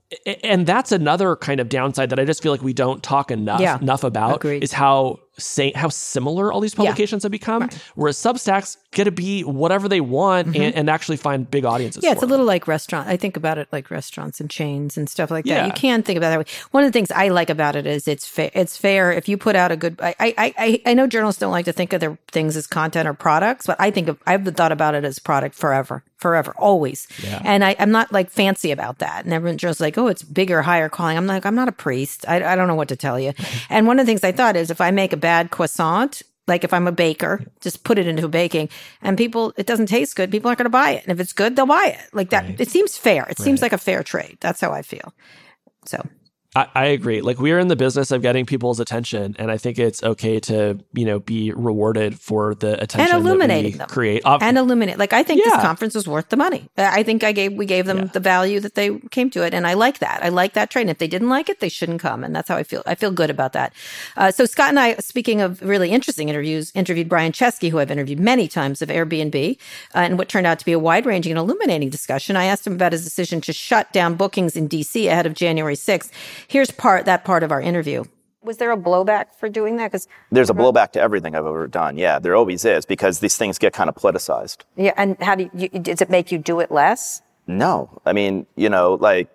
and 0.44 0.66
that's 0.66 0.92
another 0.92 1.36
kind 1.36 1.60
of 1.60 1.68
downside 1.68 2.10
that 2.10 2.18
I 2.18 2.24
just 2.24 2.42
feel 2.42 2.52
like 2.52 2.62
we 2.62 2.74
don't 2.74 3.02
talk 3.02 3.30
enough 3.30 3.60
yeah, 3.60 3.78
enough 3.80 4.04
about 4.04 4.36
agreed. 4.36 4.62
is 4.62 4.72
how 4.72 5.20
say 5.42 5.72
how 5.74 5.88
similar 5.88 6.52
all 6.52 6.60
these 6.60 6.74
publications 6.74 7.22
yeah. 7.22 7.26
have 7.26 7.32
become. 7.32 7.62
Right. 7.62 7.78
Whereas 7.94 8.16
Substacks 8.16 8.76
get 8.92 9.04
to 9.04 9.10
be 9.10 9.42
whatever 9.42 9.88
they 9.88 10.00
want 10.00 10.48
mm-hmm. 10.48 10.62
and, 10.62 10.74
and, 10.74 10.90
actually 10.90 11.16
find 11.16 11.50
big 11.50 11.64
audiences. 11.64 12.04
Yeah, 12.04 12.12
it's 12.12 12.22
a 12.22 12.26
little 12.26 12.44
like 12.44 12.68
restaurant. 12.68 13.08
I 13.08 13.16
think 13.16 13.36
about 13.38 13.56
it 13.56 13.66
like 13.72 13.90
restaurants 13.90 14.40
and 14.40 14.50
chains 14.50 14.98
and 14.98 15.08
stuff 15.08 15.30
like 15.30 15.46
yeah. 15.46 15.62
that. 15.62 15.66
You 15.66 15.72
can 15.72 16.02
think 16.02 16.18
about 16.18 16.30
that 16.30 16.38
way. 16.38 16.44
One 16.72 16.84
of 16.84 16.88
the 16.88 16.92
things 16.92 17.10
I 17.10 17.28
like 17.28 17.48
about 17.48 17.74
it 17.74 17.86
is 17.86 18.06
it's 18.06 18.26
fair. 18.26 18.50
It's 18.52 18.76
fair 18.76 19.10
if 19.10 19.28
you 19.28 19.38
put 19.38 19.56
out 19.56 19.72
a 19.72 19.76
good. 19.76 19.98
I 20.02 20.14
I 20.18 20.54
I, 20.58 20.82
I 20.86 20.94
know 20.94 21.06
journalists 21.06 21.40
don't 21.40 21.52
like 21.52 21.64
to 21.64 21.72
think 21.72 21.92
of 21.94 22.00
their 22.00 22.18
things 22.30 22.56
as 22.56 22.66
content 22.66 23.08
or 23.08 23.14
products, 23.14 23.66
but 23.66 23.80
I 23.80 23.90
think 23.90 24.08
of 24.08 24.18
I've 24.26 24.44
thought 24.54 24.72
about 24.72 24.94
it 24.94 25.04
as 25.04 25.18
product 25.18 25.54
forever, 25.54 26.04
forever, 26.18 26.54
always. 26.58 27.08
Yeah. 27.22 27.40
And 27.44 27.64
I, 27.64 27.74
I'm 27.78 27.90
not 27.90 28.12
like 28.12 28.30
fancy 28.30 28.70
about 28.70 28.98
that. 28.98 29.24
And 29.24 29.32
everyone's 29.32 29.62
just 29.62 29.80
like, 29.80 29.96
oh, 29.96 30.08
it's 30.08 30.22
bigger, 30.22 30.60
higher 30.62 30.90
calling. 30.90 31.16
I'm 31.16 31.26
like, 31.26 31.46
I'm 31.46 31.54
not 31.54 31.68
a 31.68 31.72
priest. 31.72 32.26
I 32.28 32.52
I 32.52 32.56
don't 32.56 32.68
know 32.68 32.74
what 32.74 32.88
to 32.88 32.96
tell 32.96 33.18
you. 33.18 33.32
and 33.70 33.86
one 33.86 33.98
of 33.98 34.06
the 34.06 34.10
things 34.10 34.22
I 34.22 34.32
thought 34.32 34.56
is 34.56 34.70
if 34.70 34.80
I 34.80 34.90
make 34.90 35.14
a 35.14 35.16
bad 35.16 35.31
croissant, 35.50 36.22
like 36.46 36.64
if 36.64 36.72
I'm 36.72 36.86
a 36.86 36.92
baker, 36.92 37.44
just 37.60 37.84
put 37.84 37.98
it 37.98 38.06
into 38.06 38.26
baking 38.28 38.68
and 39.00 39.16
people, 39.16 39.52
it 39.56 39.66
doesn't 39.66 39.86
taste 39.86 40.16
good. 40.16 40.30
People 40.30 40.48
aren't 40.48 40.58
going 40.58 40.66
to 40.66 40.70
buy 40.70 40.90
it. 40.90 41.04
And 41.04 41.12
if 41.12 41.20
it's 41.20 41.32
good, 41.32 41.56
they'll 41.56 41.66
buy 41.66 41.96
it. 41.98 42.14
Like 42.14 42.30
that. 42.30 42.44
Right. 42.44 42.60
It 42.60 42.68
seems 42.68 42.96
fair. 42.96 43.22
It 43.22 43.28
right. 43.28 43.38
seems 43.38 43.62
like 43.62 43.72
a 43.72 43.78
fair 43.78 44.02
trade. 44.02 44.38
That's 44.40 44.60
how 44.60 44.72
I 44.72 44.82
feel. 44.82 45.14
So 45.84 46.04
I, 46.54 46.66
I, 46.74 46.84
agree. 46.86 47.22
Like 47.22 47.38
we 47.38 47.50
are 47.52 47.58
in 47.58 47.68
the 47.68 47.76
business 47.76 48.10
of 48.10 48.20
getting 48.20 48.44
people's 48.44 48.78
attention, 48.78 49.34
and 49.38 49.50
I 49.50 49.56
think 49.56 49.78
it's 49.78 50.02
okay 50.02 50.38
to 50.40 50.78
you 50.92 51.06
know 51.06 51.18
be 51.18 51.50
rewarded 51.50 52.20
for 52.20 52.54
the 52.54 52.74
attention 52.74 53.14
and 53.14 53.24
illuminating 53.24 53.78
them. 53.78 53.88
create 53.88 54.22
and 54.26 54.58
illuminate. 54.58 54.98
Like 54.98 55.14
I 55.14 55.22
think 55.22 55.42
yeah. 55.42 55.50
this 55.50 55.62
conference 55.62 55.94
was 55.94 56.06
worth 56.06 56.28
the 56.28 56.36
money. 56.36 56.68
I 56.76 57.04
think 57.04 57.24
I 57.24 57.32
gave 57.32 57.54
we 57.54 57.64
gave 57.64 57.86
them 57.86 57.98
yeah. 57.98 58.04
the 58.04 58.20
value 58.20 58.60
that 58.60 58.74
they 58.74 58.98
came 59.10 59.30
to 59.30 59.42
it, 59.46 59.54
and 59.54 59.66
I 59.66 59.72
like 59.72 60.00
that. 60.00 60.22
I 60.22 60.28
like 60.28 60.52
that 60.52 60.68
trade. 60.68 60.82
And 60.82 60.90
if 60.90 60.98
they 60.98 61.08
didn't 61.08 61.30
like 61.30 61.48
it, 61.48 61.60
they 61.60 61.70
shouldn't 61.70 62.02
come, 62.02 62.22
and 62.22 62.36
that's 62.36 62.50
how 62.50 62.56
I 62.56 62.64
feel. 62.64 62.82
I 62.84 62.96
feel 62.96 63.12
good 63.12 63.30
about 63.30 63.54
that. 63.54 63.72
Uh, 64.18 64.30
so 64.30 64.44
Scott 64.44 64.68
and 64.68 64.78
I, 64.78 64.96
speaking 64.96 65.40
of 65.40 65.62
really 65.62 65.90
interesting 65.90 66.28
interviews, 66.28 66.70
interviewed 66.74 67.08
Brian 67.08 67.32
Chesky, 67.32 67.70
who 67.70 67.78
I've 67.78 67.90
interviewed 67.90 68.20
many 68.20 68.46
times 68.46 68.82
of 68.82 68.90
Airbnb, 68.90 69.56
uh, 69.94 69.98
and 69.98 70.18
what 70.18 70.28
turned 70.28 70.46
out 70.46 70.58
to 70.58 70.66
be 70.66 70.72
a 70.72 70.78
wide 70.78 71.06
ranging 71.06 71.32
and 71.32 71.38
illuminating 71.38 71.88
discussion. 71.88 72.36
I 72.36 72.44
asked 72.44 72.66
him 72.66 72.74
about 72.74 72.92
his 72.92 73.04
decision 73.04 73.40
to 73.42 73.54
shut 73.54 73.90
down 73.94 74.16
bookings 74.16 74.54
in 74.54 74.68
DC 74.68 75.06
ahead 75.06 75.24
of 75.24 75.32
January 75.32 75.76
6th. 75.76 76.10
Here's 76.48 76.70
part 76.70 77.04
that 77.06 77.24
part 77.24 77.42
of 77.42 77.52
our 77.52 77.60
interview. 77.60 78.04
Was 78.42 78.56
there 78.56 78.72
a 78.72 78.76
blowback 78.76 79.34
for 79.38 79.48
doing 79.48 79.76
that? 79.76 79.92
Because 79.92 80.08
there's 80.32 80.50
a 80.50 80.54
blowback 80.54 80.90
to 80.92 81.00
everything 81.00 81.36
I've 81.36 81.46
ever 81.46 81.68
done. 81.68 81.96
Yeah, 81.96 82.18
there 82.18 82.34
always 82.34 82.64
is 82.64 82.84
because 82.84 83.20
these 83.20 83.36
things 83.36 83.56
get 83.56 83.72
kind 83.72 83.88
of 83.88 83.94
politicized. 83.94 84.62
Yeah, 84.76 84.94
and 84.96 85.16
how 85.22 85.36
do 85.36 85.48
you, 85.54 85.68
does 85.68 86.00
it 86.00 86.10
make 86.10 86.32
you 86.32 86.38
do 86.38 86.58
it 86.58 86.72
less? 86.72 87.22
No, 87.46 88.00
I 88.04 88.12
mean, 88.12 88.46
you 88.56 88.68
know, 88.68 88.94
like 88.94 89.28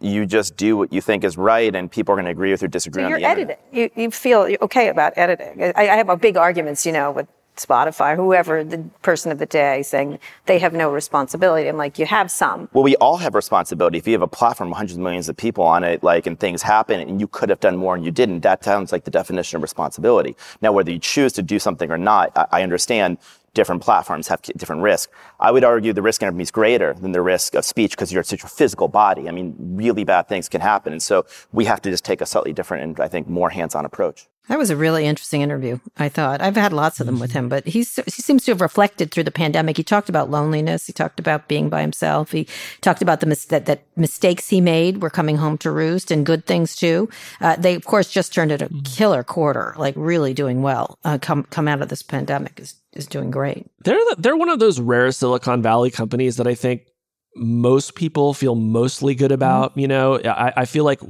you 0.00 0.26
just 0.26 0.56
do 0.56 0.76
what 0.76 0.92
you 0.92 1.00
think 1.00 1.24
is 1.24 1.38
right, 1.38 1.74
and 1.74 1.90
people 1.90 2.12
are 2.12 2.16
going 2.16 2.26
to 2.26 2.30
agree 2.30 2.50
with 2.50 2.62
or 2.62 2.68
disagree 2.68 3.02
so 3.02 3.06
on 3.06 3.20
you're 3.20 3.30
editing. 3.30 3.56
You, 3.72 3.90
you 3.96 4.10
feel 4.10 4.48
okay 4.62 4.88
about 4.88 5.14
editing. 5.16 5.62
I, 5.62 5.88
I 5.88 5.96
have 5.96 6.08
a 6.08 6.16
big 6.16 6.36
arguments, 6.36 6.84
you 6.84 6.92
know, 6.92 7.12
with 7.12 7.28
Spotify, 7.64 8.16
whoever 8.16 8.64
the 8.64 8.78
person 9.02 9.30
of 9.30 9.38
the 9.38 9.46
day, 9.46 9.82
saying 9.82 10.18
they 10.46 10.58
have 10.58 10.72
no 10.72 10.90
responsibility. 10.90 11.68
I'm 11.68 11.76
like, 11.76 11.98
you 11.98 12.06
have 12.06 12.30
some. 12.30 12.68
Well, 12.72 12.84
we 12.84 12.96
all 12.96 13.18
have 13.18 13.34
responsibility. 13.34 13.98
If 13.98 14.06
you 14.06 14.14
have 14.14 14.22
a 14.22 14.28
platform 14.28 14.72
hundreds 14.72 14.96
of 14.96 15.02
millions 15.02 15.28
of 15.28 15.36
people 15.36 15.64
on 15.64 15.84
it, 15.84 16.02
like, 16.02 16.26
and 16.26 16.38
things 16.38 16.62
happen, 16.62 17.00
and 17.00 17.20
you 17.20 17.28
could 17.28 17.48
have 17.50 17.60
done 17.60 17.76
more 17.76 17.94
and 17.94 18.04
you 18.04 18.10
didn't, 18.10 18.40
that 18.40 18.64
sounds 18.64 18.92
like 18.92 19.04
the 19.04 19.10
definition 19.10 19.56
of 19.56 19.62
responsibility. 19.62 20.36
Now, 20.62 20.72
whether 20.72 20.90
you 20.90 20.98
choose 20.98 21.32
to 21.34 21.42
do 21.42 21.58
something 21.58 21.90
or 21.90 21.98
not, 21.98 22.32
I, 22.36 22.46
I 22.52 22.62
understand 22.62 23.18
different 23.54 23.82
platforms 23.82 24.28
have 24.28 24.40
different 24.42 24.82
risk. 24.82 25.10
I 25.40 25.50
would 25.50 25.64
argue 25.64 25.92
the 25.92 26.02
risk 26.02 26.22
in 26.22 26.32
Airbnb 26.32 26.42
is 26.42 26.50
greater 26.50 26.94
than 26.94 27.12
the 27.12 27.20
risk 27.20 27.54
of 27.54 27.64
speech 27.64 27.92
because 27.92 28.12
you're 28.12 28.22
such 28.22 28.44
a 28.44 28.48
physical 28.48 28.88
body. 28.88 29.28
I 29.28 29.32
mean, 29.32 29.56
really 29.58 30.04
bad 30.04 30.28
things 30.28 30.48
can 30.48 30.60
happen. 30.60 30.92
And 30.92 31.02
so 31.02 31.26
we 31.52 31.64
have 31.64 31.82
to 31.82 31.90
just 31.90 32.04
take 32.04 32.20
a 32.20 32.26
slightly 32.26 32.52
different 32.52 32.84
and 32.84 33.00
I 33.00 33.08
think 33.08 33.28
more 33.28 33.50
hands-on 33.50 33.84
approach. 33.84 34.28
That 34.50 34.58
was 34.58 34.70
a 34.70 34.76
really 34.76 35.06
interesting 35.06 35.42
interview. 35.42 35.78
I 35.96 36.08
thought 36.08 36.42
I've 36.42 36.56
had 36.56 36.72
lots 36.72 36.98
of 36.98 37.06
them 37.06 37.20
with 37.20 37.30
him, 37.30 37.48
but 37.48 37.68
he's 37.68 37.94
he 37.94 38.10
seems 38.10 38.44
to 38.44 38.50
have 38.50 38.60
reflected 38.60 39.12
through 39.12 39.22
the 39.22 39.30
pandemic. 39.30 39.76
He 39.76 39.84
talked 39.84 40.08
about 40.08 40.28
loneliness. 40.28 40.88
He 40.88 40.92
talked 40.92 41.20
about 41.20 41.46
being 41.46 41.68
by 41.68 41.82
himself. 41.82 42.32
He 42.32 42.48
talked 42.80 43.00
about 43.00 43.20
the 43.20 43.26
mis- 43.26 43.44
that, 43.44 43.66
that 43.66 43.84
mistakes 43.94 44.48
he 44.48 44.60
made 44.60 45.02
were 45.02 45.08
coming 45.08 45.36
home 45.36 45.56
to 45.58 45.70
roost 45.70 46.10
and 46.10 46.26
good 46.26 46.46
things 46.46 46.74
too. 46.74 47.08
Uh, 47.40 47.54
they 47.54 47.76
of 47.76 47.84
course 47.84 48.10
just 48.10 48.34
turned 48.34 48.50
it 48.50 48.60
a 48.60 48.66
mm. 48.66 48.84
killer 48.84 49.22
quarter, 49.22 49.72
like 49.78 49.94
really 49.96 50.34
doing 50.34 50.62
well. 50.62 50.98
Uh, 51.04 51.16
come 51.16 51.44
come 51.44 51.68
out 51.68 51.80
of 51.80 51.88
this 51.88 52.02
pandemic 52.02 52.58
is 52.58 52.74
is 52.92 53.06
doing 53.06 53.30
great. 53.30 53.70
They're 53.84 53.94
the, 53.94 54.16
they're 54.18 54.36
one 54.36 54.48
of 54.48 54.58
those 54.58 54.80
rare 54.80 55.12
Silicon 55.12 55.62
Valley 55.62 55.92
companies 55.92 56.38
that 56.38 56.48
I 56.48 56.56
think 56.56 56.88
most 57.36 57.94
people 57.94 58.34
feel 58.34 58.54
mostly 58.54 59.14
good 59.14 59.30
about. 59.30 59.70
Mm-hmm. 59.70 59.80
You 59.80 59.88
know, 59.88 60.20
I, 60.24 60.52
I, 60.56 60.64
feel 60.64 60.84
like 60.84 61.00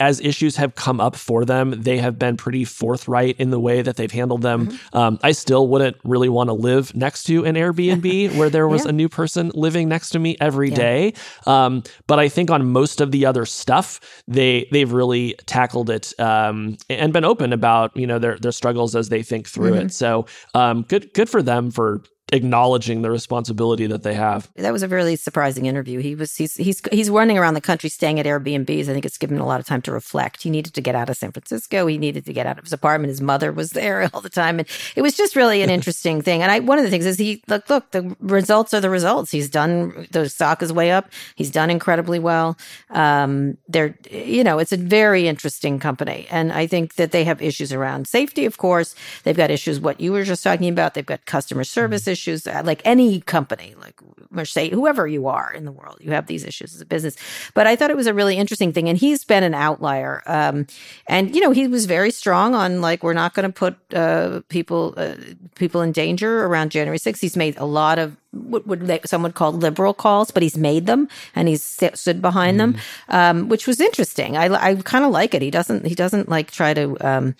as 0.00 0.20
issues 0.20 0.56
have 0.56 0.74
come 0.74 1.00
up 1.00 1.14
for 1.14 1.44
them, 1.44 1.82
they 1.82 1.98
have 1.98 2.18
been 2.18 2.36
pretty 2.36 2.64
forthright 2.64 3.36
in 3.38 3.50
the 3.50 3.60
way 3.60 3.82
that 3.82 3.96
they've 3.96 4.10
handled 4.10 4.42
them. 4.42 4.66
Mm-hmm. 4.66 4.96
Um, 4.96 5.18
I 5.22 5.32
still 5.32 5.68
wouldn't 5.68 5.96
really 6.04 6.28
want 6.28 6.48
to 6.48 6.54
live 6.54 6.94
next 6.96 7.24
to 7.24 7.44
an 7.44 7.54
Airbnb 7.54 8.36
where 8.36 8.50
there 8.50 8.66
was 8.66 8.84
yeah. 8.84 8.90
a 8.90 8.92
new 8.92 9.08
person 9.08 9.52
living 9.54 9.88
next 9.88 10.10
to 10.10 10.18
me 10.18 10.36
every 10.40 10.70
yeah. 10.70 10.76
day. 10.76 11.14
Um, 11.46 11.84
but 12.06 12.18
I 12.18 12.28
think 12.28 12.50
on 12.50 12.66
most 12.66 13.00
of 13.00 13.12
the 13.12 13.24
other 13.24 13.46
stuff, 13.46 14.00
they 14.26 14.68
they've 14.72 14.92
really 14.92 15.34
tackled 15.46 15.90
it 15.90 16.12
um, 16.18 16.76
and 16.90 17.12
been 17.12 17.24
open 17.24 17.52
about 17.52 17.96
you 17.96 18.06
know 18.06 18.18
their 18.18 18.36
their 18.38 18.52
struggles 18.52 18.96
as 18.96 19.10
they 19.10 19.22
think 19.22 19.48
through 19.48 19.72
mm-hmm. 19.72 19.86
it. 19.86 19.92
So 19.92 20.26
um, 20.54 20.82
good 20.82 21.12
good 21.14 21.30
for 21.30 21.42
them 21.42 21.70
for 21.70 22.02
acknowledging 22.32 23.02
the 23.02 23.10
responsibility 23.10 23.86
that 23.86 24.02
they 24.02 24.14
have. 24.14 24.50
That 24.56 24.72
was 24.72 24.82
a 24.82 24.88
really 24.88 25.16
surprising 25.16 25.66
interview. 25.66 26.00
He 26.00 26.14
was 26.14 26.34
he's 26.34 26.54
he's 26.54 26.82
he's 26.92 27.10
running 27.10 27.38
around 27.38 27.54
the 27.54 27.60
country 27.60 27.88
staying 27.88 28.20
at 28.20 28.26
Airbnbs. 28.26 28.82
I 28.82 28.92
think 28.92 29.04
it's 29.04 29.18
given 29.18 29.36
him 29.36 29.42
a 29.42 29.46
lot 29.46 29.60
of 29.60 29.66
time 29.66 29.82
to 29.82 29.92
reflect. 29.92 30.42
He 30.42 30.50
needed 30.50 30.74
to 30.74 30.80
get 30.80 30.94
out 30.94 31.08
of 31.08 31.16
San 31.16 31.32
Francisco. 31.32 31.86
He 31.86 31.98
needed 31.98 32.26
to 32.26 32.32
get 32.32 32.46
out 32.46 32.58
of 32.58 32.64
his 32.64 32.72
apartment. 32.72 33.10
His 33.10 33.20
mother 33.20 33.52
was 33.52 33.70
there 33.70 34.08
all 34.14 34.20
the 34.20 34.28
time, 34.28 34.58
and 34.58 34.68
it 34.96 35.02
was 35.02 35.16
just 35.16 35.36
really 35.36 35.62
an 35.62 35.70
interesting 35.78 36.20
thing. 36.20 36.42
And 36.42 36.52
I 36.52 36.60
one 36.60 36.78
of 36.78 36.84
the 36.84 36.90
things 36.90 37.06
is 37.06 37.16
he 37.16 37.42
look 37.48 37.68
look 37.70 37.90
the 37.92 38.14
results 38.20 38.74
are 38.74 38.80
the 38.80 38.90
results. 38.90 39.30
He's 39.30 39.48
done 39.48 40.06
the 40.10 40.28
stock 40.28 40.62
is 40.62 40.72
way 40.72 40.90
up. 40.90 41.10
He's 41.34 41.50
done 41.50 41.70
incredibly 41.70 42.18
well. 42.18 42.58
Um, 42.90 43.56
they're 43.68 43.96
you 44.10 44.44
know 44.44 44.58
it's 44.58 44.72
a 44.72 44.76
very 44.76 45.26
interesting 45.26 45.78
company, 45.78 46.26
and 46.30 46.52
I 46.52 46.66
think 46.66 46.96
that 46.96 47.12
they 47.12 47.24
have 47.24 47.40
issues 47.40 47.72
around 47.72 48.06
safety. 48.06 48.44
Of 48.44 48.58
course, 48.58 48.94
they've 49.24 49.36
got 49.36 49.50
issues 49.50 49.80
what 49.80 50.00
you 50.00 50.12
were 50.12 50.24
just 50.24 50.44
talking 50.44 50.68
about. 50.68 50.94
They've 50.94 51.06
got 51.06 51.24
customer 51.24 51.64
service 51.64 52.06
issues 52.06 52.17
issues, 52.18 52.46
like 52.46 52.82
any 52.84 53.20
company, 53.20 53.74
like 53.80 54.00
Mercedes, 54.30 54.74
whoever 54.74 55.06
you 55.06 55.28
are 55.28 55.52
in 55.52 55.64
the 55.64 55.72
world, 55.72 55.98
you 56.00 56.10
have 56.10 56.26
these 56.26 56.44
issues 56.44 56.74
as 56.74 56.80
a 56.80 56.86
business. 56.86 57.16
But 57.54 57.66
I 57.66 57.76
thought 57.76 57.90
it 57.90 57.96
was 57.96 58.06
a 58.06 58.14
really 58.14 58.36
interesting 58.36 58.72
thing. 58.72 58.88
And 58.88 58.98
he's 58.98 59.24
been 59.24 59.44
an 59.44 59.54
outlier. 59.54 60.22
Um, 60.26 60.66
and, 61.06 61.34
you 61.34 61.40
know, 61.40 61.52
he 61.52 61.68
was 61.68 61.86
very 61.86 62.10
strong 62.10 62.54
on 62.54 62.80
like, 62.80 63.02
we're 63.02 63.14
not 63.14 63.34
going 63.34 63.48
to 63.48 63.52
put 63.52 63.76
uh, 63.94 64.40
people 64.48 64.94
uh, 64.96 65.14
people 65.54 65.80
in 65.80 65.92
danger 65.92 66.44
around 66.44 66.70
January 66.70 66.98
6th. 66.98 67.20
He's 67.20 67.36
made 67.36 67.56
a 67.56 67.64
lot 67.64 67.98
of 67.98 68.16
what 68.32 68.66
would 68.66 68.86
they, 68.86 69.00
some 69.04 69.22
would 69.22 69.34
call 69.34 69.52
liberal 69.52 69.94
calls, 69.94 70.30
but 70.30 70.42
he's 70.42 70.58
made 70.58 70.86
them 70.86 71.08
and 71.34 71.48
he's 71.48 71.62
stood 71.62 72.20
behind 72.20 72.56
mm. 72.56 72.58
them, 72.58 72.76
um, 73.08 73.48
which 73.48 73.66
was 73.66 73.80
interesting. 73.80 74.36
I, 74.36 74.52
I 74.52 74.74
kind 74.76 75.04
of 75.04 75.10
like 75.10 75.34
it. 75.34 75.42
He 75.42 75.50
doesn't, 75.50 75.86
he 75.86 75.94
doesn't 75.94 76.28
like 76.28 76.50
try 76.50 76.74
to, 76.74 76.96
um, 77.00 77.34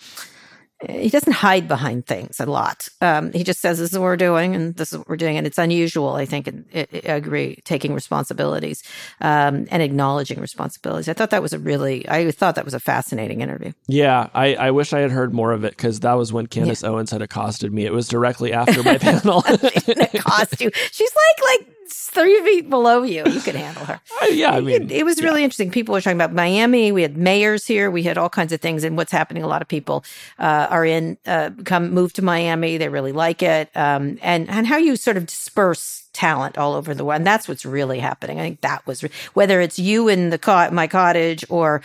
he 0.87 1.09
doesn't 1.09 1.33
hide 1.33 1.67
behind 1.67 2.05
things 2.05 2.39
a 2.39 2.45
lot. 2.45 2.87
Um, 3.01 3.33
he 3.33 3.43
just 3.43 3.59
says, 3.59 3.79
"This 3.79 3.91
is 3.91 3.97
what 3.97 4.05
we're 4.05 4.17
doing, 4.17 4.55
and 4.55 4.75
this 4.75 4.93
is 4.93 4.99
what 4.99 5.09
we're 5.09 5.17
doing." 5.17 5.37
And 5.37 5.45
it's 5.45 5.57
unusual, 5.57 6.13
I 6.13 6.25
think. 6.25 6.47
And 6.47 6.65
I 6.73 6.87
agree, 7.03 7.59
taking 7.65 7.93
responsibilities 7.93 8.81
um, 9.19 9.67
and 9.71 9.83
acknowledging 9.83 10.39
responsibilities. 10.39 11.09
I 11.09 11.13
thought 11.13 11.31
that 11.31 11.41
was 11.41 11.51
a 11.51 11.59
really, 11.59 12.07
I 12.07 12.31
thought 12.31 12.55
that 12.55 12.65
was 12.65 12.73
a 12.73 12.79
fascinating 12.79 13.41
interview. 13.41 13.73
Yeah, 13.87 14.29
I, 14.33 14.55
I 14.55 14.71
wish 14.71 14.93
I 14.93 14.99
had 14.99 15.11
heard 15.11 15.33
more 15.33 15.51
of 15.51 15.65
it 15.65 15.75
because 15.75 15.99
that 15.99 16.13
was 16.13 16.31
when 16.31 16.47
Candace 16.47 16.81
yeah. 16.81 16.89
Owens 16.89 17.11
had 17.11 17.21
accosted 17.21 17.73
me. 17.73 17.85
It 17.85 17.93
was 17.93 18.07
directly 18.07 18.53
after 18.53 18.81
my 18.81 18.97
panel. 18.99 19.39
accost 19.49 20.61
you. 20.61 20.71
She's 20.91 21.11
like 21.15 21.59
like 21.59 21.75
three 21.91 22.41
feet 22.43 22.69
below 22.69 23.03
you. 23.03 23.23
You 23.25 23.41
can 23.41 23.55
handle 23.55 23.85
her. 23.85 23.99
Uh, 24.21 24.25
yeah, 24.25 24.51
I 24.51 24.59
mean, 24.59 24.83
it, 24.83 24.91
it 24.91 25.05
was 25.05 25.21
really 25.21 25.45
interesting. 25.45 25.71
People 25.71 25.93
were 25.93 26.01
talking 26.01 26.17
about 26.17 26.33
Miami. 26.33 26.91
We 26.91 27.03
had 27.03 27.15
mayors 27.15 27.65
here. 27.65 27.89
We 27.89 28.03
had 28.03 28.17
all 28.17 28.27
kinds 28.27 28.51
of 28.51 28.59
things. 28.59 28.83
And 28.83 28.97
what's 28.97 29.13
happening? 29.13 29.43
A 29.43 29.47
lot 29.47 29.61
of 29.61 29.69
people 29.69 30.03
uh, 30.39 30.67
are 30.69 30.85
in 30.85 31.17
uh, 31.25 31.51
come 31.65 31.91
move 31.91 32.13
to 32.13 32.21
Miami. 32.21 32.77
They 32.77 32.89
really 32.89 33.11
like 33.11 33.43
it. 33.43 33.69
Um, 33.75 34.17
and 34.21 34.49
and 34.49 34.67
how 34.67 34.77
you 34.77 34.95
sort 34.95 35.17
of 35.17 35.25
disperse 35.25 36.07
talent 36.13 36.57
all 36.57 36.73
over 36.73 36.93
the 36.93 37.05
world. 37.05 37.17
And 37.17 37.27
that's 37.27 37.47
what's 37.47 37.65
really 37.65 37.99
happening. 37.99 38.39
I 38.39 38.43
think 38.43 38.61
that 38.61 38.85
was 38.85 39.01
whether 39.33 39.61
it's 39.61 39.79
you 39.79 40.07
in 40.07 40.29
the 40.29 40.37
co- 40.37 40.69
my 40.71 40.87
cottage 40.87 41.45
or 41.49 41.81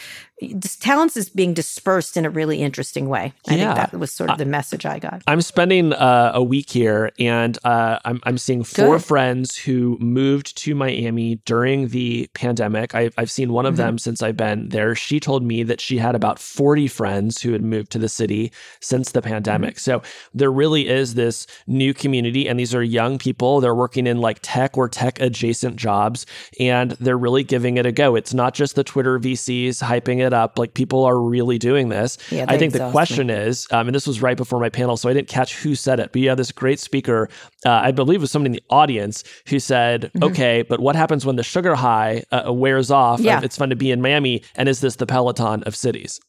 talents 0.80 1.16
is 1.16 1.28
being 1.28 1.54
dispersed 1.54 2.16
in 2.16 2.24
a 2.24 2.30
really 2.30 2.62
interesting 2.62 3.08
way. 3.08 3.32
I 3.48 3.54
yeah. 3.54 3.74
think 3.74 3.90
that 3.90 3.98
was 3.98 4.12
sort 4.12 4.30
of 4.30 4.38
the 4.38 4.44
message 4.44 4.84
I 4.86 4.98
got. 4.98 5.22
I'm 5.26 5.40
spending 5.40 5.92
uh, 5.92 6.32
a 6.34 6.42
week 6.42 6.70
here, 6.70 7.12
and 7.18 7.58
uh, 7.64 7.98
I'm, 8.04 8.20
I'm 8.24 8.38
seeing 8.38 8.64
four 8.64 8.96
Good. 8.96 9.04
friends 9.04 9.56
who 9.56 9.96
moved 10.00 10.56
to 10.58 10.74
Miami 10.74 11.36
during 11.44 11.88
the 11.88 12.28
pandemic. 12.34 12.94
I, 12.94 13.10
have 13.16 13.30
seen 13.30 13.52
one 13.52 13.66
of 13.66 13.74
mm-hmm. 13.74 13.82
them 13.82 13.98
since 13.98 14.22
I've 14.22 14.36
been 14.36 14.68
there. 14.68 14.94
She 14.94 15.20
told 15.20 15.42
me 15.42 15.62
that 15.62 15.80
she 15.80 15.98
had 15.98 16.14
about 16.14 16.38
40 16.38 16.88
friends 16.88 17.40
who 17.40 17.52
had 17.52 17.62
moved 17.62 17.90
to 17.92 17.98
the 17.98 18.08
city 18.08 18.52
since 18.80 19.12
the 19.12 19.22
pandemic. 19.22 19.76
Mm-hmm. 19.76 19.78
So 19.78 20.02
there 20.34 20.52
really 20.52 20.88
is 20.88 21.14
this 21.14 21.46
new 21.66 21.94
community, 21.94 22.48
and 22.48 22.58
these 22.58 22.74
are 22.74 22.82
young 22.82 23.18
people. 23.18 23.60
They're 23.60 23.74
working 23.74 24.06
in 24.06 24.18
like 24.20 24.40
tech 24.42 24.76
or 24.76 24.88
tech 24.88 25.20
adjacent 25.20 25.76
jobs, 25.76 26.26
and 26.60 26.92
they're 26.92 27.18
really 27.18 27.44
giving 27.44 27.78
it 27.78 27.86
a 27.86 27.92
go. 27.92 28.16
It's 28.16 28.34
not 28.34 28.52
just 28.52 28.74
the 28.74 28.84
Twitter 28.84 29.18
VCs 29.18 29.82
hyping 29.82 30.24
it 30.24 30.33
up. 30.34 30.58
Like 30.58 30.74
people 30.74 31.04
are 31.04 31.18
really 31.18 31.58
doing 31.58 31.88
this. 31.88 32.18
Yeah, 32.30 32.46
I 32.48 32.58
think 32.58 32.72
the 32.72 32.90
question 32.90 33.28
me. 33.28 33.34
is, 33.34 33.66
um, 33.70 33.88
and 33.88 33.94
this 33.94 34.06
was 34.06 34.20
right 34.20 34.36
before 34.36 34.60
my 34.60 34.68
panel, 34.68 34.96
so 34.96 35.08
I 35.08 35.12
didn't 35.12 35.28
catch 35.28 35.56
who 35.56 35.74
said 35.74 36.00
it, 36.00 36.12
but 36.12 36.20
yeah, 36.20 36.34
this 36.34 36.52
great 36.52 36.80
speaker, 36.80 37.28
uh, 37.64 37.70
I 37.70 37.92
believe 37.92 38.20
was 38.20 38.30
somebody 38.30 38.48
in 38.48 38.52
the 38.52 38.64
audience 38.70 39.24
who 39.48 39.58
said, 39.58 40.02
mm-hmm. 40.02 40.24
okay, 40.24 40.62
but 40.62 40.80
what 40.80 40.96
happens 40.96 41.24
when 41.24 41.36
the 41.36 41.42
sugar 41.42 41.74
high 41.74 42.24
uh, 42.32 42.52
wears 42.52 42.90
off? 42.90 43.20
Yeah. 43.20 43.40
It's 43.42 43.56
fun 43.56 43.70
to 43.70 43.76
be 43.76 43.90
in 43.90 44.02
Miami. 44.02 44.42
And 44.56 44.68
is 44.68 44.80
this 44.80 44.96
the 44.96 45.06
Peloton 45.06 45.62
of 45.64 45.76
cities? 45.76 46.20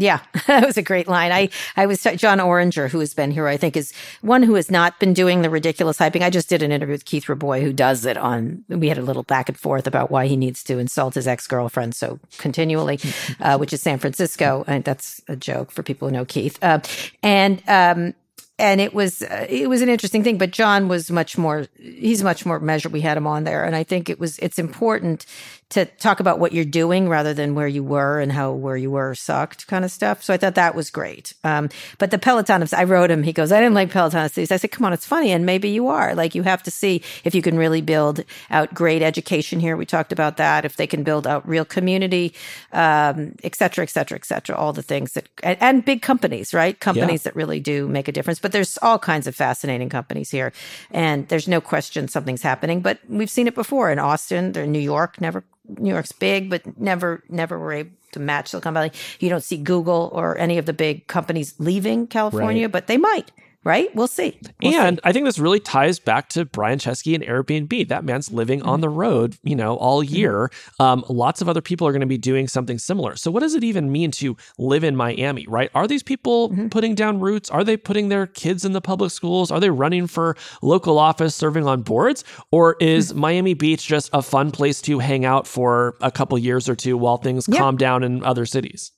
Yeah, 0.00 0.20
that 0.46 0.64
was 0.64 0.78
a 0.78 0.82
great 0.82 1.08
line. 1.08 1.30
I, 1.30 1.50
I 1.76 1.84
was 1.84 2.02
Jon 2.02 2.38
Oringer, 2.38 2.88
who 2.88 3.00
has 3.00 3.12
been 3.12 3.30
here, 3.30 3.46
I 3.46 3.58
think 3.58 3.76
is 3.76 3.92
one 4.22 4.42
who 4.42 4.54
has 4.54 4.70
not 4.70 4.98
been 4.98 5.12
doing 5.12 5.42
the 5.42 5.50
ridiculous 5.50 5.98
hyping. 5.98 6.22
I 6.22 6.30
just 6.30 6.48
did 6.48 6.62
an 6.62 6.72
interview 6.72 6.94
with 6.94 7.04
Keith 7.04 7.28
Rabois, 7.28 7.60
who 7.60 7.72
does 7.72 8.06
it 8.06 8.16
on, 8.16 8.64
we 8.68 8.88
had 8.88 8.96
a 8.96 9.02
little 9.02 9.24
back 9.24 9.50
and 9.50 9.58
forth 9.58 9.86
about 9.86 10.10
why 10.10 10.26
he 10.26 10.36
needs 10.36 10.64
to 10.64 10.78
insult 10.78 11.14
his 11.14 11.28
ex-girlfriend 11.28 11.94
so 11.94 12.18
continually, 12.38 12.98
uh, 13.40 13.58
which 13.58 13.74
is 13.74 13.82
San 13.82 13.98
Francisco. 13.98 14.64
And 14.66 14.84
that's 14.84 15.20
a 15.28 15.36
joke 15.36 15.70
for 15.70 15.82
people 15.82 16.08
who 16.08 16.14
know 16.14 16.24
Keith. 16.24 16.58
Uh, 16.62 16.80
and, 17.22 17.62
um, 17.68 18.14
and 18.58 18.80
it 18.80 18.92
was 18.92 19.22
uh, 19.22 19.46
it 19.48 19.68
was 19.70 19.80
an 19.80 19.88
interesting 19.88 20.22
thing 20.22 20.36
but 20.36 20.50
jon 20.50 20.86
was 20.86 21.10
much 21.10 21.38
more 21.38 21.66
he's 21.78 22.22
much 22.22 22.44
more 22.44 22.60
measured 22.60 22.92
we 22.92 23.00
had 23.00 23.16
him 23.16 23.26
on 23.26 23.44
there 23.44 23.64
and 23.64 23.74
i 23.74 23.82
think 23.82 24.10
it 24.10 24.20
was 24.20 24.38
it's 24.40 24.58
important 24.58 25.24
to 25.70 25.84
talk 25.84 26.20
about 26.20 26.38
what 26.38 26.52
you're 26.52 26.64
doing 26.64 27.08
rather 27.08 27.32
than 27.32 27.54
where 27.54 27.68
you 27.68 27.82
were 27.82 28.20
and 28.20 28.32
how 28.32 28.52
where 28.52 28.76
you 28.76 28.90
were 28.90 29.14
sucked 29.14 29.66
kind 29.66 29.84
of 29.84 29.90
stuff. 29.90 30.22
So 30.22 30.34
I 30.34 30.36
thought 30.36 30.56
that 30.56 30.74
was 30.74 30.90
great. 30.90 31.32
Um, 31.44 31.68
but 31.98 32.10
the 32.10 32.18
Peloton 32.18 32.62
of, 32.62 32.74
I 32.74 32.84
wrote 32.84 33.10
him, 33.10 33.22
he 33.22 33.32
goes, 33.32 33.52
I 33.52 33.60
didn't 33.60 33.74
like 33.74 33.90
Peloton 33.90 34.24
of 34.24 34.32
cities. 34.32 34.52
I 34.52 34.56
said, 34.56 34.72
come 34.72 34.84
on, 34.84 34.92
it's 34.92 35.06
funny. 35.06 35.30
And 35.30 35.46
maybe 35.46 35.70
you 35.70 35.88
are 35.88 36.14
like, 36.14 36.34
you 36.34 36.42
have 36.42 36.62
to 36.64 36.70
see 36.70 37.02
if 37.24 37.34
you 37.34 37.42
can 37.42 37.56
really 37.56 37.80
build 37.80 38.24
out 38.50 38.74
great 38.74 39.02
education 39.02 39.60
here. 39.60 39.76
We 39.76 39.86
talked 39.86 40.12
about 40.12 40.36
that. 40.38 40.64
If 40.64 40.76
they 40.76 40.86
can 40.86 41.04
build 41.04 41.26
out 41.26 41.48
real 41.48 41.64
community, 41.64 42.34
um, 42.72 43.36
et 43.44 43.54
cetera, 43.54 43.84
et 43.84 43.90
cetera, 43.90 44.16
et 44.16 44.24
cetera, 44.24 44.56
all 44.56 44.72
the 44.72 44.82
things 44.82 45.12
that, 45.12 45.28
and, 45.42 45.56
and 45.60 45.84
big 45.84 46.02
companies, 46.02 46.52
right? 46.52 46.78
Companies 46.80 47.20
yeah. 47.20 47.30
that 47.30 47.36
really 47.36 47.60
do 47.60 47.86
make 47.88 48.08
a 48.08 48.12
difference. 48.12 48.40
But 48.40 48.52
there's 48.52 48.76
all 48.82 48.98
kinds 48.98 49.26
of 49.26 49.36
fascinating 49.36 49.88
companies 49.88 50.30
here. 50.30 50.52
And 50.90 51.28
there's 51.28 51.46
no 51.46 51.60
question 51.60 52.08
something's 52.08 52.42
happening, 52.42 52.80
but 52.80 52.98
we've 53.08 53.30
seen 53.30 53.46
it 53.46 53.54
before 53.54 53.92
in 53.92 54.00
Austin, 54.00 54.56
in 54.56 54.72
New 54.72 54.80
York, 54.80 55.20
never 55.20 55.44
New 55.78 55.90
York's 55.90 56.12
big, 56.12 56.50
but 56.50 56.78
never, 56.78 57.22
never 57.28 57.58
were 57.58 57.72
able 57.72 57.90
to 58.12 58.20
match 58.20 58.48
Silicon 58.48 58.74
Valley. 58.74 58.92
You 59.20 59.28
don't 59.28 59.44
see 59.44 59.56
Google 59.56 60.10
or 60.12 60.36
any 60.38 60.58
of 60.58 60.66
the 60.66 60.72
big 60.72 61.06
companies 61.06 61.54
leaving 61.58 62.06
California, 62.06 62.64
right. 62.64 62.72
but 62.72 62.86
they 62.86 62.96
might 62.96 63.30
right? 63.64 63.94
We'll 63.94 64.06
see. 64.06 64.38
We'll 64.62 64.74
and 64.74 64.96
see. 64.96 65.00
I 65.04 65.12
think 65.12 65.26
this 65.26 65.38
really 65.38 65.60
ties 65.60 65.98
back 65.98 66.28
to 66.30 66.44
Brian 66.44 66.78
Chesky 66.78 67.14
and 67.14 67.22
Airbnb. 67.24 67.88
That 67.88 68.04
man's 68.04 68.32
living 68.32 68.60
mm-hmm. 68.60 68.68
on 68.68 68.80
the 68.80 68.88
road, 68.88 69.36
you 69.42 69.54
know, 69.54 69.76
all 69.76 70.02
mm-hmm. 70.02 70.14
year. 70.14 70.50
Mm-hmm. 70.52 70.82
Um, 70.82 71.04
lots 71.08 71.40
of 71.40 71.48
other 71.48 71.60
people 71.60 71.86
are 71.86 71.92
going 71.92 72.00
to 72.00 72.06
be 72.06 72.18
doing 72.18 72.48
something 72.48 72.78
similar. 72.78 73.16
So, 73.16 73.30
what 73.30 73.40
does 73.40 73.54
it 73.54 73.64
even 73.64 73.92
mean 73.92 74.10
to 74.12 74.36
live 74.58 74.84
in 74.84 74.96
Miami, 74.96 75.46
right? 75.48 75.70
Are 75.74 75.86
these 75.86 76.02
people 76.02 76.50
mm-hmm. 76.50 76.68
putting 76.68 76.94
down 76.94 77.20
roots? 77.20 77.50
Are 77.50 77.64
they 77.64 77.76
putting 77.76 78.08
their 78.08 78.26
kids 78.26 78.64
in 78.64 78.72
the 78.72 78.80
public 78.80 79.10
schools? 79.10 79.50
Are 79.50 79.60
they 79.60 79.70
running 79.70 80.06
for 80.06 80.36
local 80.62 80.98
office, 80.98 81.34
serving 81.34 81.66
on 81.66 81.82
boards? 81.82 82.24
Or 82.50 82.76
is 82.80 83.10
mm-hmm. 83.10 83.20
Miami 83.20 83.54
Beach 83.54 83.86
just 83.86 84.10
a 84.12 84.22
fun 84.22 84.50
place 84.50 84.80
to 84.82 84.98
hang 84.98 85.24
out 85.24 85.46
for 85.46 85.96
a 86.00 86.10
couple 86.10 86.38
years 86.38 86.68
or 86.68 86.74
two 86.74 86.96
while 86.96 87.18
things 87.18 87.46
calm 87.46 87.76
down 87.76 88.02
in 88.02 88.24
other 88.24 88.46
cities? 88.46 88.92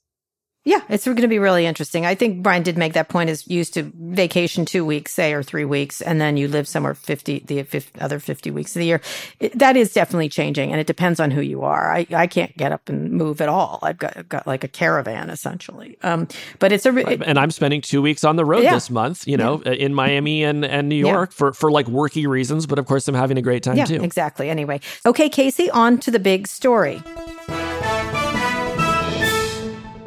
Yeah, 0.65 0.81
it's 0.89 1.05
going 1.05 1.17
to 1.17 1.29
be 1.29 1.41
really 1.41 1.67
interesting. 1.67 2.07
I 2.07 2.15
think 2.15 2.41
Brian 2.41 2.63
did 2.63 2.79
make 2.79 2.93
that 2.93 3.09
point 3.09 3.31
is 3.31 3.49
used 3.49 3.75
to 3.75 3.91
vacation 3.97 4.65
two 4.65 4.85
weeks, 4.85 5.11
say, 5.11 5.33
or 5.33 5.43
three 5.43 5.65
weeks, 5.65 6.01
and 6.01 6.21
then 6.21 6.37
you 6.37 6.47
live 6.47 6.69
somewhere 6.69 6.95
50, 6.95 7.41
the 7.41 7.65
50, 7.65 8.01
other 8.01 8.21
50 8.21 8.53
weeks 8.53 8.77
of 8.77 8.81
the 8.81 8.87
year. 8.87 9.01
It, 9.41 9.59
that 9.59 9.77
is 9.77 9.93
definitely 9.93 10.29
changing, 10.29 10.71
and 10.71 10.81
it 10.81 10.87
depends 10.87 11.19
on 11.19 11.33
who 11.33 11.41
you 11.41 11.63
are. 11.63 11.93
I, 11.93 12.07
I 12.15 12.29
can't 12.29 12.57
get 12.57 12.71
up 12.71 12.89
and 12.89 13.11
move 13.11 13.41
at 13.41 13.49
all. 13.49 13.81
I've 13.83 13.99
got, 13.99 14.17
I've 14.17 14.29
got 14.29 14.47
like 14.47 14.63
a 14.63 14.69
caravan 14.69 15.31
essentially. 15.31 15.99
Um, 16.05 16.29
but 16.61 16.71
it's 16.71 16.87
a, 16.87 16.97
it, 16.97 17.23
and 17.27 17.41
I'm 17.41 17.51
spending 17.51 17.81
two 17.81 18.01
weeks 18.01 18.23
on 18.23 18.37
the 18.37 18.45
road 18.45 18.63
yeah. 18.63 18.75
this 18.75 18.89
month, 18.89 19.27
you 19.27 19.37
know, 19.37 19.61
yeah. 19.67 19.73
in 19.73 19.95
Miami 19.95 20.45
and, 20.45 20.65
and 20.65 20.89
New 20.89 20.95
York 20.95 21.31
yeah. 21.33 21.37
for, 21.37 21.53
for 21.53 21.73
like 21.73 21.87
worky 21.87 22.29
reasons, 22.29 22.69
but 22.69 22.79
of 22.79 22.87
course 22.87 23.09
I'm 23.09 23.17
having 23.17 23.37
a 23.37 23.43
great 23.43 23.65
time 23.65 23.79
yeah, 23.79 23.87
too. 23.87 24.01
Exactly. 24.01 24.49
Anyway. 24.49 24.79
Okay, 25.05 25.29
Casey, 25.29 25.69
on 25.71 25.99
to 25.99 26.13
the 26.13 26.21
big 26.21 26.47
story. 26.47 27.03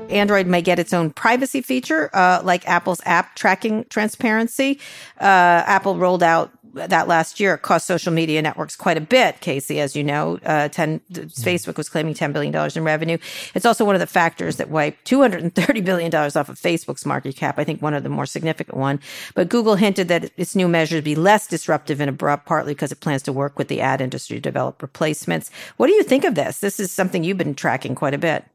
Android 0.10 0.48
may 0.48 0.62
get 0.62 0.80
its 0.80 0.94
own 0.94 1.12
privacy 1.12 1.62
feature, 1.62 2.10
uh, 2.14 2.42
like 2.44 2.68
Apple's 2.68 3.02
app 3.06 3.36
tracking 3.36 3.86
transparency. 3.90 4.80
Uh, 5.20 5.64
Apple 5.66 5.98
rolled 5.98 6.24
out 6.24 6.52
that 6.76 7.08
last 7.08 7.40
year. 7.40 7.56
It 7.56 7.62
cost 7.62 7.88
social 7.88 8.12
media 8.12 8.42
networks 8.42 8.76
quite 8.76 8.98
a 8.98 9.02
bit, 9.02 9.40
Casey, 9.40 9.80
as 9.80 9.96
you 9.96 10.04
know. 10.04 10.40
Uh, 10.46 10.68
10, 10.68 11.00
Facebook 11.10 11.78
was 11.78 11.90
claiming 11.90 12.14
$10 12.14 12.34
billion 12.34 12.54
in 12.76 12.84
revenue. 12.84 13.18
It's 13.54 13.66
also 13.66 13.86
one 13.86 13.96
of 13.96 14.02
the 14.02 14.08
factors 14.08 14.58
that 14.58 14.70
wiped 14.70 15.10
$230 15.10 15.86
billion 15.86 16.14
off 16.14 16.50
of 16.50 16.60
Facebook's 16.60 17.06
market 17.06 17.36
cap. 17.36 17.58
I 17.58 17.64
think 17.64 17.82
one 17.82 17.94
of 17.94 18.04
the 18.04 18.10
more 18.10 18.26
significant 18.26 18.78
one. 18.78 19.00
But 19.34 19.50
Google 19.50 19.76
hinted 19.76 20.10
that 20.10 20.32
its 20.38 20.56
new 20.56 20.68
measures 20.68 21.04
be 21.04 21.16
less 21.16 21.48
disruptive 21.48 22.00
and 22.00 22.10
abrupt, 22.10 22.46
partly 22.46 22.74
because 22.74 22.92
it 22.92 23.00
plans 23.00 23.24
to 23.24 23.34
work 23.34 23.58
with 23.58 23.70
the 23.70 23.82
ad 23.82 24.02
industry 24.02 24.38
to 24.38 24.42
develop 24.42 24.82
replacements. 24.82 25.50
What 25.78 25.88
do 25.88 25.94
you 25.94 26.04
think 26.04 26.26
of 26.26 26.36
this? 26.36 26.60
This 26.60 26.80
is 26.80 26.92
something 26.92 27.24
you've 27.24 27.38
been 27.38 27.56
tracking 27.56 27.96
quite 27.96 28.14
a 28.14 28.20
bit. 28.20 28.46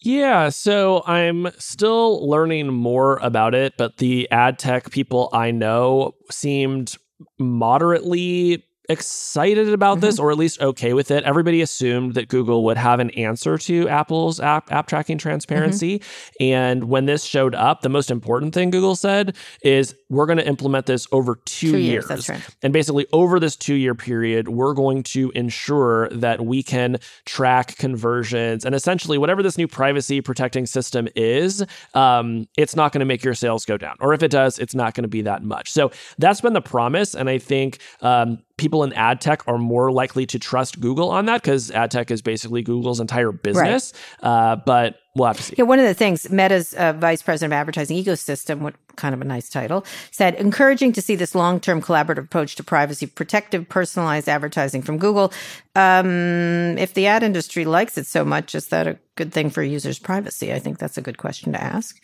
Yeah, 0.00 0.50
so 0.50 1.02
I'm 1.06 1.48
still 1.58 2.28
learning 2.28 2.68
more 2.68 3.16
about 3.16 3.54
it, 3.54 3.74
but 3.76 3.96
the 3.96 4.30
ad 4.30 4.58
tech 4.58 4.90
people 4.90 5.28
I 5.32 5.50
know 5.50 6.14
seemed 6.30 6.94
moderately 7.38 8.64
excited 8.88 9.68
about 9.72 9.98
mm-hmm. 9.98 10.06
this 10.06 10.18
or 10.18 10.30
at 10.30 10.38
least 10.38 10.60
okay 10.60 10.94
with 10.94 11.10
it. 11.10 11.24
Everybody 11.24 11.60
assumed 11.60 12.14
that 12.14 12.28
Google 12.28 12.64
would 12.64 12.76
have 12.76 13.00
an 13.00 13.10
answer 13.10 13.58
to 13.58 13.88
Apple's 13.88 14.40
app 14.40 14.72
app 14.72 14.86
tracking 14.86 15.18
transparency. 15.18 15.98
Mm-hmm. 15.98 16.42
And 16.42 16.84
when 16.84 17.04
this 17.04 17.24
showed 17.24 17.54
up, 17.54 17.82
the 17.82 17.88
most 17.88 18.10
important 18.10 18.54
thing 18.54 18.70
Google 18.70 18.96
said 18.96 19.36
is 19.62 19.94
we're 20.08 20.26
going 20.26 20.38
to 20.38 20.46
implement 20.46 20.86
this 20.86 21.06
over 21.12 21.36
two, 21.44 21.72
two 21.72 21.78
years. 21.78 22.08
years. 22.08 22.28
Right. 22.28 22.40
And 22.62 22.72
basically 22.72 23.06
over 23.12 23.38
this 23.38 23.56
2-year 23.56 23.94
period, 23.94 24.48
we're 24.48 24.74
going 24.74 25.02
to 25.04 25.30
ensure 25.32 26.08
that 26.10 26.44
we 26.44 26.62
can 26.62 26.98
track 27.26 27.76
conversions 27.76 28.64
and 28.64 28.74
essentially 28.74 29.18
whatever 29.18 29.42
this 29.42 29.58
new 29.58 29.68
privacy 29.68 30.20
protecting 30.20 30.66
system 30.66 31.08
is, 31.14 31.64
um, 31.94 32.48
it's 32.56 32.74
not 32.74 32.92
going 32.92 33.00
to 33.00 33.06
make 33.06 33.22
your 33.22 33.34
sales 33.34 33.64
go 33.64 33.76
down. 33.76 33.96
Or 34.00 34.14
if 34.14 34.22
it 34.22 34.30
does, 34.30 34.58
it's 34.58 34.74
not 34.74 34.94
going 34.94 35.02
to 35.02 35.08
be 35.08 35.22
that 35.22 35.42
much. 35.42 35.70
So 35.70 35.90
that's 36.18 36.40
been 36.40 36.54
the 36.54 36.62
promise 36.62 37.14
and 37.14 37.28
I 37.28 37.38
think 37.38 37.78
um, 38.00 38.38
people 38.58 38.84
in 38.84 38.92
ad 38.92 39.20
tech 39.20 39.46
are 39.48 39.56
more 39.56 39.90
likely 39.90 40.26
to 40.26 40.38
trust 40.38 40.80
Google 40.80 41.08
on 41.08 41.24
that 41.26 41.42
because 41.42 41.70
ad 41.70 41.90
tech 41.90 42.10
is 42.10 42.20
basically 42.20 42.60
Google's 42.60 43.00
entire 43.00 43.32
business. 43.32 43.94
Right. 44.22 44.28
Uh, 44.28 44.56
but 44.56 44.98
we'll 45.14 45.28
have 45.28 45.38
to 45.38 45.42
see. 45.42 45.54
Yeah, 45.56 45.64
one 45.64 45.78
of 45.78 45.86
the 45.86 45.94
things 45.94 46.28
Meta's 46.30 46.74
uh, 46.74 46.92
vice 46.92 47.22
president 47.22 47.54
of 47.54 47.56
advertising 47.56 47.96
ecosystem, 47.96 48.58
what 48.58 48.74
kind 48.96 49.14
of 49.14 49.20
a 49.20 49.24
nice 49.24 49.48
title, 49.48 49.86
said 50.10 50.34
encouraging 50.34 50.92
to 50.92 51.00
see 51.00 51.14
this 51.14 51.34
long-term 51.34 51.80
collaborative 51.80 52.24
approach 52.24 52.56
to 52.56 52.64
privacy, 52.64 53.06
protective, 53.06 53.68
personalized 53.68 54.28
advertising 54.28 54.82
from 54.82 54.98
Google. 54.98 55.32
Um, 55.74 56.76
if 56.78 56.92
the 56.94 57.06
ad 57.06 57.22
industry 57.22 57.64
likes 57.64 57.96
it 57.96 58.06
so 58.06 58.24
much, 58.24 58.54
is 58.54 58.68
that 58.68 58.86
a 58.86 58.98
good 59.14 59.32
thing 59.32 59.50
for 59.50 59.62
users' 59.62 59.98
privacy? 59.98 60.52
I 60.52 60.58
think 60.58 60.78
that's 60.78 60.98
a 60.98 61.02
good 61.02 61.18
question 61.18 61.52
to 61.52 61.62
ask. 61.62 62.00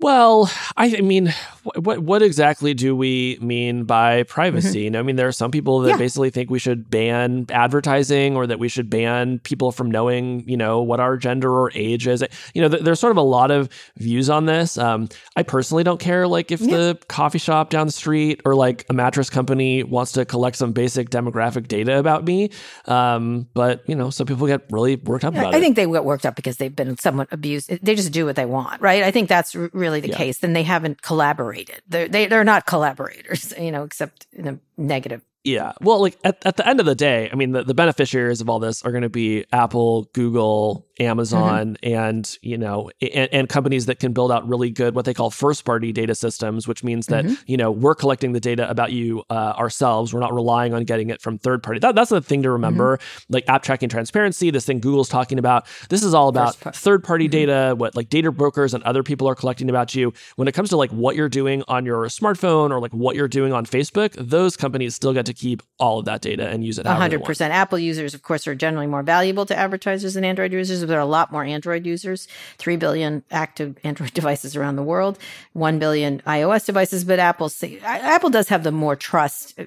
Well, 0.00 0.50
I, 0.78 1.02
mean, 1.02 1.34
what 1.74 1.98
what 1.98 2.22
exactly 2.22 2.72
do 2.72 2.96
we 2.96 3.38
mean 3.42 3.84
by 3.84 4.22
privacy? 4.22 4.86
Mm-hmm. 4.86 4.96
I 4.96 5.02
mean, 5.02 5.16
there 5.16 5.28
are 5.28 5.32
some 5.32 5.50
people 5.50 5.80
that 5.80 5.90
yeah. 5.90 5.96
basically 5.98 6.30
think 6.30 6.48
we 6.48 6.58
should 6.58 6.88
ban 6.88 7.46
advertising 7.50 8.34
or 8.34 8.46
that 8.46 8.58
we 8.58 8.68
should 8.68 8.88
ban 8.88 9.40
people 9.40 9.72
from 9.72 9.90
knowing, 9.90 10.48
you 10.48 10.56
know, 10.56 10.80
what 10.80 11.00
our 11.00 11.18
gender 11.18 11.52
or 11.52 11.70
age 11.74 12.06
is. 12.06 12.24
You 12.54 12.62
know, 12.62 12.68
th- 12.70 12.82
there's 12.82 12.98
sort 12.98 13.10
of 13.10 13.18
a 13.18 13.22
lot 13.22 13.50
of 13.50 13.68
views 13.98 14.30
on 14.30 14.46
this. 14.46 14.78
Um, 14.78 15.10
I 15.36 15.42
personally 15.42 15.84
don't 15.84 16.00
care, 16.00 16.26
like 16.26 16.50
if 16.50 16.62
yeah. 16.62 16.76
the 16.76 16.98
coffee 17.08 17.38
shop 17.38 17.68
down 17.68 17.86
the 17.86 17.92
street 17.92 18.40
or 18.46 18.54
like 18.54 18.86
a 18.88 18.94
mattress 18.94 19.28
company 19.28 19.82
wants 19.82 20.12
to 20.12 20.24
collect 20.24 20.56
some 20.56 20.72
basic 20.72 21.10
demographic 21.10 21.68
data 21.68 21.98
about 21.98 22.24
me. 22.24 22.50
Um, 22.86 23.48
but 23.52 23.86
you 23.86 23.94
know, 23.94 24.08
some 24.08 24.26
people 24.26 24.46
get 24.46 24.62
really 24.70 24.96
worked 24.96 25.26
up 25.26 25.34
about 25.34 25.46
I 25.46 25.56
it. 25.56 25.58
I 25.58 25.60
think 25.60 25.76
they 25.76 25.84
get 25.86 26.04
worked 26.06 26.24
up 26.24 26.36
because 26.36 26.56
they've 26.56 26.74
been 26.74 26.96
somewhat 26.96 27.28
abused. 27.32 27.68
They 27.68 27.94
just 27.94 28.12
do 28.12 28.24
what 28.24 28.36
they 28.36 28.46
want, 28.46 28.80
right? 28.80 29.02
I 29.02 29.10
think 29.10 29.28
that's 29.28 29.54
really 29.54 29.89
really 29.90 30.00
the 30.00 30.08
yeah. 30.08 30.16
case, 30.16 30.38
then 30.38 30.52
they 30.52 30.62
haven't 30.62 31.02
collaborated. 31.02 31.82
They're, 31.88 32.08
they, 32.08 32.26
they're 32.26 32.44
not 32.44 32.66
collaborators, 32.66 33.52
you 33.60 33.70
know, 33.70 33.82
except 33.84 34.26
in 34.32 34.46
a 34.48 34.58
negative 34.76 35.22
yeah. 35.42 35.72
Well, 35.80 36.00
like 36.00 36.18
at, 36.22 36.44
at 36.44 36.56
the 36.56 36.68
end 36.68 36.80
of 36.80 36.86
the 36.86 36.94
day, 36.94 37.30
I 37.32 37.34
mean, 37.34 37.52
the, 37.52 37.62
the 37.62 37.72
beneficiaries 37.72 38.42
of 38.42 38.50
all 38.50 38.58
this 38.58 38.82
are 38.82 38.90
going 38.90 39.02
to 39.02 39.08
be 39.08 39.46
Apple, 39.52 40.10
Google, 40.12 40.86
Amazon, 41.00 41.78
mm-hmm. 41.82 41.94
and, 41.94 42.38
you 42.42 42.58
know, 42.58 42.90
and, 43.00 43.28
and, 43.32 43.48
companies 43.48 43.86
that 43.86 43.98
can 43.98 44.12
build 44.12 44.30
out 44.30 44.46
really 44.46 44.70
good, 44.70 44.94
what 44.94 45.06
they 45.06 45.14
call 45.14 45.30
first 45.30 45.64
party 45.64 45.92
data 45.92 46.14
systems, 46.14 46.68
which 46.68 46.84
means 46.84 47.06
that, 47.06 47.24
mm-hmm. 47.24 47.42
you 47.46 47.56
know, 47.56 47.70
we're 47.70 47.94
collecting 47.94 48.32
the 48.32 48.40
data 48.40 48.68
about 48.68 48.92
you 48.92 49.24
uh, 49.30 49.54
ourselves. 49.56 50.12
We're 50.12 50.20
not 50.20 50.34
relying 50.34 50.74
on 50.74 50.84
getting 50.84 51.08
it 51.08 51.22
from 51.22 51.38
third 51.38 51.62
party. 51.62 51.80
That, 51.80 51.94
that's 51.94 52.10
the 52.10 52.20
thing 52.20 52.42
to 52.42 52.50
remember. 52.50 52.98
Mm-hmm. 52.98 53.32
Like 53.32 53.48
app 53.48 53.62
tracking 53.62 53.88
transparency, 53.88 54.50
this 54.50 54.66
thing 54.66 54.78
Google's 54.78 55.08
talking 55.08 55.38
about, 55.38 55.66
this 55.88 56.02
is 56.02 56.12
all 56.12 56.28
about 56.28 56.56
third 56.56 57.02
party 57.02 57.24
mm-hmm. 57.24 57.30
data, 57.30 57.74
what 57.76 57.96
like 57.96 58.10
data 58.10 58.30
brokers 58.30 58.74
and 58.74 58.84
other 58.84 59.02
people 59.02 59.26
are 59.26 59.34
collecting 59.34 59.70
about 59.70 59.94
you. 59.94 60.12
When 60.36 60.48
it 60.48 60.52
comes 60.52 60.68
to 60.68 60.76
like 60.76 60.90
what 60.90 61.16
you're 61.16 61.30
doing 61.30 61.64
on 61.66 61.86
your 61.86 62.04
smartphone 62.06 62.70
or 62.70 62.78
like 62.78 62.92
what 62.92 63.16
you're 63.16 63.26
doing 63.26 63.54
on 63.54 63.64
Facebook, 63.64 64.12
those 64.18 64.54
companies 64.54 64.94
still 64.94 65.14
get 65.14 65.29
to 65.30 65.34
keep 65.34 65.62
all 65.78 65.98
of 66.00 66.04
that 66.04 66.20
data 66.20 66.48
and 66.48 66.64
use 66.64 66.78
it. 66.78 66.86
hundred 66.86 67.24
percent. 67.24 67.54
Apple 67.54 67.78
users, 67.78 68.14
of 68.14 68.22
course, 68.22 68.46
are 68.46 68.54
generally 68.54 68.86
more 68.86 69.02
valuable 69.02 69.46
to 69.46 69.56
advertisers 69.56 70.14
than 70.14 70.24
Android 70.24 70.52
users. 70.52 70.80
There 70.80 70.98
are 70.98 71.00
a 71.00 71.06
lot 71.06 71.32
more 71.32 71.44
Android 71.44 71.86
users. 71.86 72.28
Three 72.58 72.76
billion 72.76 73.22
active 73.30 73.78
Android 73.84 74.12
devices 74.12 74.56
around 74.56 74.76
the 74.76 74.82
world. 74.82 75.18
One 75.52 75.78
billion 75.78 76.20
iOS 76.26 76.66
devices. 76.66 77.04
But 77.04 77.18
Apple, 77.18 77.50
Apple 77.82 78.30
does 78.30 78.48
have 78.48 78.64
the 78.64 78.72
more 78.72 78.96
trust 78.96 79.58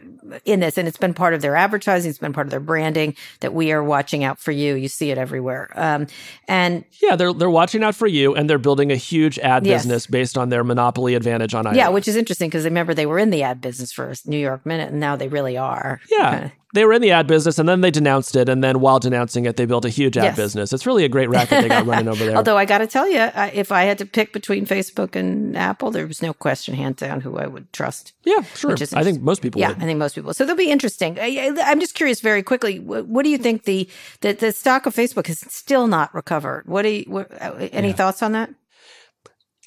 in 0.46 0.60
this, 0.60 0.78
and 0.78 0.88
it's 0.88 0.98
been 0.98 1.14
part 1.14 1.34
of 1.34 1.42
their 1.42 1.56
advertising. 1.56 2.10
It's 2.10 2.20
been 2.20 2.34
part 2.34 2.48
of 2.48 2.52
their 2.52 2.60
branding 2.60 3.16
that 3.40 3.54
we 3.54 3.72
are 3.72 3.84
watching 3.84 4.24
out 4.24 4.40
for 4.40 4.52
you. 4.52 4.76
You 4.76 4.88
see 4.88 5.12
it 5.12 5.18
everywhere. 5.18 5.72
Um, 5.76 6.08
and 6.48 6.84
yeah, 7.02 7.16
they're 7.16 7.34
they're 7.34 7.50
watching 7.50 7.84
out 7.84 7.96
for 7.96 8.08
you, 8.08 8.36
and 8.36 8.50
they're 8.50 8.58
building 8.58 8.92
a 8.92 8.96
huge 8.96 9.40
ad 9.40 9.66
yes. 9.66 9.84
business 9.84 10.08
based 10.08 10.38
on 10.38 10.50
their 10.50 10.64
monopoly 10.64 11.16
advantage 11.16 11.54
on 11.54 11.66
iOS. 11.66 11.76
Yeah, 11.76 11.90
which 11.90 12.08
is 12.08 12.16
interesting 12.16 12.50
because 12.50 12.66
remember 12.66 12.94
they 12.94 13.06
were 13.06 13.20
in 13.20 13.30
the 13.30 13.44
ad 13.44 13.62
business 13.62 13.92
for 13.92 14.14
New 14.26 14.38
York 14.38 14.66
Minute, 14.66 14.92
and 14.92 15.00
now 15.00 15.16
they 15.16 15.28
really 15.28 15.53
are. 15.58 16.00
Yeah. 16.10 16.50
They 16.74 16.86
were 16.86 16.94
in 16.94 17.04
the 17.04 17.12
ad 17.12 17.28
business 17.28 17.60
and 17.60 17.70
then 17.70 17.82
they 17.82 17.92
denounced 17.92 18.36
it. 18.36 18.50
And 18.50 18.64
then 18.64 18.80
while 18.80 19.00
denouncing 19.00 19.46
it, 19.46 19.58
they 19.58 19.66
built 19.66 19.86
a 19.86 19.90
huge 19.90 20.18
ad 20.18 20.24
yes. 20.24 20.36
business. 20.36 20.74
It's 20.74 20.88
really 20.88 21.06
a 21.06 21.10
great 21.10 21.30
racket 21.30 21.62
they 21.62 21.68
got 21.68 21.86
running 21.86 22.08
over 22.08 22.26
there. 22.26 22.36
Although 22.36 22.58
I 22.58 22.66
got 22.66 22.80
to 22.80 22.88
tell 22.88 23.08
you, 23.08 23.30
if 23.54 23.72
I 23.72 23.84
had 23.84 24.00
to 24.00 24.08
pick 24.08 24.34
between 24.34 24.66
Facebook 24.66 25.16
and 25.16 25.56
Apple, 25.56 25.92
there 25.92 26.08
was 26.08 26.24
no 26.24 26.34
question, 26.34 26.74
hands 26.74 26.98
down, 26.98 27.22
who 27.22 27.38
I 27.38 27.46
would 27.46 27.72
trust. 27.74 28.14
Yeah, 28.24 28.42
sure. 28.56 28.76
I 28.94 29.04
think 29.04 29.22
most 29.22 29.44
people 29.44 29.62
Yeah, 29.62 29.70
would. 29.70 29.78
I 29.78 29.86
think 29.86 30.00
most 30.00 30.16
people. 30.16 30.34
So 30.34 30.46
they'll 30.46 30.56
be 30.56 30.72
interesting. 30.72 31.20
I, 31.20 31.28
am 31.60 31.80
just 31.80 31.94
curious 31.94 32.22
very 32.22 32.42
quickly, 32.42 32.80
what 32.80 33.22
do 33.24 33.30
you 33.30 33.38
think 33.38 33.66
the, 33.66 33.88
the, 34.22 34.34
the 34.34 34.52
stock 34.52 34.88
of 34.88 34.96
Facebook 34.96 35.28
has 35.28 35.40
still 35.54 35.86
not 35.86 36.14
recovered? 36.16 36.64
What 36.66 36.82
do 36.82 36.90
you, 36.90 37.06
what, 37.08 37.32
uh, 37.40 37.54
any 37.72 37.90
yeah. 37.90 37.94
thoughts 37.94 38.24
on 38.24 38.32
that? 38.32 38.50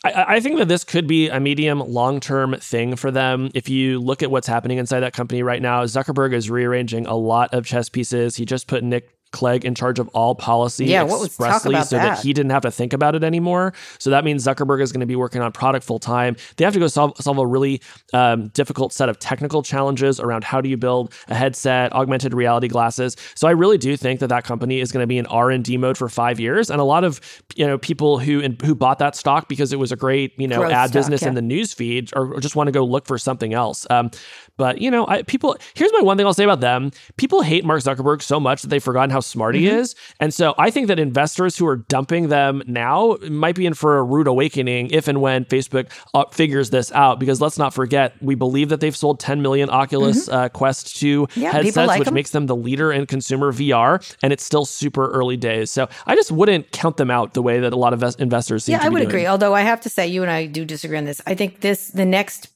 I, 0.07 0.37
I, 0.37 0.41
think 0.41 0.59
that 0.59 0.69
this 0.69 0.85
could 0.85 1.07
be 1.07 1.29
a 1.29 1.41
medium 1.41 1.81
long 1.81 2.21
term 2.21 2.57
thing 2.61 2.97
for 2.97 3.11
them. 3.11 3.51
If 3.55 3.69
you 3.69 3.99
look 3.99 4.23
at 4.23 4.31
what's 4.31 4.47
happening 4.47 4.79
inside 4.79 5.01
that 5.01 5.13
company 5.13 5.43
right 5.43 5.63
now, 5.63 5.85
Zuckerberg 5.85 6.33
is 6.35 6.51
rearranging 6.51 7.07
a 7.07 7.15
lot 7.15 7.53
of 7.55 7.67
chess 7.67 7.89
pieces. 7.89 8.37
He 8.37 8.45
just 8.45 8.67
put 8.67 8.85
Nick 8.85 9.16
Clegg 9.37 9.65
in 9.65 9.75
charge 9.75 9.99
of 9.99 10.09
all 10.09 10.35
policy 10.35 10.87
yeah, 10.87 11.05
expressly 11.05 11.75
so 11.83 11.97
that? 11.97 12.17
that? 12.17 12.23
he 12.23 12.33
didn't 12.33 12.51
have 12.51 12.63
to 12.63 12.71
think 12.71 12.93
about 12.95 13.15
it 13.15 13.23
anymore. 13.23 13.75
So 13.99 14.11
that 14.11 14.25
means 14.25 14.45
Zuckerberg 14.45 14.81
is 14.81 14.93
going 14.93 15.01
to 15.01 15.07
be 15.07 15.17
working 15.17 15.43
on 15.43 15.53
product 15.53 15.85
full 15.85 15.99
time. 15.99 16.37
They 16.57 16.65
have 16.65 16.73
to 16.73 16.81
go 16.81 16.87
solve, 16.87 17.13
solve 17.19 17.39
a 17.39 17.47
really 17.47 17.83
um, 18.13 18.49
difficult 18.49 18.93
set 18.93 19.09
of 19.09 19.19
technical 19.19 19.63
challenges 19.63 20.19
around 20.19 20.45
how 20.45 20.61
do 20.61 20.69
you 20.69 20.79
build 20.79 21.13
a 21.29 21.35
headset, 21.35 21.93
augmented 21.93 22.33
reality 22.33 22.69
glasses. 22.69 23.17
So 23.35 23.47
I 23.47 23.51
really 23.51 23.77
do 23.79 23.97
think 23.97 24.21
that 24.21 24.29
that 24.29 24.45
company 24.45 24.81
is 24.81 24.91
going 24.91 25.03
to 25.03 25.07
be 25.07 25.19
in 25.19 25.27
R 25.27 25.51
and 25.51 25.63
D 25.63 25.77
mode 25.77 25.99
for 25.99 26.09
five 26.09 26.41
years. 26.41 26.71
And 26.71 26.81
a 26.81 26.85
lot 26.85 27.05
of 27.05 27.21
you 27.55 27.67
know 27.67 27.77
people 27.77 28.19
who 28.19 28.41
in, 28.41 28.57
who 28.65 28.75
bought 28.75 28.99
that 29.01 29.15
stock 29.15 29.49
because 29.49 29.73
it 29.73 29.79
was 29.79 29.93
a 29.93 29.97
great 29.97 30.33
you 30.39 30.49
know 30.49 30.59
Growth 30.59 30.73
ad 30.73 30.91
stock, 30.91 30.99
business 30.99 31.23
yeah. 31.23 31.29
in 31.29 31.35
the 31.35 31.43
news 31.43 31.73
feed 31.73 32.11
or, 32.17 32.35
or, 32.35 32.41
just 32.41 32.57
want 32.57 32.69
to 32.69 32.73
go 32.73 32.85
look 32.85 33.07
for 33.07 33.19
something 33.19 33.53
else. 33.55 33.87
Um, 33.91 34.11
but 34.57 34.81
you 34.81 34.91
know, 34.91 35.07
I, 35.07 35.23
people 35.23 35.57
here's 35.75 35.93
my 35.93 36.01
one 36.01 36.17
thing 36.17 36.27
I'll 36.27 36.35
say 36.35 36.45
about 36.45 36.61
them: 36.61 36.91
people 37.17 37.43
hate 37.43 37.65
Mark 37.65 37.83
Zuckerberg 37.83 38.23
so 38.23 38.41
much 38.41 38.63
that 38.63 38.69
they've 38.69 38.83
forgotten 38.83 39.11
how 39.11 39.21
smart 39.27 39.55
he 39.55 39.67
mm-hmm. 39.67 39.79
is. 39.79 39.95
And 40.21 40.33
so 40.33 40.55
I 40.59 40.71
think 40.71 40.89
that 40.89 40.99
investors 40.99 41.57
who 41.57 41.67
are 41.67 41.77
dumping 41.77 42.29
them 42.29 42.63
now 42.67 43.17
might 43.29 43.55
be 43.55 43.67
in 43.67 43.75
for 43.75 43.99
a 43.99 44.03
rude 44.03 44.27
awakening 44.27 44.91
if 44.91 45.09
and 45.09 45.21
when 45.21 45.45
Facebook 45.45 45.91
uh, 46.15 46.25
figures 46.31 46.71
this 46.71 46.93
out. 46.93 47.21
Because 47.21 47.41
let's 47.41 47.59
not 47.59 47.75
forget, 47.75 48.15
we 48.23 48.35
believe 48.35 48.69
that 48.69 48.81
they've 48.81 48.97
sold 48.97 49.21
10 49.21 49.43
million 49.43 49.71
Oculus 49.71 50.29
mm-hmm. 50.29 50.35
uh, 50.35 50.49
Quest 50.49 50.97
2 50.97 51.29
yeah, 51.35 51.53
headsets, 51.53 51.77
like 51.77 51.99
which 51.99 52.07
them. 52.07 52.15
makes 52.15 52.31
them 52.31 52.47
the 52.47 52.57
leader 52.57 52.93
in 52.93 53.07
consumer 53.07 53.53
VR. 53.53 54.03
And 54.23 54.33
it's 54.33 54.45
still 54.45 54.65
super 54.65 55.11
early 55.11 55.37
days. 55.37 55.71
So 55.71 55.89
I 56.07 56.15
just 56.15 56.33
wouldn't 56.33 56.73
count 56.73 56.97
them 56.97 57.11
out 57.11 57.35
the 57.35 57.43
way 57.43 57.61
that 57.61 57.73
a 57.73 57.77
lot 57.77 57.93
of 57.93 58.03
investors 58.19 58.65
seem 58.65 58.75
yeah, 58.75 58.85
I 58.85 58.89
would 58.89 58.99
doing. 58.99 59.09
agree. 59.09 59.27
Although 59.27 59.55
I 59.55 59.63
have 59.63 59.81
to 59.83 59.89
say, 59.89 60.07
you 60.07 60.23
and 60.23 60.31
I 60.31 60.47
do 60.47 60.65
disagree 60.65 60.99
on 60.99 61.05
this. 61.05 61.21
I 61.27 61.35
think 61.35 61.61
this, 61.61 61.89
the 61.89 62.05
next 62.05 62.49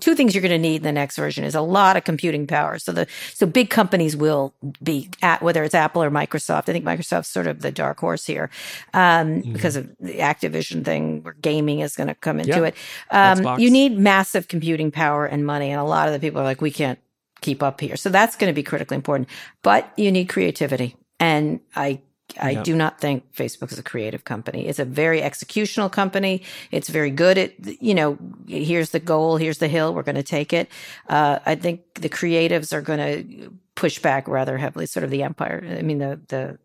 two 0.00 0.14
things 0.16 0.34
you're 0.34 0.42
going 0.42 0.50
to 0.50 0.58
need 0.58 0.76
in 0.76 0.82
the 0.82 0.92
next 0.92 1.16
version 1.16 1.44
is 1.44 1.54
a 1.54 1.60
lot 1.60 1.96
of 1.96 2.02
computing 2.02 2.46
power. 2.46 2.78
So 2.78 2.90
the 2.90 3.06
so 3.32 3.46
big 3.46 3.70
companies 3.70 4.16
will 4.16 4.52
be 4.82 5.10
at 5.22 5.42
whether 5.42 5.62
it's 5.62 5.74
Apple 5.74 6.02
or 6.02 6.10
Microsoft. 6.10 6.68
I 6.68 6.72
think 6.72 6.84
Microsoft's 6.84 7.28
sort 7.28 7.46
of 7.46 7.62
the 7.62 7.70
dark 7.70 8.00
horse 8.00 8.26
here 8.26 8.50
um, 8.94 9.42
mm-hmm. 9.42 9.52
because 9.52 9.76
of 9.76 9.88
the 10.00 10.18
Activision 10.18 10.84
thing 10.84 11.22
where 11.22 11.34
gaming 11.34 11.80
is 11.80 11.94
going 11.94 12.08
to 12.08 12.16
come 12.16 12.40
into 12.40 12.64
it. 12.64 12.74
Um, 13.10 13.60
you 13.60 13.70
need 13.70 13.96
massive 13.96 14.48
computing 14.48 14.90
power 14.90 15.24
and 15.24 15.46
money, 15.46 15.70
and 15.70 15.80
a 15.80 15.84
lot 15.84 16.08
of 16.08 16.14
the 16.14 16.20
people 16.20 16.40
are 16.40 16.44
like, 16.44 16.60
we 16.60 16.72
can't 16.72 16.98
keep 17.40 17.62
up 17.62 17.80
here. 17.80 17.96
So 17.96 18.08
that's 18.10 18.34
going 18.34 18.50
to 18.50 18.54
be 18.54 18.62
critically 18.64 18.96
important. 18.96 19.28
But 19.62 19.92
you 19.96 20.10
need 20.10 20.28
creativity, 20.28 20.96
and 21.20 21.60
I 21.76 22.00
I 22.40 22.54
do 22.54 22.74
not 22.74 23.00
think 23.00 23.32
Facebook 23.34 23.72
is 23.72 23.78
a 23.78 23.82
creative 23.82 24.24
company. 24.24 24.66
It's 24.66 24.78
a 24.78 24.84
very 24.84 25.20
executional 25.20 25.90
company. 25.90 26.42
It's 26.70 26.88
very 26.88 27.10
good 27.10 27.38
at, 27.38 27.82
you 27.82 27.94
know, 27.94 28.18
here's 28.46 28.90
the 28.90 29.00
goal, 29.00 29.36
here's 29.36 29.58
the 29.58 29.68
hill, 29.68 29.94
we're 29.94 30.02
going 30.02 30.16
to 30.16 30.22
take 30.22 30.52
it. 30.52 30.68
Uh, 31.08 31.38
I 31.44 31.54
think 31.54 31.94
the 31.94 32.08
creatives 32.08 32.72
are 32.72 32.80
going 32.80 32.98
to 32.98 33.52
push 33.74 33.98
back 33.98 34.28
rather 34.28 34.58
heavily, 34.58 34.86
sort 34.86 35.04
of 35.04 35.10
the 35.10 35.22
empire. 35.22 35.64
I 35.78 35.82
mean, 35.82 35.98
the, 35.98 36.20
the, 36.28 36.58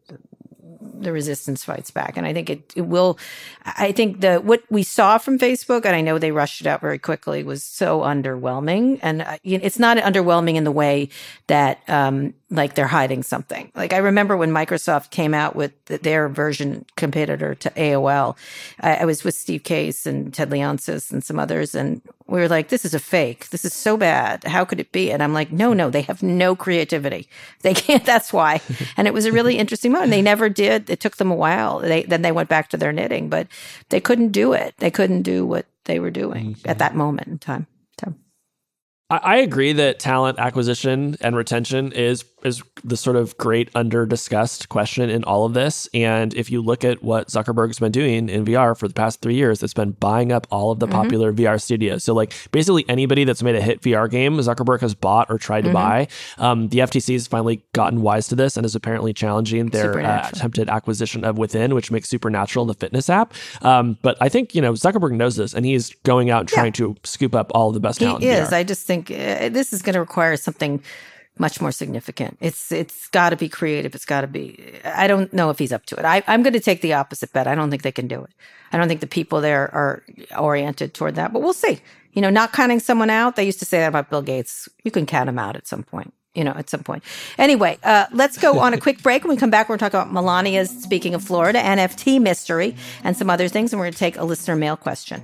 the 0.79 1.11
resistance 1.11 1.63
fights 1.63 1.91
back. 1.91 2.17
And 2.17 2.25
I 2.25 2.33
think 2.33 2.49
it, 2.49 2.73
it 2.75 2.81
will, 2.81 3.17
I 3.65 3.91
think 3.91 4.21
the, 4.21 4.37
what 4.37 4.63
we 4.69 4.83
saw 4.83 5.17
from 5.17 5.37
Facebook, 5.37 5.85
and 5.85 5.95
I 5.95 6.01
know 6.01 6.17
they 6.17 6.31
rushed 6.31 6.61
it 6.61 6.67
out 6.67 6.81
very 6.81 6.99
quickly, 6.99 7.43
was 7.43 7.63
so 7.63 8.01
underwhelming. 8.01 8.99
And 9.01 9.21
uh, 9.21 9.37
it's 9.43 9.79
not 9.79 9.97
underwhelming 9.97 10.55
in 10.55 10.63
the 10.63 10.71
way 10.71 11.09
that, 11.47 11.81
um, 11.87 12.33
like 12.49 12.75
they're 12.75 12.87
hiding 12.87 13.23
something. 13.23 13.71
Like 13.75 13.91
I 13.91 13.97
remember 13.97 14.37
when 14.37 14.51
Microsoft 14.51 15.09
came 15.09 15.33
out 15.33 15.55
with 15.55 15.73
their 15.85 16.29
version 16.29 16.85
competitor 16.95 17.55
to 17.55 17.69
AOL, 17.71 18.37
I, 18.79 18.95
I 18.97 19.05
was 19.05 19.23
with 19.23 19.35
Steve 19.35 19.63
Case 19.63 20.05
and 20.05 20.33
Ted 20.33 20.49
Leonsis 20.49 21.11
and 21.11 21.23
some 21.23 21.39
others, 21.39 21.75
and 21.75 22.01
we 22.25 22.39
were 22.39 22.47
like, 22.47 22.69
"This 22.69 22.85
is 22.85 22.93
a 22.93 22.99
fake. 22.99 23.49
This 23.49 23.65
is 23.65 23.73
so 23.73 23.97
bad. 23.97 24.45
How 24.45 24.63
could 24.63 24.79
it 24.79 24.93
be?" 24.93 25.11
And 25.11 25.21
I'm 25.21 25.33
like, 25.33 25.51
"No, 25.51 25.73
no, 25.73 25.89
they 25.89 26.03
have 26.03 26.23
no 26.23 26.55
creativity. 26.55 27.27
They 27.61 27.73
can't. 27.73 28.05
That's 28.05 28.31
why." 28.31 28.61
and 28.95 29.07
it 29.07 29.13
was 29.13 29.25
a 29.25 29.31
really 29.31 29.57
interesting 29.57 29.91
moment. 29.91 30.11
They 30.11 30.21
never 30.21 30.47
did. 30.47 30.89
It 30.89 30.99
took 30.99 31.17
them 31.17 31.31
a 31.31 31.35
while. 31.35 31.79
They 31.79 32.03
then 32.03 32.21
they 32.21 32.31
went 32.31 32.49
back 32.49 32.69
to 32.69 32.77
their 32.77 32.93
knitting, 32.93 33.29
but 33.29 33.47
they 33.89 33.99
couldn't 33.99 34.31
do 34.31 34.53
it. 34.53 34.75
They 34.77 34.91
couldn't 34.91 35.23
do 35.23 35.45
what 35.45 35.65
they 35.83 35.99
were 35.99 36.11
doing 36.11 36.55
mm-hmm. 36.55 36.69
at 36.69 36.79
that 36.79 36.95
moment 36.95 37.27
in 37.27 37.39
time. 37.39 37.67
I 39.09 39.37
agree 39.37 39.71
that 39.71 39.99
talent 39.99 40.37
acquisition 40.37 41.15
and 41.21 41.33
retention 41.33 41.93
is 41.93 42.25
is 42.43 42.61
the 42.83 42.95
sort 42.95 43.15
of 43.15 43.35
great 43.37 43.69
under 43.73 44.05
discussed 44.05 44.69
question 44.69 45.09
in 45.09 45.23
all 45.23 45.45
of 45.45 45.53
this. 45.53 45.89
And 45.93 46.33
if 46.35 46.51
you 46.51 46.61
look 46.61 46.83
at 46.83 47.01
what 47.01 47.29
Zuckerberg's 47.29 47.79
been 47.79 47.91
doing 47.91 48.29
in 48.29 48.45
VR 48.45 48.77
for 48.77 48.87
the 48.87 48.93
past 48.93 49.21
three 49.21 49.33
years, 49.33 49.63
it's 49.63 49.73
been 49.73 49.91
buying 49.91 50.31
up 50.31 50.45
all 50.51 50.71
of 50.71 50.79
the 50.79 50.85
mm-hmm. 50.85 50.95
popular 50.95 51.33
VR 51.33 51.59
studios. 51.59 52.03
So 52.03 52.13
like 52.13 52.33
basically 52.51 52.85
anybody 52.87 53.23
that's 53.23 53.41
made 53.41 53.55
a 53.55 53.61
hit 53.61 53.81
VR 53.81 54.09
game, 54.09 54.37
Zuckerberg 54.37 54.81
has 54.81 54.93
bought 54.93 55.31
or 55.31 55.37
tried 55.37 55.63
mm-hmm. 55.63 55.69
to 55.69 55.73
buy. 55.73 56.07
Um, 56.37 56.69
the 56.69 56.79
FTC 56.79 57.13
has 57.13 57.25
finally 57.25 57.63
gotten 57.73 58.01
wise 58.01 58.27
to 58.27 58.35
this 58.35 58.55
and 58.55 58.65
is 58.65 58.75
apparently 58.75 59.13
challenging 59.13 59.67
their 59.67 59.99
uh, 59.99 60.29
attempted 60.29 60.69
acquisition 60.69 61.23
of 61.23 61.37
Within, 61.37 61.73
which 61.73 61.91
makes 61.91 62.07
Supernatural 62.09 62.65
the 62.65 62.73
fitness 62.73 63.09
app. 63.09 63.33
Um, 63.61 63.97
but 64.01 64.17
I 64.21 64.29
think 64.29 64.53
you 64.53 64.61
know 64.61 64.73
Zuckerberg 64.73 65.13
knows 65.13 65.35
this, 65.35 65.53
and 65.53 65.65
he's 65.65 65.93
going 66.03 66.29
out 66.29 66.41
and 66.41 66.49
trying 66.49 66.73
to 66.73 66.95
scoop 67.03 67.35
up 67.35 67.51
all 67.53 67.69
of 67.69 67.73
the 67.73 67.79
best 67.79 67.99
talent. 67.99 68.23
He 68.23 68.29
is. 68.29 68.53
I 68.53 68.63
just 68.63 68.85
think 68.85 69.11
uh, 69.11 69.49
this 69.49 69.73
is 69.73 69.81
going 69.81 69.93
to 69.93 69.99
require 69.99 70.35
something 70.37 70.81
much 71.39 71.61
more 71.61 71.71
significant. 71.71 72.37
It's 72.41 72.71
it's 72.71 73.07
got 73.09 73.31
to 73.31 73.35
be 73.35 73.49
creative. 73.49 73.95
It's 73.95 74.05
got 74.05 74.21
to 74.21 74.27
be. 74.27 74.73
I 74.83 75.07
don't 75.07 75.31
know 75.33 75.49
if 75.49 75.59
he's 75.59 75.71
up 75.71 75.85
to 75.87 75.95
it. 75.95 76.05
I, 76.05 76.23
I'm 76.27 76.43
going 76.43 76.53
to 76.53 76.59
take 76.59 76.81
the 76.81 76.93
opposite 76.93 77.33
bet. 77.33 77.47
I 77.47 77.55
don't 77.55 77.69
think 77.69 77.83
they 77.83 77.91
can 77.91 78.07
do 78.07 78.23
it. 78.23 78.31
I 78.71 78.77
don't 78.77 78.87
think 78.87 79.01
the 79.01 79.07
people 79.07 79.41
there 79.41 79.73
are 79.73 80.03
oriented 80.37 80.93
toward 80.93 81.15
that. 81.15 81.33
But 81.33 81.41
we'll 81.41 81.53
see. 81.53 81.79
You 82.13 82.21
know, 82.21 82.29
not 82.29 82.51
counting 82.51 82.79
someone 82.79 83.09
out. 83.09 83.35
They 83.35 83.45
used 83.45 83.59
to 83.59 83.65
say 83.65 83.79
that 83.79 83.87
about 83.89 84.09
Bill 84.09 84.21
Gates. 84.21 84.67
You 84.83 84.91
can 84.91 85.05
count 85.05 85.29
him 85.29 85.39
out 85.39 85.55
at 85.55 85.67
some 85.67 85.83
point. 85.83 86.13
You 86.33 86.43
know, 86.43 86.51
at 86.51 86.69
some 86.69 86.83
point. 86.83 87.03
Anyway, 87.39 87.79
uh, 87.83 88.05
let's 88.13 88.37
go 88.37 88.59
on 88.59 88.73
a 88.73 88.77
quick 88.77 89.01
break. 89.01 89.23
When 89.23 89.31
we 89.31 89.37
come 89.37 89.49
back, 89.49 89.69
we're 89.69 89.77
going 89.77 89.89
to 89.89 89.97
talk 89.97 90.07
about 90.07 90.13
Melania's 90.13 90.69
Speaking 90.69 91.15
of 91.15 91.23
Florida, 91.23 91.59
NFT 91.59 92.21
mystery, 92.21 92.75
and 93.03 93.17
some 93.17 93.29
other 93.29 93.47
things. 93.47 93.73
And 93.73 93.79
we're 93.79 93.85
going 93.85 93.93
to 93.93 93.99
take 93.99 94.17
a 94.17 94.23
listener 94.23 94.55
mail 94.55 94.77
question. 94.77 95.23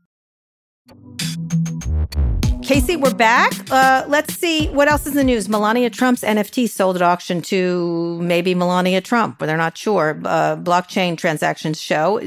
Casey, 2.71 2.95
we're 2.95 3.13
back. 3.13 3.51
Uh, 3.69 4.05
let's 4.07 4.33
see 4.33 4.69
what 4.69 4.87
else 4.87 5.01
is 5.01 5.07
in 5.07 5.17
the 5.17 5.25
news. 5.25 5.49
Melania 5.49 5.89
Trump's 5.89 6.21
NFT 6.21 6.69
sold 6.69 6.95
at 6.95 7.01
auction 7.01 7.41
to 7.41 8.17
maybe 8.21 8.55
Melania 8.55 9.01
Trump, 9.01 9.39
but 9.39 9.47
they're 9.47 9.57
not 9.57 9.77
sure. 9.77 10.17
Uh, 10.23 10.55
blockchain 10.55 11.17
transactions 11.17 11.81
show 11.81 12.21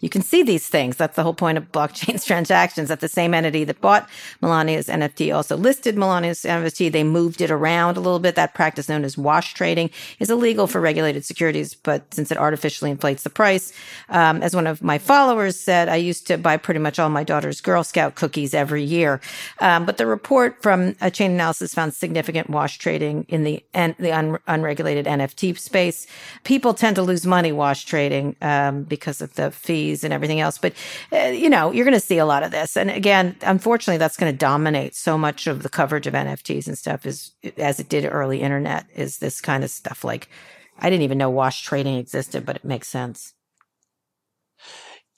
you 0.00 0.08
can 0.08 0.22
see 0.22 0.42
these 0.42 0.66
things. 0.66 0.96
That's 0.96 1.16
the 1.16 1.22
whole 1.22 1.34
point 1.34 1.58
of 1.58 1.70
blockchain 1.70 2.24
transactions. 2.26 2.88
That 2.88 3.00
the 3.00 3.08
same 3.08 3.34
entity 3.34 3.64
that 3.64 3.82
bought 3.82 4.08
Melania's 4.40 4.88
NFT 4.88 5.36
also 5.36 5.54
listed 5.58 5.96
Melania's 5.96 6.44
NFT. 6.44 6.90
They 6.90 7.04
moved 7.04 7.42
it 7.42 7.50
around 7.50 7.98
a 7.98 8.00
little 8.00 8.20
bit. 8.20 8.36
That 8.36 8.54
practice 8.54 8.88
known 8.88 9.04
as 9.04 9.18
wash 9.18 9.52
trading 9.52 9.90
is 10.18 10.30
illegal 10.30 10.66
for 10.66 10.80
regulated 10.80 11.26
securities, 11.26 11.74
but 11.74 12.14
since 12.14 12.30
it 12.30 12.38
artificially 12.38 12.90
inflates 12.90 13.22
the 13.22 13.28
price, 13.28 13.74
um, 14.08 14.42
as 14.42 14.56
one 14.56 14.66
of 14.66 14.82
my 14.82 14.96
followers 14.96 15.60
said, 15.60 15.90
I 15.90 15.96
used 15.96 16.26
to 16.28 16.38
buy 16.38 16.56
pretty 16.56 16.80
much 16.80 16.98
all 16.98 17.10
my 17.10 17.22
daughter's 17.22 17.60
Girl 17.60 17.84
Scout 17.84 18.14
cookies 18.14 18.54
every 18.54 18.82
year. 18.82 19.20
Um, 19.58 19.89
but 19.90 19.96
the 19.96 20.06
report 20.06 20.62
from 20.62 20.90
a 21.00 21.10
Chainalysis 21.10 21.74
found 21.74 21.94
significant 21.94 22.48
wash 22.48 22.78
trading 22.78 23.26
in 23.28 23.42
the 23.42 23.64
and 23.74 23.96
the 23.98 24.12
un, 24.12 24.38
unregulated 24.46 25.04
NFT 25.04 25.58
space. 25.58 26.06
People 26.44 26.74
tend 26.74 26.94
to 26.94 27.02
lose 27.02 27.26
money 27.26 27.50
wash 27.50 27.86
trading 27.86 28.36
um, 28.40 28.84
because 28.84 29.20
of 29.20 29.34
the 29.34 29.50
fees 29.50 30.04
and 30.04 30.14
everything 30.14 30.38
else. 30.38 30.58
But 30.58 30.74
uh, 31.12 31.24
you 31.34 31.50
know, 31.50 31.72
you're 31.72 31.84
going 31.84 31.92
to 31.92 31.98
see 31.98 32.18
a 32.18 32.24
lot 32.24 32.44
of 32.44 32.52
this. 32.52 32.76
And 32.76 32.88
again, 32.88 33.34
unfortunately, 33.42 33.98
that's 33.98 34.16
going 34.16 34.32
to 34.32 34.38
dominate 34.38 34.94
so 34.94 35.18
much 35.18 35.48
of 35.48 35.64
the 35.64 35.68
coverage 35.68 36.06
of 36.06 36.14
NFTs 36.14 36.68
and 36.68 36.78
stuff. 36.78 37.04
Is 37.04 37.32
as 37.56 37.80
it 37.80 37.88
did 37.88 38.04
early 38.08 38.42
internet. 38.42 38.86
Is 38.94 39.18
this 39.18 39.40
kind 39.40 39.64
of 39.64 39.70
stuff 39.70 40.04
like 40.04 40.28
I 40.78 40.88
didn't 40.88 41.02
even 41.02 41.18
know 41.18 41.30
wash 41.30 41.64
trading 41.64 41.96
existed, 41.96 42.46
but 42.46 42.54
it 42.54 42.64
makes 42.64 42.86
sense. 42.86 43.34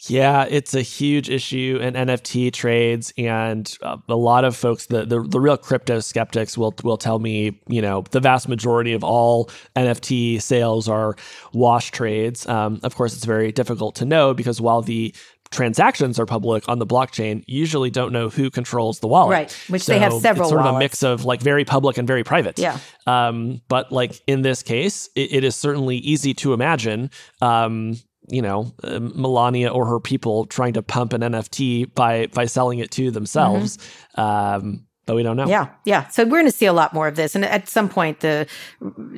Yeah, 0.09 0.47
it's 0.49 0.75
a 0.75 0.83
huge 0.83 1.31
issue 1.31 1.79
in 1.81 1.95
NFT 1.95 2.53
trades, 2.53 3.13
and 3.17 3.73
uh, 3.83 3.99
a 4.09 4.17
lot 4.17 4.45
of 4.45 4.57
folks, 4.57 4.87
the, 4.87 5.05
the, 5.05 5.23
the 5.23 5.39
real 5.39 5.57
crypto 5.57 6.01
skeptics, 6.01 6.59
will 6.59 6.75
will 6.83 6.97
tell 6.97 7.19
me, 7.19 7.61
you 7.69 7.81
know, 7.81 8.05
the 8.11 8.21
vast 8.21 8.49
majority 8.49 8.95
of 8.95 9.05
all 9.05 9.49
NFT 9.77 10.43
sales 10.43 10.89
are 10.89 11.15
wash 11.53 11.93
trades. 11.93 12.47
Um, 12.49 12.81
of 12.83 12.97
course, 12.97 13.15
it's 13.15 13.25
very 13.25 13.53
difficult 13.53 13.95
to 13.97 14.05
know 14.05 14.35
because 14.35 14.61
while 14.61 14.83
the 14.83 15.15
transactions 15.53 16.19
are 16.19 16.27
public 16.27 16.69
on 16.69 16.79
the 16.81 16.87
blockchain, 16.87 17.45
usually 17.47 17.91
don't 17.91 18.13
know 18.13 18.29
who 18.29 18.51
controls 18.51 18.99
the 19.01 19.07
wallet. 19.07 19.33
Right, 19.33 19.53
which 19.69 19.83
so 19.83 19.93
they 19.93 20.01
have 20.01 20.15
several. 20.15 20.47
It's 20.47 20.51
sort 20.51 20.63
wallets. 20.63 20.71
of 20.71 20.77
a 20.77 20.79
mix 20.79 21.03
of 21.05 21.25
like 21.25 21.41
very 21.41 21.65
public 21.65 21.99
and 21.99 22.09
very 22.09 22.25
private. 22.25 22.59
Yeah. 22.59 22.79
Um, 23.07 23.61
but 23.69 23.93
like 23.93 24.21
in 24.27 24.43
this 24.43 24.65
case, 24.65 25.09
it, 25.15 25.33
it 25.33 25.45
is 25.45 25.55
certainly 25.55 25.99
easy 25.99 26.35
to 26.35 26.55
imagine. 26.55 27.11
Um, 27.41 27.97
you 28.29 28.43
know, 28.43 28.73
uh, 28.83 28.99
Melania 29.01 29.69
or 29.69 29.87
her 29.87 30.01
people 30.01 30.47
trying 30.47 30.75
to 30.75 30.83
pump 30.83 31.13
an 31.13 31.23
NFT 31.23 31.93
by 31.95 32.27
by 32.27 32.47
selling 32.47 32.79
it 32.79 32.91
to 32.93 33.11
themselves. 33.11 33.79
Mm-hmm. 34.17 34.21
Um, 34.21 34.87
but 35.05 35.17
we 35.17 35.25
don't 35.25 35.37
know. 35.37 35.49
Yeah, 35.49 35.69
yeah. 35.85 36.07
So 36.09 36.23
we're 36.23 36.31
going 36.31 36.47
to 36.47 36.53
see 36.53 36.67
a 36.67 36.73
lot 36.73 36.95
more 36.95 37.09
of 37.09 37.17
this, 37.17 37.35
and 37.35 37.45
at 37.45 37.69
some 37.69 37.89
point, 37.89 38.21
the 38.21 38.47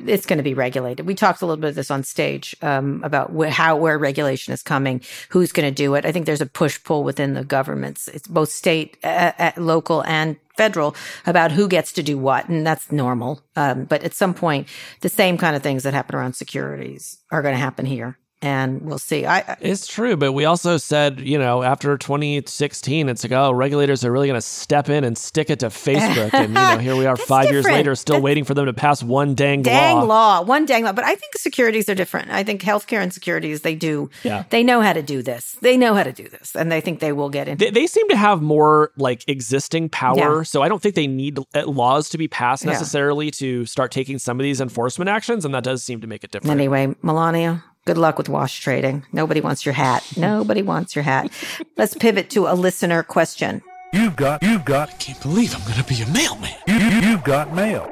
it's 0.07 0.25
going 0.25 0.37
to 0.37 0.43
be 0.43 0.55
regulated. 0.55 1.05
We 1.05 1.13
talked 1.13 1.43
a 1.43 1.45
little 1.45 1.61
bit 1.61 1.69
of 1.69 1.75
this 1.75 1.91
on 1.91 2.03
stage 2.03 2.55
um, 2.63 3.03
about 3.03 3.31
wh- 3.31 3.49
how 3.49 3.75
where 3.75 3.97
regulation 3.99 4.51
is 4.51 4.63
coming, 4.63 5.01
who's 5.29 5.51
going 5.51 5.67
to 5.67 5.75
do 5.75 5.93
it. 5.93 6.03
I 6.03 6.11
think 6.11 6.25
there's 6.25 6.41
a 6.41 6.47
push 6.47 6.83
pull 6.83 7.03
within 7.03 7.35
the 7.35 7.43
governments. 7.43 8.07
It's 8.07 8.27
both 8.27 8.49
state, 8.49 8.97
uh, 9.03 9.51
local, 9.57 10.03
and 10.05 10.37
federal 10.57 10.95
about 11.27 11.51
who 11.51 11.67
gets 11.67 11.91
to 11.93 12.03
do 12.03 12.17
what, 12.17 12.49
and 12.49 12.65
that's 12.65 12.91
normal. 12.91 13.41
Um, 13.55 13.85
but 13.85 14.03
at 14.03 14.15
some 14.15 14.33
point, 14.33 14.67
the 15.01 15.09
same 15.09 15.37
kind 15.37 15.55
of 15.55 15.61
things 15.61 15.83
that 15.83 15.93
happen 15.93 16.15
around 16.15 16.33
securities 16.33 17.19
are 17.29 17.43
going 17.43 17.53
to 17.53 17.59
happen 17.59 17.85
here 17.85 18.17
and 18.45 18.81
we'll 18.83 18.99
see. 18.99 19.25
I, 19.25 19.57
it's 19.59 19.87
true, 19.87 20.15
but 20.15 20.33
we 20.33 20.45
also 20.45 20.77
said, 20.77 21.19
you 21.19 21.39
know, 21.39 21.63
after 21.63 21.97
2016, 21.97 23.09
it's 23.09 23.23
like, 23.23 23.31
oh, 23.31 23.51
regulators 23.51 24.05
are 24.05 24.11
really 24.11 24.27
going 24.27 24.37
to 24.37 24.45
step 24.45 24.87
in 24.87 25.03
and 25.03 25.17
stick 25.17 25.49
it 25.49 25.59
to 25.61 25.67
Facebook, 25.67 26.31
and 26.31 26.49
you 26.49 26.53
know, 26.53 26.77
here 26.77 26.95
we 26.95 27.05
are 27.07 27.17
five 27.17 27.45
different. 27.45 27.53
years 27.53 27.65
later, 27.65 27.95
still 27.95 28.17
That's 28.17 28.23
waiting 28.23 28.43
for 28.43 28.53
them 28.53 28.67
to 28.67 28.73
pass 28.73 29.01
one 29.01 29.33
dang, 29.33 29.63
dang 29.63 29.95
law. 29.95 30.03
law, 30.39 30.41
one 30.43 30.65
dang 30.65 30.83
law. 30.83 30.93
But 30.93 31.05
I 31.05 31.15
think 31.15 31.35
securities 31.37 31.89
are 31.89 31.95
different. 31.95 32.29
I 32.29 32.43
think 32.43 32.61
healthcare 32.61 33.01
and 33.01 33.11
securities, 33.11 33.61
they 33.61 33.73
do, 33.73 34.11
yeah. 34.23 34.43
they 34.51 34.61
know 34.61 34.81
how 34.81 34.93
to 34.93 35.01
do 35.01 35.23
this. 35.23 35.57
They 35.61 35.75
know 35.75 35.95
how 35.95 36.03
to 36.03 36.13
do 36.13 36.29
this, 36.29 36.55
and 36.55 36.71
they 36.71 36.81
think 36.81 36.99
they 36.99 37.13
will 37.13 37.29
get 37.29 37.47
in. 37.47 37.57
They, 37.57 37.71
they 37.71 37.87
seem 37.87 38.07
to 38.09 38.15
have 38.15 38.43
more 38.43 38.91
like 38.95 39.27
existing 39.27 39.89
power, 39.89 40.37
yeah. 40.37 40.43
so 40.43 40.61
I 40.61 40.69
don't 40.69 40.83
think 40.83 40.93
they 40.93 41.07
need 41.07 41.39
uh, 41.39 41.65
laws 41.65 42.09
to 42.09 42.19
be 42.19 42.27
passed 42.27 42.63
necessarily 42.63 43.25
yeah. 43.25 43.31
to 43.31 43.65
start 43.65 43.91
taking 43.91 44.19
some 44.19 44.39
of 44.39 44.43
these 44.43 44.61
enforcement 44.61 45.09
actions, 45.09 45.45
and 45.45 45.55
that 45.55 45.63
does 45.63 45.81
seem 45.81 46.01
to 46.01 46.07
make 46.07 46.23
it 46.23 46.29
different. 46.29 46.51
Anyway, 46.51 46.93
Melania, 47.01 47.63
Good 47.85 47.99
luck 47.99 48.17
with 48.17 48.29
wash 48.29 48.61
trading. 48.61 49.05
Nobody 49.13 49.41
wants 49.41 49.63
your 49.63 49.73
hat. 49.73 50.03
Nobody 50.17 50.63
wants 50.63 50.95
your 50.95 51.03
hat. 51.03 51.31
Let's 51.77 51.93
pivot 51.93 52.31
to 52.31 52.47
a 52.47 52.55
listener 52.55 53.03
question. 53.03 53.61
You've 53.93 54.15
got, 54.15 54.41
you've 54.41 54.65
got. 54.65 54.89
I 54.89 54.93
can't 54.93 55.21
believe 55.21 55.53
I'm 55.53 55.61
going 55.61 55.75
to 55.75 55.83
be 55.83 56.01
a 56.01 56.07
mailman. 56.07 56.55
You, 56.67 56.73
you, 56.73 57.09
you've 57.09 57.23
got 57.23 57.53
mail. 57.53 57.87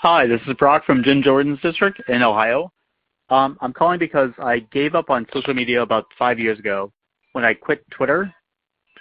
Hi, 0.00 0.26
this 0.26 0.40
is 0.46 0.54
Brock 0.54 0.86
from 0.86 1.04
Jim 1.04 1.22
Jordan's 1.22 1.60
district 1.60 2.00
in 2.08 2.22
Ohio. 2.22 2.72
Um, 3.28 3.58
I'm 3.60 3.74
calling 3.74 3.98
because 3.98 4.30
I 4.38 4.60
gave 4.60 4.94
up 4.94 5.10
on 5.10 5.26
social 5.30 5.52
media 5.52 5.82
about 5.82 6.06
five 6.18 6.38
years 6.38 6.58
ago 6.58 6.90
when 7.32 7.44
I 7.44 7.52
quit 7.52 7.84
Twitter, 7.90 8.32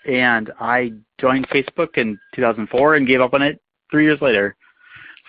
and 0.05 0.51
I 0.59 0.91
joined 1.21 1.47
Facebook 1.47 1.97
in 1.97 2.19
2004 2.35 2.95
and 2.95 3.07
gave 3.07 3.21
up 3.21 3.33
on 3.33 3.41
it 3.41 3.61
three 3.89 4.03
years 4.03 4.19
later. 4.21 4.57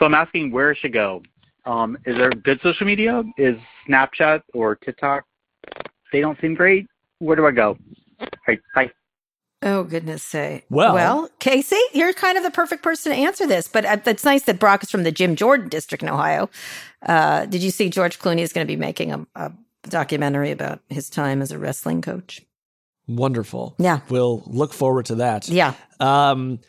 So 0.01 0.07
I'm 0.07 0.15
asking 0.15 0.51
where 0.51 0.73
I 0.73 0.75
should 0.75 0.93
go. 0.93 1.23
Um, 1.67 1.99
is 2.07 2.17
there 2.17 2.31
good 2.31 2.61
social 2.63 2.87
media? 2.87 3.23
Is 3.37 3.57
Snapchat 3.89 4.43
or 4.55 4.77
TikTok? 4.77 5.25
They 6.13 6.21
don't 6.21 6.41
seem 6.41 6.55
great. 6.55 6.87
Where 7.19 7.37
do 7.37 7.47
I 7.47 7.51
go? 7.51 7.77
Right, 8.47 8.61
bye. 8.75 8.91
Oh 9.63 9.85
goodness 9.85 10.23
say. 10.23 10.65
Well, 10.71 10.95
well, 10.95 11.31
Casey, 11.41 11.81
you're 11.93 12.13
kind 12.13 12.37
of 12.37 12.45
the 12.45 12.51
perfect 12.51 12.83
person 12.83 13.13
to 13.13 13.19
answer 13.19 13.47
this. 13.47 13.69
But 13.69 13.85
uh, 13.85 13.99
it's 14.07 14.25
nice 14.25 14.45
that 14.45 14.61
Brock 14.61 14.83
is 14.83 14.91
from 14.91 15.03
the 15.03 15.11
Jim 15.11 15.35
Jordan 15.35 15.69
district 15.69 16.03
in 16.03 16.09
Ohio. 16.09 16.51
Uh, 17.03 17.47
did 17.47 17.63
you 17.63 17.71
see 17.71 17.89
George 17.89 18.19
Clooney 18.19 18.41
is 18.41 18.53
going 18.53 18.67
to 18.67 18.71
be 18.71 18.77
making 18.77 19.13
a, 19.13 19.27
a 19.35 19.53
documentary 19.89 20.51
about 20.51 20.81
his 20.89 21.09
time 21.11 21.43
as 21.43 21.53
a 21.53 21.59
wrestling 21.59 22.03
coach? 22.03 22.43
Wonderful. 23.09 23.75
Yeah, 23.79 24.01
we'll 24.09 24.43
look 24.47 24.73
forward 24.73 25.07
to 25.07 25.17
that. 25.17 25.49
Yeah. 25.49 25.75
Um, 26.01 26.61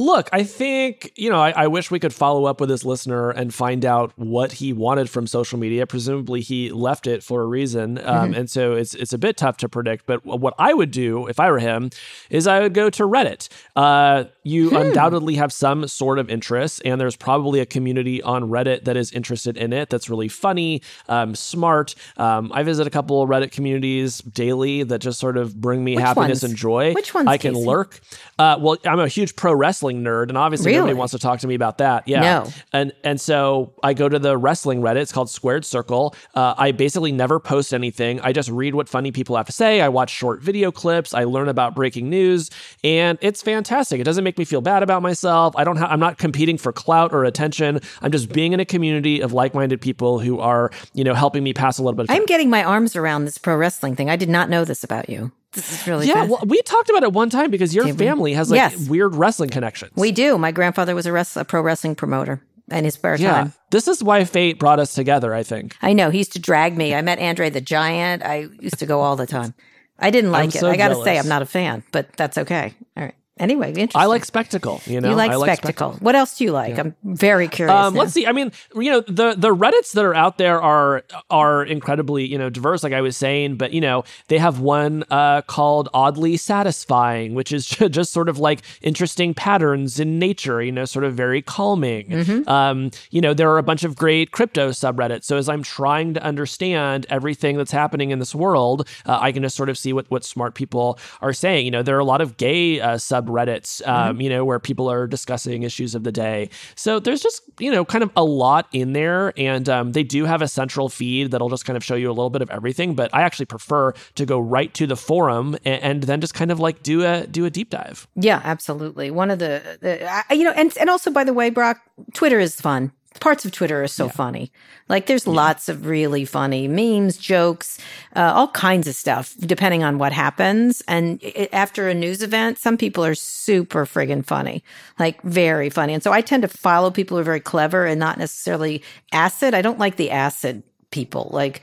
Look, 0.00 0.30
I 0.32 0.44
think, 0.44 1.12
you 1.16 1.28
know, 1.28 1.40
I, 1.40 1.50
I, 1.50 1.66
wish 1.66 1.90
we 1.90 2.00
could 2.00 2.14
follow 2.14 2.46
up 2.46 2.58
with 2.58 2.70
this 2.70 2.86
listener 2.86 3.28
and 3.28 3.52
find 3.52 3.84
out 3.84 4.14
what 4.16 4.52
he 4.52 4.72
wanted 4.72 5.10
from 5.10 5.26
social 5.26 5.58
media. 5.58 5.86
Presumably 5.86 6.40
he 6.40 6.70
left 6.70 7.06
it 7.06 7.22
for 7.22 7.42
a 7.42 7.44
reason. 7.44 7.98
Um, 7.98 8.04
mm-hmm. 8.04 8.34
And 8.34 8.50
so 8.50 8.72
it's, 8.72 8.94
it's 8.94 9.12
a 9.12 9.18
bit 9.18 9.36
tough 9.36 9.58
to 9.58 9.68
predict. 9.68 10.06
But 10.06 10.24
what 10.24 10.54
I 10.58 10.72
would 10.72 10.90
do 10.90 11.26
if 11.26 11.38
I 11.38 11.50
were 11.50 11.58
him 11.58 11.90
is 12.30 12.46
I 12.46 12.60
would 12.60 12.72
go 12.72 12.88
to 12.88 13.02
Reddit. 13.02 13.50
Uh, 13.76 14.24
you 14.42 14.70
hmm. 14.70 14.76
undoubtedly 14.76 15.34
have 15.34 15.52
some 15.52 15.86
sort 15.86 16.18
of 16.18 16.30
interest, 16.30 16.80
and 16.82 16.98
there's 16.98 17.16
probably 17.16 17.60
a 17.60 17.66
community 17.66 18.22
on 18.22 18.44
Reddit 18.44 18.84
that 18.84 18.96
is 18.96 19.12
interested 19.12 19.58
in 19.58 19.74
it 19.74 19.90
that's 19.90 20.08
really 20.08 20.28
funny, 20.28 20.80
um, 21.10 21.34
smart. 21.34 21.94
Um, 22.16 22.50
I 22.54 22.62
visit 22.62 22.86
a 22.86 22.90
couple 22.90 23.22
of 23.22 23.28
Reddit 23.28 23.52
communities 23.52 24.22
daily 24.22 24.82
that 24.82 25.00
just 25.00 25.20
sort 25.20 25.36
of 25.36 25.60
bring 25.60 25.84
me 25.84 25.96
Which 25.96 26.04
happiness 26.06 26.42
ones? 26.42 26.44
and 26.44 26.56
joy. 26.56 26.94
Which 26.94 27.12
ones? 27.12 27.28
I 27.28 27.36
can 27.36 27.52
Casey? 27.52 27.66
lurk. 27.66 28.00
Uh, 28.38 28.56
well, 28.58 28.78
I'm 28.86 28.98
a 28.98 29.06
huge 29.08 29.36
pro 29.36 29.52
wrestling 29.52 29.89
wrestling 29.90 30.04
nerd, 30.04 30.28
and 30.28 30.38
obviously 30.38 30.72
really? 30.72 30.78
nobody 30.78 30.94
wants 30.94 31.12
to 31.12 31.18
talk 31.18 31.40
to 31.40 31.46
me 31.46 31.54
about 31.54 31.78
that. 31.78 32.06
Yeah. 32.06 32.20
No. 32.20 32.46
And 32.72 32.92
and 33.04 33.20
so 33.20 33.72
I 33.82 33.94
go 33.94 34.08
to 34.08 34.18
the 34.18 34.36
wrestling 34.36 34.80
Reddit. 34.80 34.96
It's 34.96 35.12
called 35.12 35.30
Squared 35.30 35.64
Circle. 35.64 36.14
Uh, 36.34 36.54
I 36.56 36.72
basically 36.72 37.12
never 37.12 37.40
post 37.40 37.72
anything. 37.74 38.20
I 38.20 38.32
just 38.32 38.50
read 38.50 38.74
what 38.74 38.88
funny 38.88 39.12
people 39.12 39.36
have 39.36 39.46
to 39.46 39.52
say. 39.52 39.80
I 39.80 39.88
watch 39.88 40.10
short 40.10 40.42
video 40.42 40.70
clips. 40.70 41.14
I 41.14 41.24
learn 41.24 41.48
about 41.48 41.74
breaking 41.74 42.10
news, 42.10 42.50
and 42.84 43.18
it's 43.20 43.42
fantastic. 43.42 44.00
It 44.00 44.04
doesn't 44.04 44.24
make 44.24 44.38
me 44.38 44.44
feel 44.44 44.60
bad 44.60 44.82
about 44.82 45.02
myself. 45.02 45.54
I 45.56 45.64
don't. 45.64 45.76
Ha- 45.76 45.88
I'm 45.90 46.00
not 46.00 46.18
competing 46.18 46.58
for 46.58 46.72
clout 46.72 47.12
or 47.12 47.24
attention. 47.24 47.80
I'm 48.02 48.12
just 48.12 48.32
being 48.32 48.52
in 48.52 48.60
a 48.60 48.64
community 48.64 49.20
of 49.20 49.32
like-minded 49.32 49.80
people 49.80 50.18
who 50.18 50.38
are, 50.40 50.70
you 50.94 51.04
know, 51.04 51.14
helping 51.14 51.42
me 51.42 51.52
pass 51.52 51.78
a 51.78 51.82
little 51.82 51.96
bit. 51.96 52.06
I'm 52.08 52.26
getting 52.26 52.50
my 52.50 52.62
arms 52.64 52.96
around 52.96 53.24
this 53.24 53.38
pro 53.38 53.56
wrestling 53.56 53.96
thing. 53.96 54.10
I 54.10 54.16
did 54.16 54.28
not 54.28 54.48
know 54.48 54.64
this 54.64 54.84
about 54.84 55.08
you. 55.08 55.32
This 55.52 55.72
is 55.72 55.86
really 55.86 56.06
yeah. 56.06 56.24
Well, 56.24 56.42
we 56.46 56.62
talked 56.62 56.90
about 56.90 57.02
it 57.02 57.12
one 57.12 57.28
time 57.28 57.50
because 57.50 57.74
your 57.74 57.92
family 57.94 58.34
has 58.34 58.50
like 58.50 58.58
yes. 58.58 58.88
weird 58.88 59.16
wrestling 59.16 59.50
connections. 59.50 59.92
We 59.96 60.12
do. 60.12 60.38
My 60.38 60.52
grandfather 60.52 60.94
was 60.94 61.06
a, 61.06 61.12
rest- 61.12 61.36
a 61.36 61.44
pro 61.44 61.60
wrestling 61.60 61.96
promoter 61.96 62.40
in 62.70 62.84
his 62.84 62.94
spare 62.94 63.16
yeah. 63.16 63.32
time. 63.32 63.52
This 63.70 63.88
is 63.88 64.02
why 64.02 64.22
fate 64.24 64.60
brought 64.60 64.78
us 64.78 64.94
together. 64.94 65.34
I 65.34 65.42
think. 65.42 65.76
I 65.82 65.92
know. 65.92 66.10
He 66.10 66.18
used 66.18 66.32
to 66.34 66.38
drag 66.38 66.76
me. 66.76 66.94
I 66.94 67.02
met 67.02 67.18
Andre 67.18 67.50
the 67.50 67.60
Giant. 67.60 68.24
I 68.24 68.48
used 68.60 68.78
to 68.78 68.86
go 68.86 69.00
all 69.00 69.16
the 69.16 69.26
time. 69.26 69.54
I 69.98 70.10
didn't 70.10 70.30
like 70.32 70.44
I'm 70.44 70.48
it. 70.50 70.54
So 70.54 70.70
I 70.70 70.76
got 70.76 70.88
to 70.88 71.02
say, 71.02 71.18
I'm 71.18 71.28
not 71.28 71.42
a 71.42 71.46
fan, 71.46 71.82
but 71.90 72.12
that's 72.16 72.38
okay. 72.38 72.74
All 72.96 73.04
right. 73.04 73.14
Anyway, 73.40 73.68
interesting. 73.68 74.00
I 74.00 74.04
like 74.04 74.26
spectacle. 74.26 74.82
You 74.84 75.00
know, 75.00 75.10
you 75.10 75.16
like, 75.16 75.32
spectacle. 75.32 75.92
spectacle. 75.92 75.92
What 76.00 76.14
else 76.14 76.36
do 76.36 76.44
you 76.44 76.52
like? 76.52 76.76
Yeah. 76.76 76.82
I'm 76.82 76.94
very 77.02 77.48
curious. 77.48 77.74
Um, 77.74 77.94
let's 77.94 78.12
see. 78.12 78.26
I 78.26 78.32
mean, 78.32 78.52
you 78.74 78.90
know, 78.90 79.00
the 79.00 79.34
the 79.34 79.54
Reddits 79.54 79.92
that 79.92 80.04
are 80.04 80.14
out 80.14 80.36
there 80.36 80.60
are 80.60 81.02
are 81.30 81.64
incredibly 81.64 82.26
you 82.26 82.36
know 82.36 82.50
diverse, 82.50 82.82
like 82.82 82.92
I 82.92 83.00
was 83.00 83.16
saying. 83.16 83.56
But 83.56 83.72
you 83.72 83.80
know, 83.80 84.04
they 84.28 84.36
have 84.36 84.60
one 84.60 85.04
uh, 85.10 85.40
called 85.42 85.88
oddly 85.94 86.36
satisfying, 86.36 87.34
which 87.34 87.50
is 87.50 87.66
just 87.90 88.12
sort 88.12 88.28
of 88.28 88.38
like 88.38 88.60
interesting 88.82 89.32
patterns 89.32 89.98
in 89.98 90.18
nature. 90.18 90.62
You 90.62 90.72
know, 90.72 90.84
sort 90.84 91.06
of 91.06 91.14
very 91.14 91.40
calming. 91.40 92.08
Mm-hmm. 92.10 92.48
Um, 92.48 92.90
you 93.10 93.22
know, 93.22 93.32
there 93.32 93.50
are 93.50 93.58
a 93.58 93.62
bunch 93.62 93.84
of 93.84 93.96
great 93.96 94.32
crypto 94.32 94.68
subreddits. 94.68 95.24
So 95.24 95.38
as 95.38 95.48
I'm 95.48 95.62
trying 95.62 96.12
to 96.12 96.22
understand 96.22 97.06
everything 97.08 97.56
that's 97.56 97.72
happening 97.72 98.10
in 98.10 98.18
this 98.18 98.34
world, 98.34 98.86
uh, 99.06 99.18
I 99.18 99.32
can 99.32 99.42
just 99.42 99.56
sort 99.56 99.70
of 99.70 99.78
see 99.78 99.94
what 99.94 100.10
what 100.10 100.24
smart 100.24 100.54
people 100.54 100.98
are 101.22 101.32
saying. 101.32 101.64
You 101.64 101.70
know, 101.70 101.82
there 101.82 101.96
are 101.96 102.00
a 102.00 102.04
lot 102.04 102.20
of 102.20 102.36
gay 102.36 102.80
uh, 102.80 102.98
sub 102.98 103.29
Reddits, 103.30 103.86
um, 103.86 104.12
mm-hmm. 104.14 104.20
you 104.20 104.28
know, 104.28 104.44
where 104.44 104.58
people 104.58 104.90
are 104.90 105.06
discussing 105.06 105.62
issues 105.62 105.94
of 105.94 106.02
the 106.02 106.12
day. 106.12 106.50
So 106.74 107.00
there's 107.00 107.22
just, 107.22 107.42
you 107.58 107.70
know, 107.70 107.84
kind 107.84 108.02
of 108.02 108.10
a 108.16 108.24
lot 108.24 108.68
in 108.72 108.92
there. 108.92 109.32
And 109.36 109.68
um, 109.68 109.92
they 109.92 110.02
do 110.02 110.24
have 110.24 110.42
a 110.42 110.48
central 110.48 110.88
feed 110.88 111.30
that'll 111.30 111.48
just 111.48 111.64
kind 111.64 111.76
of 111.76 111.84
show 111.84 111.94
you 111.94 112.08
a 112.08 112.12
little 112.12 112.30
bit 112.30 112.42
of 112.42 112.50
everything. 112.50 112.94
But 112.94 113.14
I 113.14 113.22
actually 113.22 113.46
prefer 113.46 113.92
to 114.14 114.26
go 114.26 114.38
right 114.38 114.72
to 114.74 114.86
the 114.86 114.96
forum 114.96 115.56
and, 115.64 115.82
and 115.82 116.02
then 116.02 116.20
just 116.20 116.34
kind 116.34 116.50
of 116.50 116.60
like 116.60 116.82
do 116.82 117.04
a 117.04 117.26
do 117.26 117.44
a 117.44 117.50
deep 117.50 117.70
dive. 117.70 118.06
Yeah, 118.14 118.40
absolutely. 118.44 119.10
One 119.10 119.30
of 119.30 119.38
the, 119.38 119.62
the 119.80 120.36
you 120.36 120.44
know, 120.44 120.52
and 120.52 120.76
and 120.78 120.90
also 120.90 121.10
by 121.10 121.24
the 121.24 121.32
way, 121.32 121.50
Brock, 121.50 121.80
Twitter 122.14 122.38
is 122.38 122.60
fun. 122.60 122.92
Parts 123.18 123.44
of 123.44 123.50
Twitter 123.50 123.82
are 123.82 123.88
so 123.88 124.06
yeah. 124.06 124.12
funny. 124.12 124.52
Like 124.88 125.06
there's 125.06 125.26
yeah. 125.26 125.32
lots 125.32 125.68
of 125.68 125.86
really 125.86 126.24
funny 126.24 126.68
memes, 126.68 127.16
jokes, 127.16 127.78
uh, 128.14 128.32
all 128.34 128.48
kinds 128.48 128.86
of 128.86 128.94
stuff, 128.94 129.34
depending 129.40 129.82
on 129.82 129.98
what 129.98 130.12
happens. 130.12 130.82
And 130.86 131.20
it, 131.22 131.48
after 131.52 131.88
a 131.88 131.94
news 131.94 132.22
event, 132.22 132.58
some 132.58 132.76
people 132.76 133.04
are 133.04 133.16
super 133.16 133.84
friggin' 133.84 134.24
funny, 134.24 134.62
like 134.98 135.20
very 135.22 135.70
funny. 135.70 135.92
And 135.92 136.02
so 136.02 136.12
I 136.12 136.20
tend 136.20 136.42
to 136.42 136.48
follow 136.48 136.90
people 136.90 137.16
who 137.16 137.22
are 137.22 137.24
very 137.24 137.40
clever 137.40 137.84
and 137.84 137.98
not 137.98 138.18
necessarily 138.18 138.82
acid. 139.12 139.54
I 139.54 139.62
don't 139.62 139.78
like 139.78 139.96
the 139.96 140.10
acid 140.12 140.62
people. 140.90 141.30
Like 141.32 141.62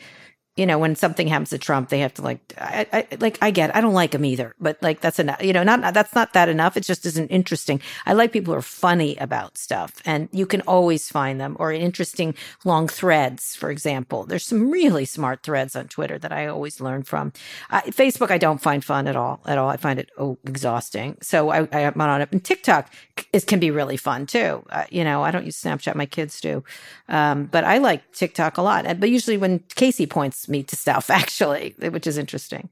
you 0.57 0.65
know, 0.65 0.79
when 0.79 0.95
something 0.95 1.27
happens 1.27 1.51
to 1.51 1.59
Trump, 1.59 1.89
they 1.89 1.99
have 1.99 2.15
to 2.15 2.23
like, 2.23 2.39
I, 2.57 2.87
I, 2.91 3.07
like, 3.19 3.37
I 3.41 3.51
get, 3.51 3.69
it. 3.69 3.75
I 3.75 3.81
don't 3.81 3.93
like 3.93 4.13
him 4.13 4.25
either, 4.25 4.55
but 4.59 4.81
like, 4.81 5.01
that's 5.01 5.19
enough, 5.19 5.41
you 5.41 5.53
know, 5.53 5.63
not, 5.63 5.93
that's 5.93 6.15
not 6.15 6.33
that 6.33 6.49
enough. 6.49 6.75
It 6.75 6.81
just 6.81 7.05
isn't 7.05 7.27
interesting. 7.27 7.79
I 8.07 8.13
like 8.13 8.31
people 8.31 8.53
who 8.53 8.59
are 8.59 8.63
funny 8.63 9.15
about 9.17 9.57
stuff 9.57 9.93
and 10.03 10.27
you 10.31 10.47
can 10.47 10.61
always 10.61 11.09
find 11.09 11.39
them 11.39 11.55
or 11.59 11.71
interesting 11.71 12.33
long 12.65 12.87
threads, 12.87 13.55
for 13.55 13.69
example. 13.69 14.25
There's 14.25 14.45
some 14.45 14.71
really 14.71 15.05
smart 15.05 15.43
threads 15.43 15.75
on 15.75 15.87
Twitter 15.87 16.17
that 16.17 16.31
I 16.31 16.47
always 16.47 16.81
learn 16.81 17.03
from. 17.03 17.33
Uh, 17.69 17.81
Facebook, 17.81 18.31
I 18.31 18.39
don't 18.39 18.61
find 18.61 18.83
fun 18.83 19.07
at 19.07 19.15
all, 19.15 19.41
at 19.45 19.59
all. 19.59 19.69
I 19.69 19.77
find 19.77 19.99
it 19.99 20.09
oh, 20.17 20.39
exhausting. 20.43 21.17
So 21.21 21.49
I, 21.49 21.67
I, 21.71 21.81
am 21.81 22.01
on 22.01 22.21
it. 22.21 22.29
And 22.31 22.43
TikTok 22.43 22.91
is, 23.31 23.45
can 23.45 23.59
be 23.59 23.69
really 23.69 23.97
fun 23.97 24.25
too. 24.25 24.65
Uh, 24.71 24.85
you 24.89 25.03
know, 25.03 25.21
I 25.21 25.29
don't 25.29 25.45
use 25.45 25.61
Snapchat. 25.61 25.93
My 25.93 26.07
kids 26.07 26.41
do. 26.41 26.63
Um, 27.09 27.45
but 27.45 27.63
I 27.63 27.77
like 27.77 28.11
TikTok 28.13 28.57
a 28.57 28.63
lot. 28.63 28.85
But 28.99 29.11
usually 29.11 29.37
when 29.37 29.59
Casey 29.75 30.07
points 30.07 30.46
me 30.49 30.63
to 30.63 30.75
stuff 30.75 31.09
actually, 31.09 31.75
which 31.79 32.07
is 32.07 32.17
interesting. 32.17 32.69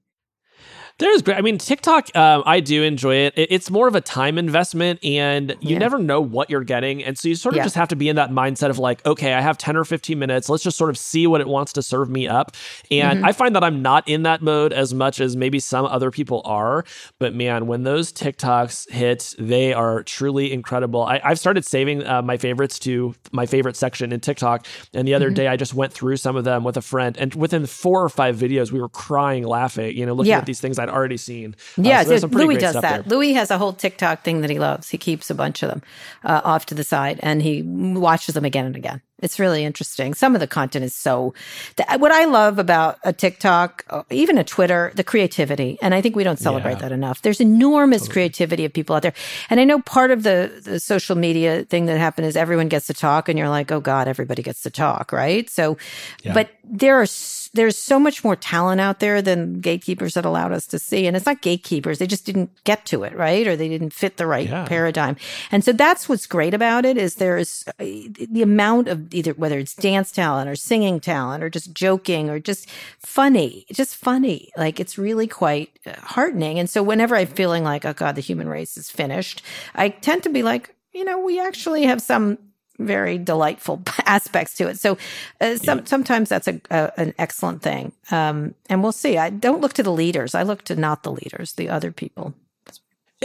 There's 0.98 1.22
great. 1.22 1.38
I 1.38 1.42
mean, 1.42 1.58
TikTok, 1.58 2.16
um, 2.16 2.42
I 2.46 2.62
do 2.62 2.82
enjoy 2.82 3.16
it. 3.16 3.34
It's 3.36 3.70
more 3.70 3.90
of 3.90 3.96
a 3.96 4.02
time 4.02 4.38
investment, 4.38 5.04
and 5.04 5.50
you 5.60 5.72
yeah. 5.72 5.78
never 5.78 6.00
know 6.00 6.22
what 6.22 6.50
you're 6.50 6.64
getting, 6.64 7.04
and 7.04 7.18
so 7.18 7.28
you 7.28 7.36
sort 7.36 7.54
of 7.54 7.58
yeah. 7.58 7.64
just 7.64 7.76
have 7.76 7.90
to 7.90 7.98
be 7.98 8.08
in 8.08 8.16
that 8.16 8.30
mindset 8.32 8.70
of 8.70 8.80
like, 8.80 9.06
okay, 9.06 9.34
I 9.34 9.42
have 9.42 9.58
ten 9.58 9.76
or 9.76 9.84
fifteen 9.84 10.20
minutes. 10.20 10.48
Let's 10.48 10.64
just 10.64 10.78
sort 10.78 10.90
of 10.90 10.98
see 10.98 11.28
what 11.28 11.42
it 11.42 11.48
wants 11.48 11.74
to 11.74 11.82
serve 11.82 12.10
me 12.10 12.30
up. 12.30 12.56
And 12.90 13.18
mm-hmm. 13.18 13.26
I 13.26 13.34
find 13.34 13.54
that 13.58 13.64
I'm 13.64 13.82
not 13.82 14.08
in 14.08 14.24
that 14.24 14.42
mode 14.42 14.72
as 14.72 14.94
much 14.94 15.20
as 15.20 15.36
maybe 15.36 15.60
some 15.60 15.86
other 15.86 16.12
people 16.12 16.42
are. 16.46 16.86
But 17.20 17.36
man, 17.36 17.68
when 17.68 17.84
those 17.84 18.14
TikToks 18.14 18.90
hit, 18.90 19.36
they 19.38 19.74
are 19.74 20.02
truly 20.04 20.54
incredible. 20.54 21.04
I, 21.04 21.20
have 21.20 21.40
started 21.40 21.66
saving 21.66 22.08
uh, 22.08 22.22
my 22.22 22.38
favorites 22.38 22.80
to 22.80 23.14
my 23.34 23.46
favorite 23.46 23.76
section 23.76 24.14
in 24.14 24.22
TikTok, 24.22 24.66
and 24.94 25.06
the 25.06 25.14
other 25.14 25.28
mm-hmm. 25.28 25.36
day 25.36 25.48
I 25.50 25.58
just 25.58 25.74
went 25.74 25.92
through 25.92 26.16
some 26.16 26.38
of 26.38 26.46
them 26.46 26.64
with 26.64 26.78
a 26.78 26.82
friend, 26.82 27.18
and 27.18 27.36
within 27.36 27.66
four 27.66 28.02
or 28.02 28.08
five 28.08 28.38
videos, 28.38 28.72
we 28.72 28.80
were 28.80 28.88
crying 28.88 29.44
laughing. 29.44 29.98
You 29.98 30.06
know, 30.06 30.14
looking 30.14 30.30
yeah. 30.30 30.38
at 30.38 30.46
these 30.46 30.62
things 30.62 30.80
I'd 30.86 30.94
already 30.94 31.18
seen. 31.18 31.56
Uh, 31.78 31.82
yeah, 31.82 32.02
uh, 32.02 32.18
so 32.20 32.28
Louis 32.28 32.58
does 32.58 32.76
that. 32.76 33.08
Louis 33.08 33.34
has 33.34 33.52
a 33.52 33.58
whole 33.58 33.74
TikTok 33.74 34.24
thing 34.24 34.42
that 34.42 34.50
he 34.50 34.60
loves. 34.60 34.90
He 34.90 34.98
keeps 34.98 35.30
a 35.30 35.36
bunch 35.36 35.64
of 35.64 35.70
them 35.70 35.82
uh, 36.24 36.42
off 36.44 36.66
to 36.68 36.76
the 36.76 36.84
side 36.84 37.20
and 37.22 37.42
he 37.42 37.62
watches 37.64 38.36
them 38.36 38.46
again 38.46 38.66
and 38.66 38.76
again. 38.76 39.02
It's 39.22 39.40
really 39.40 39.64
interesting. 39.64 40.14
Some 40.14 40.36
of 40.36 40.42
the 40.42 40.48
content 40.48 40.84
is 40.84 40.94
so. 40.94 41.34
what 41.98 42.12
I 42.12 42.26
love 42.26 42.60
about 42.60 43.00
a 43.04 43.14
TikTok, 43.14 43.86
uh, 43.90 44.04
even 44.10 44.38
a 44.38 44.44
Twitter, 44.44 44.92
the 44.96 45.06
creativity, 45.06 45.78
and 45.82 45.96
I 45.96 46.02
think 46.02 46.18
we 46.18 46.24
don't 46.24 46.40
celebrate 46.40 46.74
yeah. 46.74 46.80
that 46.80 46.92
enough. 46.92 47.22
There's 47.22 47.40
enormous 47.40 48.02
totally. 48.04 48.14
creativity 48.14 48.66
of 48.66 48.74
people 48.74 48.96
out 48.96 49.04
there, 49.04 49.14
and 49.50 49.60
I 49.60 49.64
know 49.64 49.80
part 49.80 50.12
of 50.12 50.24
the 50.24 50.62
the 50.64 50.80
social 50.80 51.16
media 51.16 51.64
thing 51.64 51.86
that 51.86 51.98
happened 51.98 52.28
is 52.28 52.36
everyone 52.36 52.68
gets 52.68 52.88
to 52.88 52.94
talk, 52.94 53.30
and 53.30 53.40
you're 53.40 53.50
like, 53.50 53.72
oh 53.72 53.80
God, 53.80 54.08
everybody 54.10 54.44
gets 54.44 54.62
to 54.64 54.70
talk, 54.70 55.14
right? 55.14 55.50
So, 55.50 55.78
yeah. 56.24 56.34
but 56.34 56.50
there 56.64 57.00
are 57.00 57.08
there's 57.56 57.78
so 57.78 57.98
much 57.98 58.24
more 58.24 58.36
talent 58.36 58.82
out 58.82 59.00
there 59.00 59.22
than 59.22 59.62
gatekeepers 59.62 60.14
that 60.14 60.26
allowed 60.26 60.52
us 60.52 60.68
to 60.68 60.78
see. 60.78 61.08
And 61.08 61.16
it's 61.16 61.26
not 61.26 61.42
gatekeepers. 61.42 62.00
They 62.00 62.08
just 62.08 62.26
didn't 62.26 62.52
get 62.66 62.86
to 62.88 63.04
it, 63.04 63.16
right? 63.16 63.48
Or 63.48 63.56
they 63.56 63.70
didn't 63.70 63.92
fit 63.94 64.18
the 64.18 64.28
right 64.28 64.50
yeah. 64.50 64.66
paradigm. 64.66 65.16
And 65.52 65.64
so 65.64 65.72
that's 65.72 66.08
what's 66.10 66.28
great 66.28 66.54
about 66.54 66.86
it 66.86 66.98
is 66.98 67.16
there's 67.16 67.64
uh, 67.80 67.86
the 68.30 68.42
amount 68.42 68.90
of 68.90 69.05
either 69.12 69.34
whether 69.34 69.60
it's 69.60 69.76
dance 69.76 70.12
talent 70.12 70.50
or 70.50 70.56
singing 70.56 71.00
talent 71.00 71.44
or 71.44 71.50
just 71.50 71.74
joking 71.74 72.30
or 72.30 72.40
just 72.40 72.70
funny, 73.00 73.66
just 73.72 73.96
funny. 73.96 74.52
Like 74.58 74.80
it's 74.80 74.98
really 74.98 75.28
quite 75.28 75.78
uh, 75.86 75.94
heartening. 76.00 76.60
And 76.60 76.70
so 76.70 76.84
whenever 76.84 77.16
I'm 77.16 77.28
feeling 77.28 77.64
like, 77.64 77.86
oh 77.86 77.94
God, 77.94 78.16
the 78.16 78.22
human 78.22 78.50
race 78.50 78.78
is 78.78 78.90
finished, 78.90 79.42
I 79.74 79.90
tend 79.90 80.24
to 80.24 80.30
be 80.30 80.44
like, 80.44 80.74
you 80.94 81.04
know, 81.04 81.20
we 81.20 81.40
actually 81.40 81.84
have 81.84 82.02
some 82.02 82.38
very 82.78 83.18
delightful 83.18 83.82
aspects 84.06 84.56
to 84.56 84.68
it. 84.68 84.80
So 84.80 84.98
uh, 85.42 85.58
some, 85.58 85.80
yeah. 85.80 85.86
sometimes 85.86 86.30
that's 86.30 86.48
a, 86.48 86.60
a, 86.70 86.92
an 86.98 87.14
excellent 87.18 87.62
thing. 87.62 87.92
Um, 88.12 88.56
and 88.70 88.84
we'll 88.84 88.92
see. 88.92 89.18
I 89.18 89.30
don't 89.30 89.62
look 89.62 89.74
to 89.74 89.84
the 89.84 89.92
leaders. 89.92 90.36
I 90.36 90.44
look 90.44 90.64
to 90.66 90.76
not 90.76 91.04
the 91.04 91.12
leaders, 91.12 91.54
the 91.54 91.70
other 91.70 91.92
people. 91.92 92.34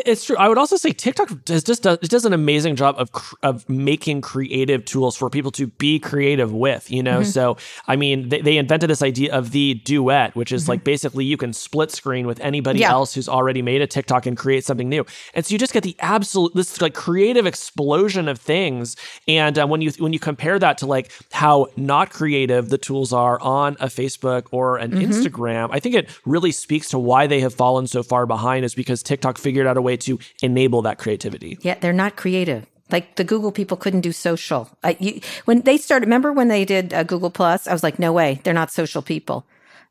It's 0.07 0.25
true. 0.25 0.37
I 0.37 0.49
would 0.49 0.59
also 0.59 0.77
say 0.77 0.93
TikTok 0.93 1.45
does 1.45 1.65
just 1.65 1.83
does, 1.83 1.99
does 1.99 2.25
an 2.25 2.33
amazing 2.33 2.77
job 2.77 2.97
of 2.99 3.11
of 3.43 3.69
making 3.69 4.21
creative 4.21 4.85
tools 4.85 5.17
for 5.17 5.31
people 5.31 5.51
to 5.53 5.67
be 5.67 5.99
creative 5.99 6.53
with. 6.53 6.91
You 6.91 7.03
know, 7.03 7.21
mm-hmm. 7.21 7.31
so 7.31 7.57
I 7.87 7.97
mean, 7.97 8.29
they, 8.29 8.41
they, 8.41 8.57
invented 8.59 8.91
this 8.91 9.03
idea 9.03 9.33
of 9.33 9.53
the 9.53 9.75
duet, 9.75 10.35
which 10.37 10.53
is 10.53 10.63
mm-hmm. 10.63 10.71
like 10.71 10.85
basically 10.85 11.25
you 11.25 11.37
can 11.37 11.53
split 11.53 11.91
screen 11.91 12.27
with 12.27 12.41
anybody 12.41 12.81
yeah. 12.81 12.91
else 12.91 13.15
who's 13.15 13.29
already 13.29 13.63
made 13.63 13.81
a 13.81 13.87
TikTok 13.87 14.27
and 14.27 14.37
create 14.37 14.65
something 14.65 14.89
new, 14.89 15.05
and 15.35 15.45
so 15.45 15.53
you 15.53 15.59
just 15.59 15.73
get 15.73 15.83
the 15.83 15.97
absolute 16.01 16.55
this 16.55 16.81
like 16.81 16.95
creative 16.95 17.47
explosion 17.47 18.29
of 18.29 18.39
things. 18.39 18.97
And 19.29 19.59
uh, 19.59 19.67
when 19.67 19.81
you 19.81 19.91
when 19.99 20.13
you 20.13 20.19
compare 20.19 20.59
that 20.59 20.79
to 20.79 20.87
like 20.87 21.11
how 21.33 21.69
not 21.77 22.11
creative 22.11 22.69
the 22.69 22.79
tools 22.79 23.13
are 23.13 23.41
on 23.41 23.77
a 23.81 23.87
Facebook 23.87 24.47
or 24.51 24.77
an 24.77 24.93
mm-hmm. 24.93 25.11
Instagram, 25.11 25.69
I 25.73 25.81
think 25.81 25.95
it 25.95 26.11
really 26.25 26.53
speaks 26.53 26.89
to 26.91 26.99
why 26.99 27.27
they 27.27 27.41
have 27.41 27.55
fallen 27.55 27.87
so 27.87 28.03
far 28.03 28.27
behind. 28.27 28.65
Is 28.65 28.75
because 28.75 29.03
TikTok 29.03 29.39
figured 29.39 29.67
out 29.67 29.77
a 29.77 29.83
way 29.83 29.90
to 29.97 30.19
enable 30.43 30.83
that 30.83 30.99
creativity. 30.99 31.59
Yeah, 31.63 31.75
they're 31.79 31.93
not 31.93 32.17
creative. 32.17 32.67
Like 32.91 33.17
the 33.17 33.25
Google 33.25 33.53
people 33.53 33.77
couldn't 33.77 34.01
do 34.01 34.13
social. 34.13 34.69
I, 34.83 34.97
you, 34.99 35.21
when 35.45 35.63
they 35.63 35.77
started, 35.77 36.07
remember 36.07 36.33
when 36.33 36.49
they 36.49 36.65
did 36.65 36.93
uh, 36.93 37.05
Google 37.05 37.31
Plus? 37.31 37.67
I 37.67 37.73
was 37.73 37.83
like, 37.83 37.99
no 37.99 38.13
way, 38.13 38.41
they're 38.43 38.55
not 38.55 38.73
social 38.73 39.03
people. 39.03 39.47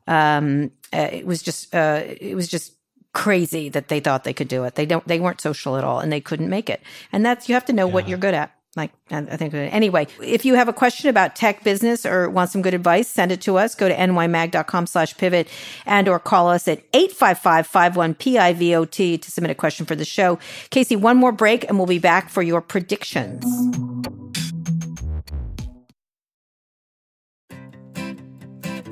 Um, 0.06 0.70
uh, 0.92 1.08
it 1.12 1.26
was 1.26 1.42
just, 1.42 1.74
uh, 1.74 2.02
it 2.04 2.34
was 2.34 2.48
just 2.48 2.74
crazy 3.12 3.68
that 3.70 3.88
they 3.88 4.00
thought 4.00 4.24
they 4.24 4.32
could 4.32 4.48
do 4.48 4.64
it. 4.64 4.74
They 4.74 4.86
don't, 4.86 5.06
they 5.06 5.18
weren't 5.18 5.40
social 5.40 5.76
at 5.76 5.84
all, 5.84 6.00
and 6.00 6.12
they 6.12 6.20
couldn't 6.20 6.50
make 6.50 6.68
it. 6.68 6.82
And 7.12 7.24
that's 7.24 7.48
you 7.48 7.54
have 7.54 7.64
to 7.66 7.72
know 7.72 7.86
yeah. 7.86 7.94
what 7.94 8.08
you're 8.08 8.18
good 8.18 8.34
at 8.34 8.52
like 8.76 8.92
I 9.10 9.36
think 9.36 9.52
uh, 9.52 9.56
anyway, 9.56 10.06
if 10.22 10.44
you 10.44 10.54
have 10.54 10.68
a 10.68 10.72
question 10.72 11.10
about 11.10 11.34
tech 11.34 11.64
business 11.64 12.06
or 12.06 12.30
want 12.30 12.50
some 12.50 12.62
good 12.62 12.74
advice, 12.74 13.08
send 13.08 13.32
it 13.32 13.40
to 13.42 13.58
us. 13.58 13.74
Go 13.74 13.88
to 13.88 13.96
nymag.com 13.96 14.86
slash 14.86 15.16
pivot 15.16 15.48
and 15.86 16.06
or 16.08 16.20
call 16.20 16.48
us 16.48 16.68
at 16.68 16.88
855-51-PIVOT 16.92 19.20
to 19.20 19.30
submit 19.30 19.50
a 19.50 19.56
question 19.56 19.86
for 19.86 19.96
the 19.96 20.04
show. 20.04 20.38
Casey, 20.70 20.94
one 20.94 21.16
more 21.16 21.32
break 21.32 21.68
and 21.68 21.78
we'll 21.78 21.88
be 21.88 21.98
back 21.98 22.28
for 22.28 22.42
your 22.42 22.60
predictions. 22.60 23.44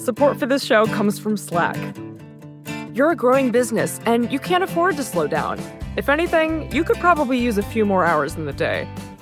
Support 0.03 0.41
for 0.41 0.47
this 0.47 0.65
show 0.65 0.87
comes 0.87 1.21
from 1.21 1.37
Slack. 1.37 1.77
You're 2.95 3.13
a 3.13 3.17
growing 3.17 3.53
business 3.53 4.01
and 4.07 4.33
you 4.33 4.41
can't 4.41 4.65
afford 4.65 4.97
to 4.97 5.05
slow 5.05 5.29
down. 5.29 5.61
If 5.97 6.09
anything, 6.09 6.69
you 6.73 6.83
could 6.83 6.97
probably 6.97 7.39
use 7.39 7.59
a 7.59 7.63
few 7.63 7.85
more 7.85 8.05
hours 8.05 8.35
in 8.35 8.47
the 8.47 8.53
day. 8.53 8.89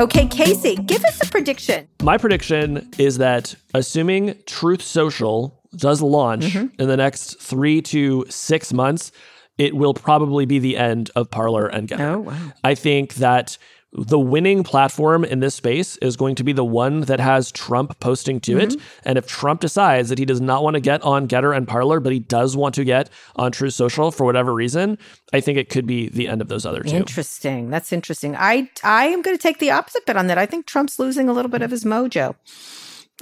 Okay, 0.00 0.26
Casey, 0.26 0.74
give 0.76 1.04
us 1.04 1.26
a 1.26 1.30
prediction. 1.30 1.86
My 2.02 2.18
prediction 2.18 2.90
is 2.98 3.18
that 3.18 3.54
assuming 3.74 4.36
Truth 4.46 4.82
Social 4.82 5.60
does 5.76 6.02
launch 6.02 6.46
mm-hmm. 6.46 6.80
in 6.80 6.88
the 6.88 6.96
next 6.96 7.40
three 7.40 7.80
to 7.82 8.24
six 8.28 8.72
months, 8.72 9.12
it 9.56 9.76
will 9.76 9.94
probably 9.94 10.46
be 10.46 10.58
the 10.58 10.76
end 10.76 11.10
of 11.14 11.30
Parler 11.30 11.66
and 11.66 11.88
Gettr. 11.88 12.00
Oh, 12.00 12.18
wow. 12.20 12.52
I 12.64 12.74
think 12.74 13.14
that 13.14 13.56
the 13.96 14.18
winning 14.18 14.64
platform 14.64 15.24
in 15.24 15.40
this 15.40 15.54
space 15.54 15.96
is 15.98 16.16
going 16.16 16.34
to 16.34 16.44
be 16.44 16.52
the 16.52 16.64
one 16.64 17.02
that 17.02 17.20
has 17.20 17.52
Trump 17.52 17.98
posting 18.00 18.40
to 18.40 18.56
mm-hmm. 18.56 18.72
it. 18.72 18.82
And 19.04 19.16
if 19.16 19.26
Trump 19.26 19.60
decides 19.60 20.08
that 20.08 20.18
he 20.18 20.24
does 20.24 20.40
not 20.40 20.64
want 20.64 20.74
to 20.74 20.80
get 20.80 21.00
on 21.02 21.28
Gettr 21.28 21.56
and 21.56 21.66
Parler, 21.68 22.00
but 22.00 22.12
he 22.12 22.18
does 22.18 22.56
want 22.56 22.74
to 22.74 22.84
get 22.84 23.08
on 23.36 23.52
Truth 23.52 23.74
Social 23.74 24.10
for 24.10 24.24
whatever 24.24 24.52
reason, 24.52 24.98
I 25.32 25.40
think 25.40 25.58
it 25.58 25.68
could 25.68 25.86
be 25.86 26.08
the 26.08 26.28
end 26.28 26.40
of 26.40 26.48
those 26.48 26.66
other 26.66 26.82
two. 26.82 26.96
Interesting. 26.96 27.70
That's 27.70 27.92
interesting. 27.92 28.34
I 28.36 28.68
I 28.82 29.06
am 29.06 29.22
going 29.22 29.36
to 29.36 29.42
take 29.42 29.58
the 29.58 29.70
opposite 29.70 30.06
bet 30.06 30.16
on 30.16 30.26
that. 30.26 30.38
I 30.38 30.46
think 30.46 30.66
Trump's 30.66 30.98
losing 30.98 31.28
a 31.28 31.32
little 31.32 31.50
bit 31.50 31.62
of 31.62 31.70
his 31.70 31.84
mojo. 31.84 32.34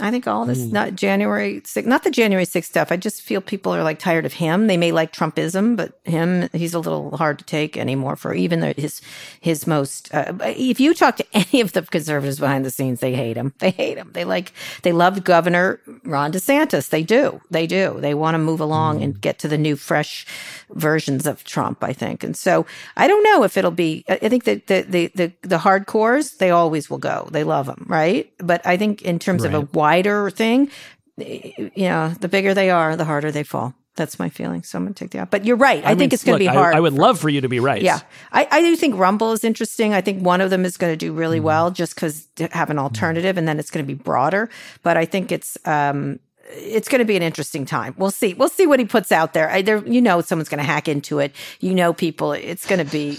I 0.01 0.11
think 0.11 0.26
all 0.26 0.47
this, 0.47 0.61
mm. 0.61 0.72
not 0.72 0.95
January 0.95 1.61
6th, 1.61 1.84
not 1.84 2.03
the 2.03 2.11
January 2.11 2.47
6th 2.47 2.64
stuff. 2.64 2.90
I 2.90 2.97
just 2.97 3.20
feel 3.20 3.43
people 3.43 3.74
are 3.74 3.82
like 3.82 3.99
tired 3.99 4.24
of 4.24 4.32
him. 4.32 4.66
They 4.66 4.78
may 4.78 4.90
like 4.90 5.12
Trumpism, 5.12 5.76
but 5.76 6.01
him, 6.05 6.49
he's 6.55 6.72
a 6.72 6.78
little 6.78 7.14
hard 7.18 7.38
to 7.40 7.45
take 7.45 7.76
anymore 7.76 8.16
for 8.16 8.32
even 8.32 8.61
the, 8.61 8.72
his, 8.72 9.03
his 9.43 9.66
most, 9.66 10.12
uh, 10.14 10.32
if 10.40 10.80
you 10.80 10.95
talk 10.95 11.16
to 11.16 11.26
any 11.34 11.61
of 11.61 11.74
the 11.74 11.82
conservatives 11.82 12.40
behind 12.40 12.64
the 12.64 12.70
scenes, 12.70 13.01
they 13.01 13.14
hate 13.14 13.36
him. 13.36 13.53
They 13.59 13.70
hate 13.70 13.99
him. 13.99 14.11
They 14.14 14.24
like, 14.24 14.55
they 14.82 14.93
love 14.93 15.24
Governor 15.24 15.78
Ron 16.05 16.32
DeSantis. 16.32 16.88
They 16.88 17.03
do. 17.03 17.43
They 17.51 17.66
do. 17.66 17.99
They 18.01 18.14
want 18.14 18.34
to 18.34 18.38
move 18.38 18.61
along 18.61 19.01
mm. 19.01 19.05
and 19.05 19.20
get 19.20 19.38
to 19.40 19.49
the 19.49 19.59
new, 19.59 19.76
fresh 19.76 20.24
versions 20.70 21.26
of 21.26 21.45
Trump, 21.45 21.84
I 21.84 21.93
think. 21.93 22.24
And 22.24 22.34
so 22.34 22.64
I 22.97 23.07
don't 23.07 23.22
know 23.24 23.43
if 23.45 23.59
it'll 23.59 23.70
be, 23.70 24.07
I 24.09 24.30
think 24.30 24.45
that 24.45 24.68
the, 24.68 24.86
the, 24.88 25.07
the, 25.14 25.32
the 25.43 25.59
hardcores, 25.59 26.38
they 26.38 26.51
always 26.51 26.88
will 26.88 26.99
go. 26.99 27.28
They 27.30 27.45
love 27.45 27.68
him, 27.68 27.84
right? 27.88 28.32
But 28.38 28.66
I 28.66 28.78
think 28.78 29.03
in 29.03 29.18
terms 29.18 29.43
right. 29.43 29.55
of 29.55 29.62
a 29.62 29.66
wider 29.82 30.30
thing, 30.30 30.70
you 31.16 31.88
know, 31.90 32.10
the 32.20 32.28
bigger 32.28 32.54
they 32.54 32.70
are, 32.70 32.94
the 32.96 33.04
harder 33.04 33.32
they 33.32 33.42
fall. 33.42 33.74
That's 33.94 34.18
my 34.18 34.30
feeling. 34.30 34.62
So 34.62 34.78
I'm 34.78 34.84
going 34.84 34.94
to 34.94 35.04
take 35.04 35.10
the 35.10 35.18
out. 35.18 35.30
But 35.30 35.44
you're 35.44 35.56
right. 35.56 35.84
I, 35.84 35.88
I 35.88 35.90
mean, 35.90 35.98
think 35.98 36.12
it's 36.14 36.24
going 36.24 36.38
to 36.38 36.38
be 36.38 36.46
hard. 36.46 36.74
I, 36.74 36.78
I, 36.78 36.80
would 36.80 36.94
love 36.94 37.18
for 37.18 37.28
you 37.28 37.42
to 37.42 37.48
be 37.48 37.60
right. 37.60 37.82
Yeah. 37.82 38.00
I, 38.30 38.48
I 38.50 38.60
do 38.60 38.74
think 38.74 38.96
Rumble 38.96 39.32
is 39.32 39.44
interesting. 39.44 39.92
I 39.92 40.00
think 40.00 40.24
one 40.24 40.40
of 40.40 40.48
them 40.48 40.64
is 40.64 40.78
going 40.78 40.92
to 40.92 40.96
do 40.96 41.12
really 41.12 41.40
mm. 41.40 41.44
well 41.50 41.70
just 41.70 41.94
because 41.94 42.26
they 42.36 42.48
have 42.52 42.70
an 42.70 42.78
alternative 42.78 43.36
and 43.36 43.46
then 43.46 43.58
it's 43.58 43.70
going 43.70 43.84
to 43.84 43.94
be 43.94 44.00
broader. 44.00 44.48
But 44.82 44.96
I 44.96 45.04
think 45.04 45.30
it's, 45.30 45.58
um, 45.66 46.20
it's 46.54 46.88
going 46.88 47.00
to 47.00 47.04
be 47.04 47.16
an 47.16 47.22
interesting 47.22 47.66
time. 47.66 47.94
We'll 47.98 48.10
see. 48.10 48.32
We'll 48.32 48.48
see 48.48 48.66
what 48.66 48.78
he 48.78 48.86
puts 48.86 49.12
out 49.12 49.34
there. 49.34 49.50
I, 49.50 49.60
there 49.62 49.86
you 49.86 50.00
know, 50.00 50.22
someone's 50.22 50.48
going 50.48 50.58
to 50.58 50.64
hack 50.64 50.88
into 50.88 51.18
it. 51.18 51.34
You 51.60 51.74
know, 51.74 51.92
people. 51.92 52.32
It's 52.32 52.66
going 52.66 52.84
to 52.84 52.90
be, 52.90 53.18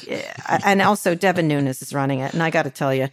uh, 0.49 0.59
and 0.65 0.81
also 0.81 1.13
Devin 1.13 1.47
Nunes 1.47 1.81
is 1.81 1.93
running 1.93 2.19
it. 2.19 2.33
And 2.33 2.41
I 2.41 2.49
got 2.49 2.63
to 2.63 2.69
tell 2.71 2.93
you, 2.93 3.09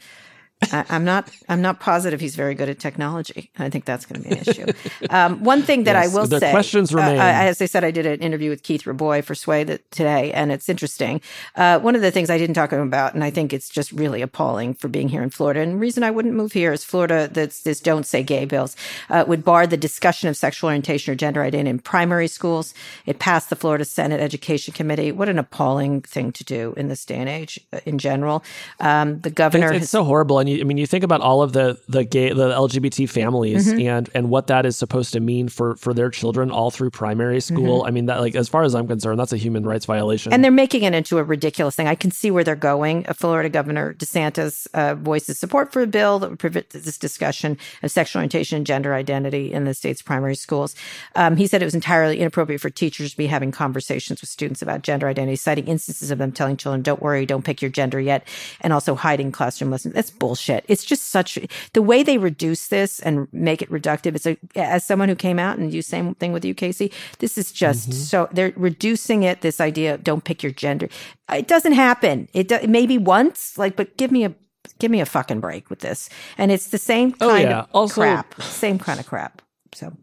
I, 0.72 0.84
am 0.90 1.04
not. 1.04 1.30
I'm 1.48 1.62
not 1.62 1.80
positive 1.80 2.20
he's 2.20 2.36
very 2.36 2.54
good 2.54 2.68
at 2.68 2.78
technology. 2.78 3.50
I 3.58 3.70
think 3.70 3.86
that's 3.86 4.04
going 4.04 4.22
to 4.22 4.28
be 4.28 4.36
an 4.36 4.42
issue. 4.46 4.66
Um, 5.08 5.42
one 5.42 5.62
thing 5.62 5.84
that 5.84 5.94
yes, 5.94 6.14
I 6.14 6.18
will 6.18 6.26
the 6.26 6.38
say, 6.38 6.50
questions 6.50 6.92
remain. 6.94 7.18
Uh, 7.18 7.22
as 7.22 7.60
I 7.62 7.66
said, 7.66 7.84
I 7.84 7.90
did 7.90 8.06
an 8.06 8.20
interview 8.20 8.50
with 8.50 8.62
Keith 8.62 8.86
Rabois 8.86 9.22
for 9.22 9.34
Sway 9.34 9.64
that, 9.64 9.90
today, 9.90 10.32
and 10.32 10.52
it's 10.52 10.68
interesting. 10.68 11.20
Uh, 11.56 11.78
one 11.80 11.96
of 11.96 12.02
the 12.02 12.10
things 12.10 12.30
I 12.30 12.38
didn't 12.38 12.54
talk 12.54 12.72
about, 12.72 13.14
and 13.14 13.24
I 13.24 13.30
think 13.30 13.52
it's 13.52 13.68
just 13.68 13.90
really 13.92 14.22
appalling 14.22 14.74
for 14.74 14.88
being 14.88 15.08
here 15.08 15.22
in 15.22 15.30
Florida. 15.30 15.60
And 15.60 15.72
the 15.72 15.76
reason 15.78 16.04
I 16.04 16.10
wouldn't 16.10 16.34
move 16.34 16.52
here 16.52 16.72
is 16.72 16.84
Florida. 16.84 17.28
That's 17.32 17.62
this 17.62 17.80
"Don't 17.80 18.04
Say 18.04 18.22
Gay" 18.22 18.44
bills 18.44 18.76
uh, 19.08 19.24
would 19.26 19.44
bar 19.44 19.66
the 19.66 19.76
discussion 19.76 20.28
of 20.28 20.36
sexual 20.36 20.68
orientation 20.68 21.12
or 21.12 21.16
gender 21.16 21.42
identity 21.42 21.70
in 21.70 21.78
primary 21.78 22.28
schools. 22.28 22.74
It 23.06 23.18
passed 23.18 23.50
the 23.50 23.56
Florida 23.56 23.84
Senate 23.84 24.20
Education 24.20 24.74
Committee. 24.74 25.12
What 25.12 25.28
an 25.28 25.38
appalling 25.38 26.02
thing 26.02 26.32
to 26.32 26.44
do 26.44 26.74
in 26.76 26.88
this 26.88 27.04
day 27.04 27.16
and 27.16 27.28
age, 27.28 27.58
uh, 27.72 27.80
in 27.86 27.98
general. 27.98 28.44
Um, 28.78 29.20
the 29.20 29.30
governor. 29.30 29.68
It's, 29.68 29.76
it's 29.76 29.82
has, 29.84 29.90
so 29.90 30.04
horrible, 30.04 30.38
and 30.38 30.49
you, 30.50 30.60
I 30.60 30.64
mean, 30.64 30.76
you 30.76 30.86
think 30.86 31.04
about 31.04 31.20
all 31.20 31.42
of 31.42 31.52
the 31.52 31.80
the 31.88 32.04
gay 32.04 32.32
the 32.32 32.50
LGBT 32.50 33.08
families 33.08 33.68
mm-hmm. 33.68 33.80
and 33.80 34.10
and 34.14 34.30
what 34.30 34.48
that 34.48 34.66
is 34.66 34.76
supposed 34.76 35.12
to 35.12 35.20
mean 35.20 35.48
for 35.48 35.76
for 35.76 35.94
their 35.94 36.10
children 36.10 36.50
all 36.50 36.70
through 36.70 36.90
primary 36.90 37.40
school. 37.40 37.80
Mm-hmm. 37.80 37.88
I 37.88 37.90
mean 37.90 38.06
that 38.06 38.20
like 38.20 38.34
as 38.34 38.48
far 38.48 38.62
as 38.62 38.74
I'm 38.74 38.86
concerned, 38.86 39.18
that's 39.18 39.32
a 39.32 39.36
human 39.36 39.64
rights 39.64 39.86
violation. 39.86 40.32
And 40.32 40.42
they're 40.42 40.50
making 40.50 40.82
it 40.82 40.94
into 40.94 41.18
a 41.18 41.24
ridiculous 41.24 41.76
thing. 41.76 41.86
I 41.86 41.94
can 41.94 42.10
see 42.10 42.30
where 42.30 42.44
they're 42.44 42.56
going. 42.56 43.04
A 43.08 43.14
Florida 43.14 43.48
Governor 43.48 43.94
DeSantis 43.94 44.66
uh, 44.74 44.94
voices 44.94 45.38
support 45.38 45.72
for 45.72 45.82
a 45.82 45.86
bill 45.86 46.18
that 46.18 46.30
would 46.30 46.38
prevent 46.38 46.70
this 46.70 46.98
discussion 46.98 47.56
of 47.82 47.90
sexual 47.90 48.20
orientation 48.20 48.56
and 48.56 48.66
gender 48.66 48.94
identity 48.94 49.52
in 49.52 49.64
the 49.64 49.74
state's 49.74 50.02
primary 50.02 50.34
schools. 50.34 50.74
Um, 51.14 51.36
he 51.36 51.46
said 51.46 51.62
it 51.62 51.66
was 51.66 51.74
entirely 51.74 52.18
inappropriate 52.18 52.60
for 52.60 52.70
teachers 52.70 53.12
to 53.12 53.16
be 53.16 53.26
having 53.26 53.52
conversations 53.52 54.20
with 54.20 54.30
students 54.30 54.62
about 54.62 54.82
gender 54.82 55.08
identity, 55.08 55.36
citing 55.36 55.68
instances 55.68 56.10
of 56.10 56.18
them 56.18 56.32
telling 56.32 56.56
children, 56.56 56.82
"Don't 56.82 57.02
worry, 57.02 57.26
don't 57.26 57.44
pick 57.44 57.62
your 57.62 57.70
gender 57.70 58.00
yet," 58.00 58.26
and 58.60 58.72
also 58.72 58.94
hiding 58.94 59.32
classroom 59.32 59.70
lessons. 59.70 59.94
That's 59.94 60.10
bullshit. 60.10 60.39
It's 60.48 60.84
just 60.84 61.08
such 61.08 61.38
the 61.72 61.82
way 61.82 62.02
they 62.02 62.18
reduce 62.18 62.68
this 62.68 63.00
and 63.00 63.28
make 63.32 63.62
it 63.62 63.70
reductive. 63.70 64.14
It's 64.16 64.26
a, 64.26 64.36
as 64.56 64.84
someone 64.84 65.08
who 65.08 65.14
came 65.14 65.38
out 65.38 65.58
and 65.58 65.72
you 65.72 65.82
same 65.82 66.14
thing 66.14 66.32
with 66.32 66.44
you, 66.44 66.54
Casey. 66.54 66.92
This 67.18 67.36
is 67.36 67.52
just 67.52 67.90
mm-hmm. 67.90 68.00
so 68.00 68.28
they're 68.32 68.52
reducing 68.56 69.22
it. 69.22 69.40
This 69.40 69.60
idea 69.60 69.94
of 69.94 70.04
don't 70.04 70.24
pick 70.24 70.42
your 70.42 70.52
gender. 70.52 70.88
It 71.32 71.48
doesn't 71.48 71.72
happen. 71.72 72.28
It 72.32 72.48
do, 72.48 72.58
maybe 72.66 72.98
once, 72.98 73.58
like, 73.58 73.76
but 73.76 73.96
give 73.96 74.10
me 74.10 74.24
a 74.24 74.34
give 74.78 74.90
me 74.90 75.00
a 75.00 75.06
fucking 75.06 75.40
break 75.40 75.70
with 75.70 75.80
this. 75.80 76.08
And 76.38 76.50
it's 76.50 76.68
the 76.68 76.78
same 76.78 77.14
oh, 77.20 77.28
kind 77.28 77.46
oh, 77.46 77.50
yeah. 77.50 77.60
of 77.60 77.68
also, 77.72 78.00
crap. 78.00 78.42
Same 78.42 78.78
kind 78.78 79.00
of 79.00 79.06
crap. 79.06 79.42
So. 79.74 79.96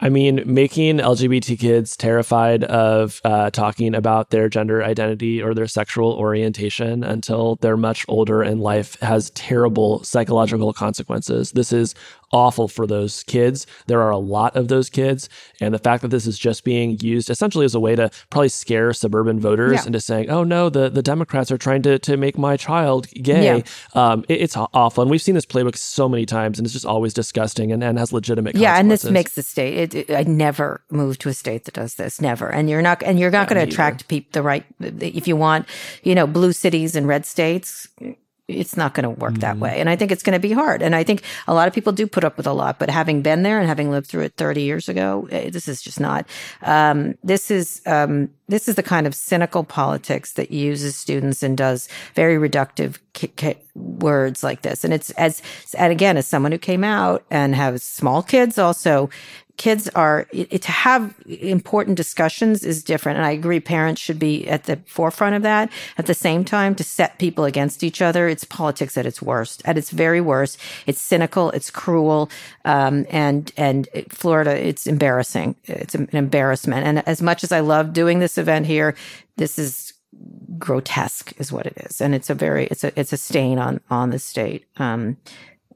I 0.00 0.10
mean, 0.10 0.42
making 0.46 0.98
LGBT 0.98 1.58
kids 1.58 1.96
terrified 1.96 2.62
of 2.64 3.20
uh, 3.24 3.50
talking 3.50 3.96
about 3.96 4.30
their 4.30 4.48
gender 4.48 4.84
identity 4.84 5.42
or 5.42 5.54
their 5.54 5.66
sexual 5.66 6.12
orientation 6.12 7.02
until 7.02 7.56
they're 7.56 7.76
much 7.76 8.04
older 8.06 8.42
in 8.44 8.60
life 8.60 8.96
has 9.00 9.30
terrible 9.30 10.04
psychological 10.04 10.72
consequences. 10.72 11.50
This 11.52 11.72
is 11.72 11.96
awful 12.32 12.68
for 12.68 12.86
those 12.86 13.22
kids. 13.24 13.66
There 13.86 14.00
are 14.02 14.10
a 14.10 14.18
lot 14.18 14.56
of 14.56 14.68
those 14.68 14.90
kids. 14.90 15.28
And 15.60 15.72
the 15.72 15.78
fact 15.78 16.02
that 16.02 16.08
this 16.08 16.26
is 16.26 16.38
just 16.38 16.64
being 16.64 16.98
used 17.00 17.30
essentially 17.30 17.64
as 17.64 17.74
a 17.74 17.80
way 17.80 17.96
to 17.96 18.10
probably 18.30 18.48
scare 18.48 18.92
suburban 18.92 19.40
voters 19.40 19.72
yeah. 19.74 19.86
into 19.86 20.00
saying, 20.00 20.30
oh 20.30 20.44
no, 20.44 20.68
the, 20.68 20.88
the 20.88 21.02
Democrats 21.02 21.50
are 21.50 21.58
trying 21.58 21.82
to, 21.82 21.98
to 22.00 22.16
make 22.16 22.36
my 22.38 22.56
child 22.56 23.08
gay. 23.22 23.56
Yeah. 23.56 23.62
Um, 23.94 24.24
it, 24.28 24.40
it's 24.42 24.56
awful. 24.56 25.02
And 25.02 25.10
we've 25.10 25.22
seen 25.22 25.34
this 25.34 25.46
playbook 25.46 25.76
so 25.76 26.08
many 26.08 26.26
times 26.26 26.58
and 26.58 26.66
it's 26.66 26.72
just 26.72 26.86
always 26.86 27.14
disgusting 27.14 27.72
and, 27.72 27.82
and 27.82 27.98
has 27.98 28.12
legitimate 28.12 28.56
Yeah. 28.56 28.78
And 28.78 28.90
this 28.90 29.04
makes 29.04 29.34
the 29.34 29.42
state, 29.42 29.94
it, 29.94 30.10
it, 30.10 30.14
I 30.14 30.22
never 30.22 30.82
move 30.90 31.18
to 31.18 31.28
a 31.28 31.34
state 31.34 31.64
that 31.64 31.74
does 31.74 31.94
this. 31.94 32.20
Never. 32.20 32.50
And 32.50 32.68
you're 32.68 32.82
not, 32.82 33.02
and 33.02 33.18
you're 33.18 33.30
not 33.30 33.48
yeah, 33.48 33.54
going 33.54 33.66
to 33.66 33.72
attract 33.72 34.08
people 34.08 34.28
the 34.32 34.42
right, 34.42 34.64
if 34.80 35.26
you 35.26 35.36
want, 35.36 35.66
you 36.02 36.14
know, 36.14 36.26
blue 36.26 36.52
cities 36.52 36.94
and 36.94 37.08
red 37.08 37.24
states, 37.24 37.88
it's 38.48 38.76
not 38.76 38.94
going 38.94 39.04
to 39.04 39.10
work 39.10 39.34
mm-hmm. 39.34 39.40
that 39.40 39.58
way. 39.58 39.78
And 39.78 39.88
I 39.88 39.96
think 39.96 40.10
it's 40.10 40.22
going 40.22 40.32
to 40.32 40.40
be 40.40 40.52
hard. 40.52 40.82
And 40.82 40.96
I 40.96 41.04
think 41.04 41.22
a 41.46 41.54
lot 41.54 41.68
of 41.68 41.74
people 41.74 41.92
do 41.92 42.06
put 42.06 42.24
up 42.24 42.36
with 42.36 42.46
a 42.46 42.52
lot, 42.52 42.78
but 42.78 42.88
having 42.88 43.20
been 43.22 43.42
there 43.42 43.60
and 43.60 43.68
having 43.68 43.90
lived 43.90 44.06
through 44.06 44.22
it 44.22 44.34
30 44.36 44.62
years 44.62 44.88
ago, 44.88 45.28
eh, 45.30 45.50
this 45.50 45.68
is 45.68 45.82
just 45.82 46.00
not, 46.00 46.26
um, 46.62 47.14
this 47.22 47.50
is, 47.50 47.82
um, 47.86 48.30
this 48.48 48.68
is 48.68 48.76
the 48.76 48.82
kind 48.82 49.06
of 49.06 49.14
cynical 49.14 49.62
politics 49.64 50.32
that 50.32 50.50
uses 50.50 50.96
students 50.96 51.42
and 51.42 51.56
does 51.56 51.88
very 52.14 52.36
reductive 52.36 52.98
k- 53.12 53.28
k- 53.28 53.58
words 53.74 54.42
like 54.42 54.62
this. 54.62 54.84
And 54.84 54.92
it's 54.92 55.10
as, 55.10 55.42
and 55.76 55.92
again, 55.92 56.16
as 56.16 56.26
someone 56.26 56.52
who 56.52 56.58
came 56.58 56.84
out 56.84 57.24
and 57.30 57.54
has 57.54 57.82
small 57.82 58.22
kids 58.22 58.58
also, 58.58 59.10
kids 59.58 59.88
are 59.90 60.26
it, 60.32 60.62
to 60.62 60.72
have 60.72 61.14
important 61.26 61.96
discussions 61.96 62.64
is 62.64 62.82
different. 62.82 63.18
And 63.18 63.26
i 63.26 63.32
agree 63.32 63.60
parents 63.60 64.00
should 64.00 64.18
be 64.18 64.48
at 64.48 64.64
the 64.64 64.76
forefront 64.86 65.34
of 65.34 65.42
that. 65.42 65.70
At 65.98 66.06
the 66.06 66.14
same 66.14 66.44
time 66.44 66.74
to 66.76 66.84
set 66.84 67.18
people 67.18 67.44
against 67.44 67.82
each 67.82 68.00
other 68.00 68.28
it's 68.28 68.44
politics 68.44 68.96
at 68.96 69.04
its 69.04 69.20
worst 69.20 69.60
at 69.66 69.76
its 69.76 69.90
very 69.90 70.20
worst. 70.20 70.58
It's 70.86 71.00
cynical 71.00 71.50
it's 71.50 71.70
cruel 71.70 72.30
um, 72.64 73.04
and 73.10 73.52
and 73.56 73.88
florida 74.08 74.56
it's 74.56 74.86
embarrassing. 74.86 75.56
It's 75.64 75.94
an 75.94 76.08
embarrassment. 76.12 76.86
And 76.86 77.06
as 77.06 77.20
much 77.20 77.44
as 77.44 77.52
i 77.52 77.60
love 77.60 77.92
doing 77.92 78.20
this 78.20 78.37
event 78.38 78.66
here 78.66 78.94
this 79.36 79.58
is 79.58 79.94
grotesque 80.58 81.32
is 81.38 81.52
what 81.52 81.66
it 81.66 81.76
is. 81.86 82.00
And 82.00 82.14
it's 82.14 82.30
a 82.30 82.34
very 82.34 82.66
it's 82.66 82.84
a 82.84 82.98
it's 82.98 83.12
a 83.12 83.16
stain 83.16 83.58
on 83.58 83.80
on 83.90 84.10
the 84.10 84.18
state 84.18 84.66
um 84.76 85.16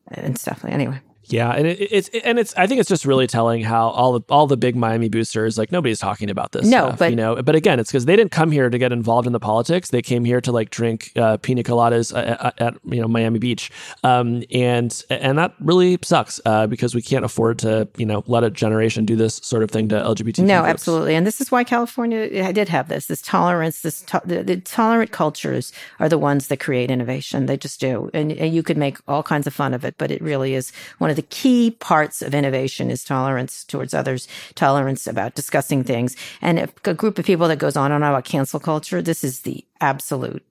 and 0.08 0.38
stuff. 0.38 0.64
Like 0.64 0.72
anyway 0.72 1.00
Yeah, 1.32 1.50
and 1.50 1.66
it, 1.66 1.78
it's 1.80 2.08
and 2.24 2.38
it's 2.38 2.54
I 2.56 2.66
think 2.66 2.80
it's 2.80 2.88
just 2.88 3.06
really 3.06 3.26
telling 3.26 3.62
how 3.62 3.88
all 3.88 4.18
the 4.18 4.20
all 4.28 4.46
the 4.46 4.56
big 4.56 4.76
Miami 4.76 5.08
boosters 5.08 5.56
like 5.56 5.72
nobody's 5.72 5.98
talking 5.98 6.30
about 6.30 6.52
this. 6.52 6.66
No, 6.66 6.88
stuff, 6.88 6.98
but 6.98 7.10
you 7.10 7.16
know, 7.16 7.42
but 7.42 7.54
again, 7.54 7.80
it's 7.80 7.90
because 7.90 8.04
they 8.04 8.16
didn't 8.16 8.32
come 8.32 8.50
here 8.50 8.68
to 8.68 8.78
get 8.78 8.92
involved 8.92 9.26
in 9.26 9.32
the 9.32 9.40
politics. 9.40 9.90
They 9.90 10.02
came 10.02 10.24
here 10.24 10.40
to 10.42 10.52
like 10.52 10.70
drink 10.70 11.10
uh, 11.16 11.38
pina 11.38 11.62
coladas 11.62 12.16
at, 12.16 12.40
at, 12.40 12.60
at, 12.60 12.74
you 12.84 13.00
know 13.00 13.08
Miami 13.08 13.38
Beach, 13.38 13.70
um, 14.04 14.42
and 14.50 15.04
and 15.08 15.38
that 15.38 15.54
really 15.60 15.98
sucks 16.02 16.40
uh, 16.44 16.66
because 16.66 16.94
we 16.94 17.02
can't 17.02 17.24
afford 17.24 17.58
to 17.60 17.88
you 17.96 18.06
know 18.06 18.22
let 18.26 18.44
a 18.44 18.50
generation 18.50 19.06
do 19.06 19.16
this 19.16 19.36
sort 19.36 19.62
of 19.62 19.70
thing 19.70 19.88
to 19.88 19.96
LGBT. 19.96 20.44
No, 20.44 20.60
folks. 20.60 20.70
absolutely, 20.70 21.14
and 21.14 21.26
this 21.26 21.40
is 21.40 21.50
why 21.50 21.64
California 21.64 22.52
did 22.52 22.68
have 22.68 22.88
this 22.88 23.06
this 23.06 23.22
tolerance. 23.22 23.80
This 23.80 24.02
to- 24.02 24.22
the, 24.24 24.42
the, 24.42 24.56
tolerant 24.60 25.12
cultures 25.12 25.72
are 25.98 26.08
the 26.08 26.18
ones 26.18 26.48
that 26.48 26.60
create 26.60 26.90
innovation. 26.90 27.46
They 27.46 27.56
just 27.56 27.80
do, 27.80 28.10
and, 28.12 28.32
and 28.32 28.54
you 28.54 28.62
could 28.62 28.76
make 28.76 28.98
all 29.08 29.22
kinds 29.22 29.46
of 29.46 29.54
fun 29.54 29.74
of 29.74 29.84
it, 29.84 29.96
but 29.98 30.10
it 30.10 30.20
really 30.20 30.54
is 30.54 30.72
one 30.98 31.10
of 31.10 31.16
the 31.16 31.21
key 31.22 31.70
parts 31.70 32.22
of 32.22 32.34
innovation 32.34 32.90
is 32.90 33.04
tolerance 33.04 33.64
towards 33.64 33.94
others, 33.94 34.28
tolerance 34.54 35.06
about 35.06 35.34
discussing 35.34 35.84
things. 35.84 36.16
And 36.40 36.58
if 36.58 36.72
a 36.86 36.94
group 36.94 37.18
of 37.18 37.24
people 37.24 37.48
that 37.48 37.56
goes 37.56 37.76
on 37.76 37.92
and 37.92 38.04
on 38.04 38.10
about 38.10 38.24
cancel 38.24 38.60
culture, 38.60 39.02
this 39.02 39.24
is 39.24 39.40
the 39.40 39.64
absolute. 39.80 40.44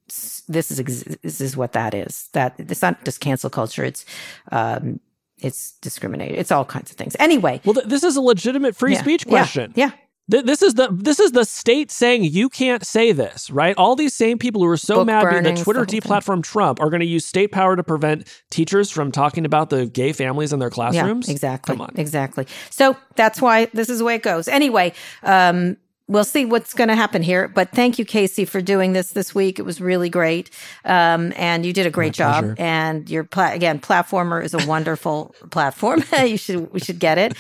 This 0.47 0.72
is 0.72 1.17
this 1.22 1.41
is 1.41 1.55
what 1.55 1.74
that 1.74 1.93
is. 1.93 2.30
That 2.34 2.55
it's 2.57 2.82
not 2.82 3.03
just 3.05 3.19
cancel 3.19 3.49
culture. 3.49 3.84
It's 3.84 4.05
um, 4.51 4.99
it's 5.39 5.74
discriminated. 5.82 6.38
It's 6.38 6.51
all 6.51 6.65
kinds 6.65 6.91
of 6.91 6.97
things. 6.97 7.15
Anyway, 7.19 7.61
well, 7.65 7.74
th- 7.74 7.88
this 7.88 8.03
is 8.03 8.15
a 8.15 8.22
legitimate 8.22 8.76
free 8.76 8.93
yeah, 8.93 9.01
speech 9.01 9.28
question. 9.28 9.74
Yeah. 9.76 9.88
yeah. 9.88 9.91
This 10.32 10.61
is 10.61 10.75
the 10.75 10.88
this 10.91 11.19
is 11.19 11.34
the 11.34 11.43
state 11.43 11.91
saying 11.91 12.23
you 12.23 12.47
can't 12.47 12.86
say 12.86 13.11
this, 13.11 13.49
right? 13.51 13.75
All 13.77 13.97
these 13.97 14.13
same 14.13 14.38
people 14.38 14.61
who 14.61 14.67
are 14.67 14.77
so 14.77 14.95
Book 14.95 15.07
mad 15.07 15.23
burnings, 15.23 15.59
that 15.59 15.63
Twitter 15.63 15.86
deplatformed 15.86 16.43
Trump 16.43 16.79
are 16.79 16.89
going 16.89 17.01
to 17.01 17.05
use 17.05 17.25
state 17.25 17.51
power 17.51 17.75
to 17.75 17.84
prevent 17.84 18.27
teachers 18.49 18.89
from 18.89 19.11
talking 19.11 19.45
about 19.45 19.69
the 19.69 19.86
gay 19.88 20.13
families 20.13 20.53
in 20.53 20.59
their 20.59 20.69
classrooms. 20.69 21.27
Yeah, 21.27 21.34
exactly. 21.34 21.75
Come 21.75 21.82
on. 21.82 21.93
Exactly. 21.97 22.47
So 22.69 22.95
that's 23.15 23.41
why 23.41 23.65
this 23.73 23.89
is 23.89 23.99
the 23.99 24.05
way 24.05 24.15
it 24.15 24.23
goes. 24.23 24.47
Anyway, 24.47 24.93
um, 25.23 25.75
we'll 26.07 26.23
see 26.23 26.45
what's 26.45 26.73
going 26.73 26.89
to 26.89 26.95
happen 26.95 27.23
here. 27.23 27.47
But 27.47 27.71
thank 27.71 27.97
you, 27.97 28.05
Casey, 28.05 28.45
for 28.45 28.61
doing 28.61 28.93
this 28.93 29.11
this 29.11 29.34
week. 29.34 29.59
It 29.59 29.63
was 29.63 29.82
really 29.82 30.09
great, 30.09 30.49
um, 30.86 31.34
and 31.36 31.65
you 31.65 31.73
did 31.73 31.86
a 31.86 31.91
great 31.91 32.07
My 32.19 32.23
job. 32.23 32.43
pleasure. 32.43 32.55
And 32.59 33.09
your 33.09 33.23
pla- 33.23 33.51
again, 33.51 33.79
platformer 33.79 34.43
is 34.43 34.53
a 34.53 34.65
wonderful 34.65 35.36
platform. 35.51 36.03
you 36.25 36.38
should 36.38 36.71
we 36.71 36.79
should 36.79 36.99
get 36.99 37.17
it. 37.17 37.34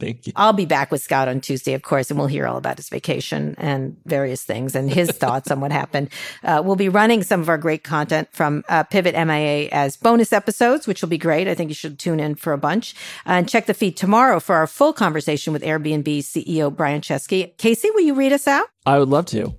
Thank 0.00 0.26
you. 0.26 0.32
I'll 0.36 0.52
be 0.52 0.64
back 0.64 0.92
with 0.92 1.02
Scott 1.02 1.28
on 1.28 1.40
Tuesday, 1.40 1.74
of 1.74 1.82
course, 1.82 2.10
and 2.10 2.18
we'll 2.18 2.28
hear 2.28 2.46
all 2.46 2.56
about 2.56 2.76
his 2.76 2.88
vacation 2.88 3.56
and 3.58 3.96
various 4.06 4.44
things 4.44 4.74
and 4.76 4.90
his 4.90 5.10
thoughts 5.12 5.50
on 5.50 5.60
what 5.60 5.72
happened. 5.72 6.10
Uh, 6.44 6.62
we'll 6.64 6.76
be 6.76 6.88
running 6.88 7.22
some 7.24 7.40
of 7.40 7.48
our 7.48 7.58
great 7.58 7.82
content 7.82 8.28
from 8.32 8.62
uh, 8.68 8.84
Pivot 8.84 9.14
MIA 9.14 9.68
as 9.72 9.96
bonus 9.96 10.32
episodes, 10.32 10.86
which 10.86 11.02
will 11.02 11.08
be 11.08 11.18
great. 11.18 11.48
I 11.48 11.54
think 11.54 11.70
you 11.70 11.74
should 11.74 11.98
tune 11.98 12.20
in 12.20 12.36
for 12.36 12.52
a 12.52 12.58
bunch 12.58 12.94
and 13.26 13.48
check 13.48 13.66
the 13.66 13.74
feed 13.74 13.96
tomorrow 13.96 14.38
for 14.38 14.56
our 14.56 14.66
full 14.66 14.92
conversation 14.92 15.52
with 15.52 15.62
Airbnb 15.62 16.18
CEO 16.18 16.74
Brian 16.74 17.00
Chesky. 17.00 17.56
Casey, 17.58 17.90
will 17.90 18.02
you 18.02 18.14
read 18.14 18.32
us 18.32 18.46
out? 18.46 18.68
I 18.86 18.98
would 18.98 19.08
love 19.08 19.26
to. 19.26 19.54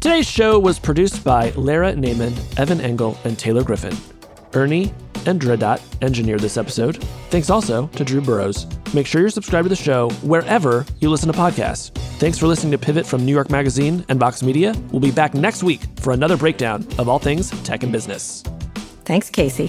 Today's 0.00 0.28
show 0.28 0.58
was 0.58 0.78
produced 0.78 1.24
by 1.24 1.50
Lara 1.56 1.94
Naaman, 1.94 2.34
Evan 2.56 2.80
Engel, 2.80 3.18
and 3.24 3.38
Taylor 3.38 3.62
Griffin. 3.62 3.96
Ernie 4.54 4.92
Indradat 5.24 5.80
engineered 6.02 6.40
this 6.40 6.56
episode. 6.56 7.02
Thanks 7.30 7.50
also 7.50 7.86
to 7.88 8.04
Drew 8.04 8.20
Burrows. 8.20 8.66
Make 8.94 9.06
sure 9.06 9.20
you're 9.20 9.30
subscribed 9.30 9.66
to 9.66 9.68
the 9.68 9.76
show 9.76 10.10
wherever 10.22 10.84
you 10.98 11.10
listen 11.10 11.30
to 11.30 11.38
podcasts. 11.38 11.94
Thanks 12.18 12.38
for 12.38 12.46
listening 12.46 12.72
to 12.72 12.78
Pivot 12.78 13.06
from 13.06 13.24
New 13.24 13.32
York 13.32 13.50
Magazine 13.50 14.04
and 14.08 14.18
Vox 14.18 14.42
Media. 14.42 14.74
We'll 14.90 15.00
be 15.00 15.10
back 15.10 15.34
next 15.34 15.62
week 15.62 15.80
for 16.00 16.12
another 16.12 16.36
breakdown 16.36 16.86
of 16.98 17.08
all 17.08 17.18
things 17.18 17.50
tech 17.62 17.82
and 17.82 17.92
business. 17.92 18.42
Thanks, 19.04 19.30
Casey. 19.30 19.68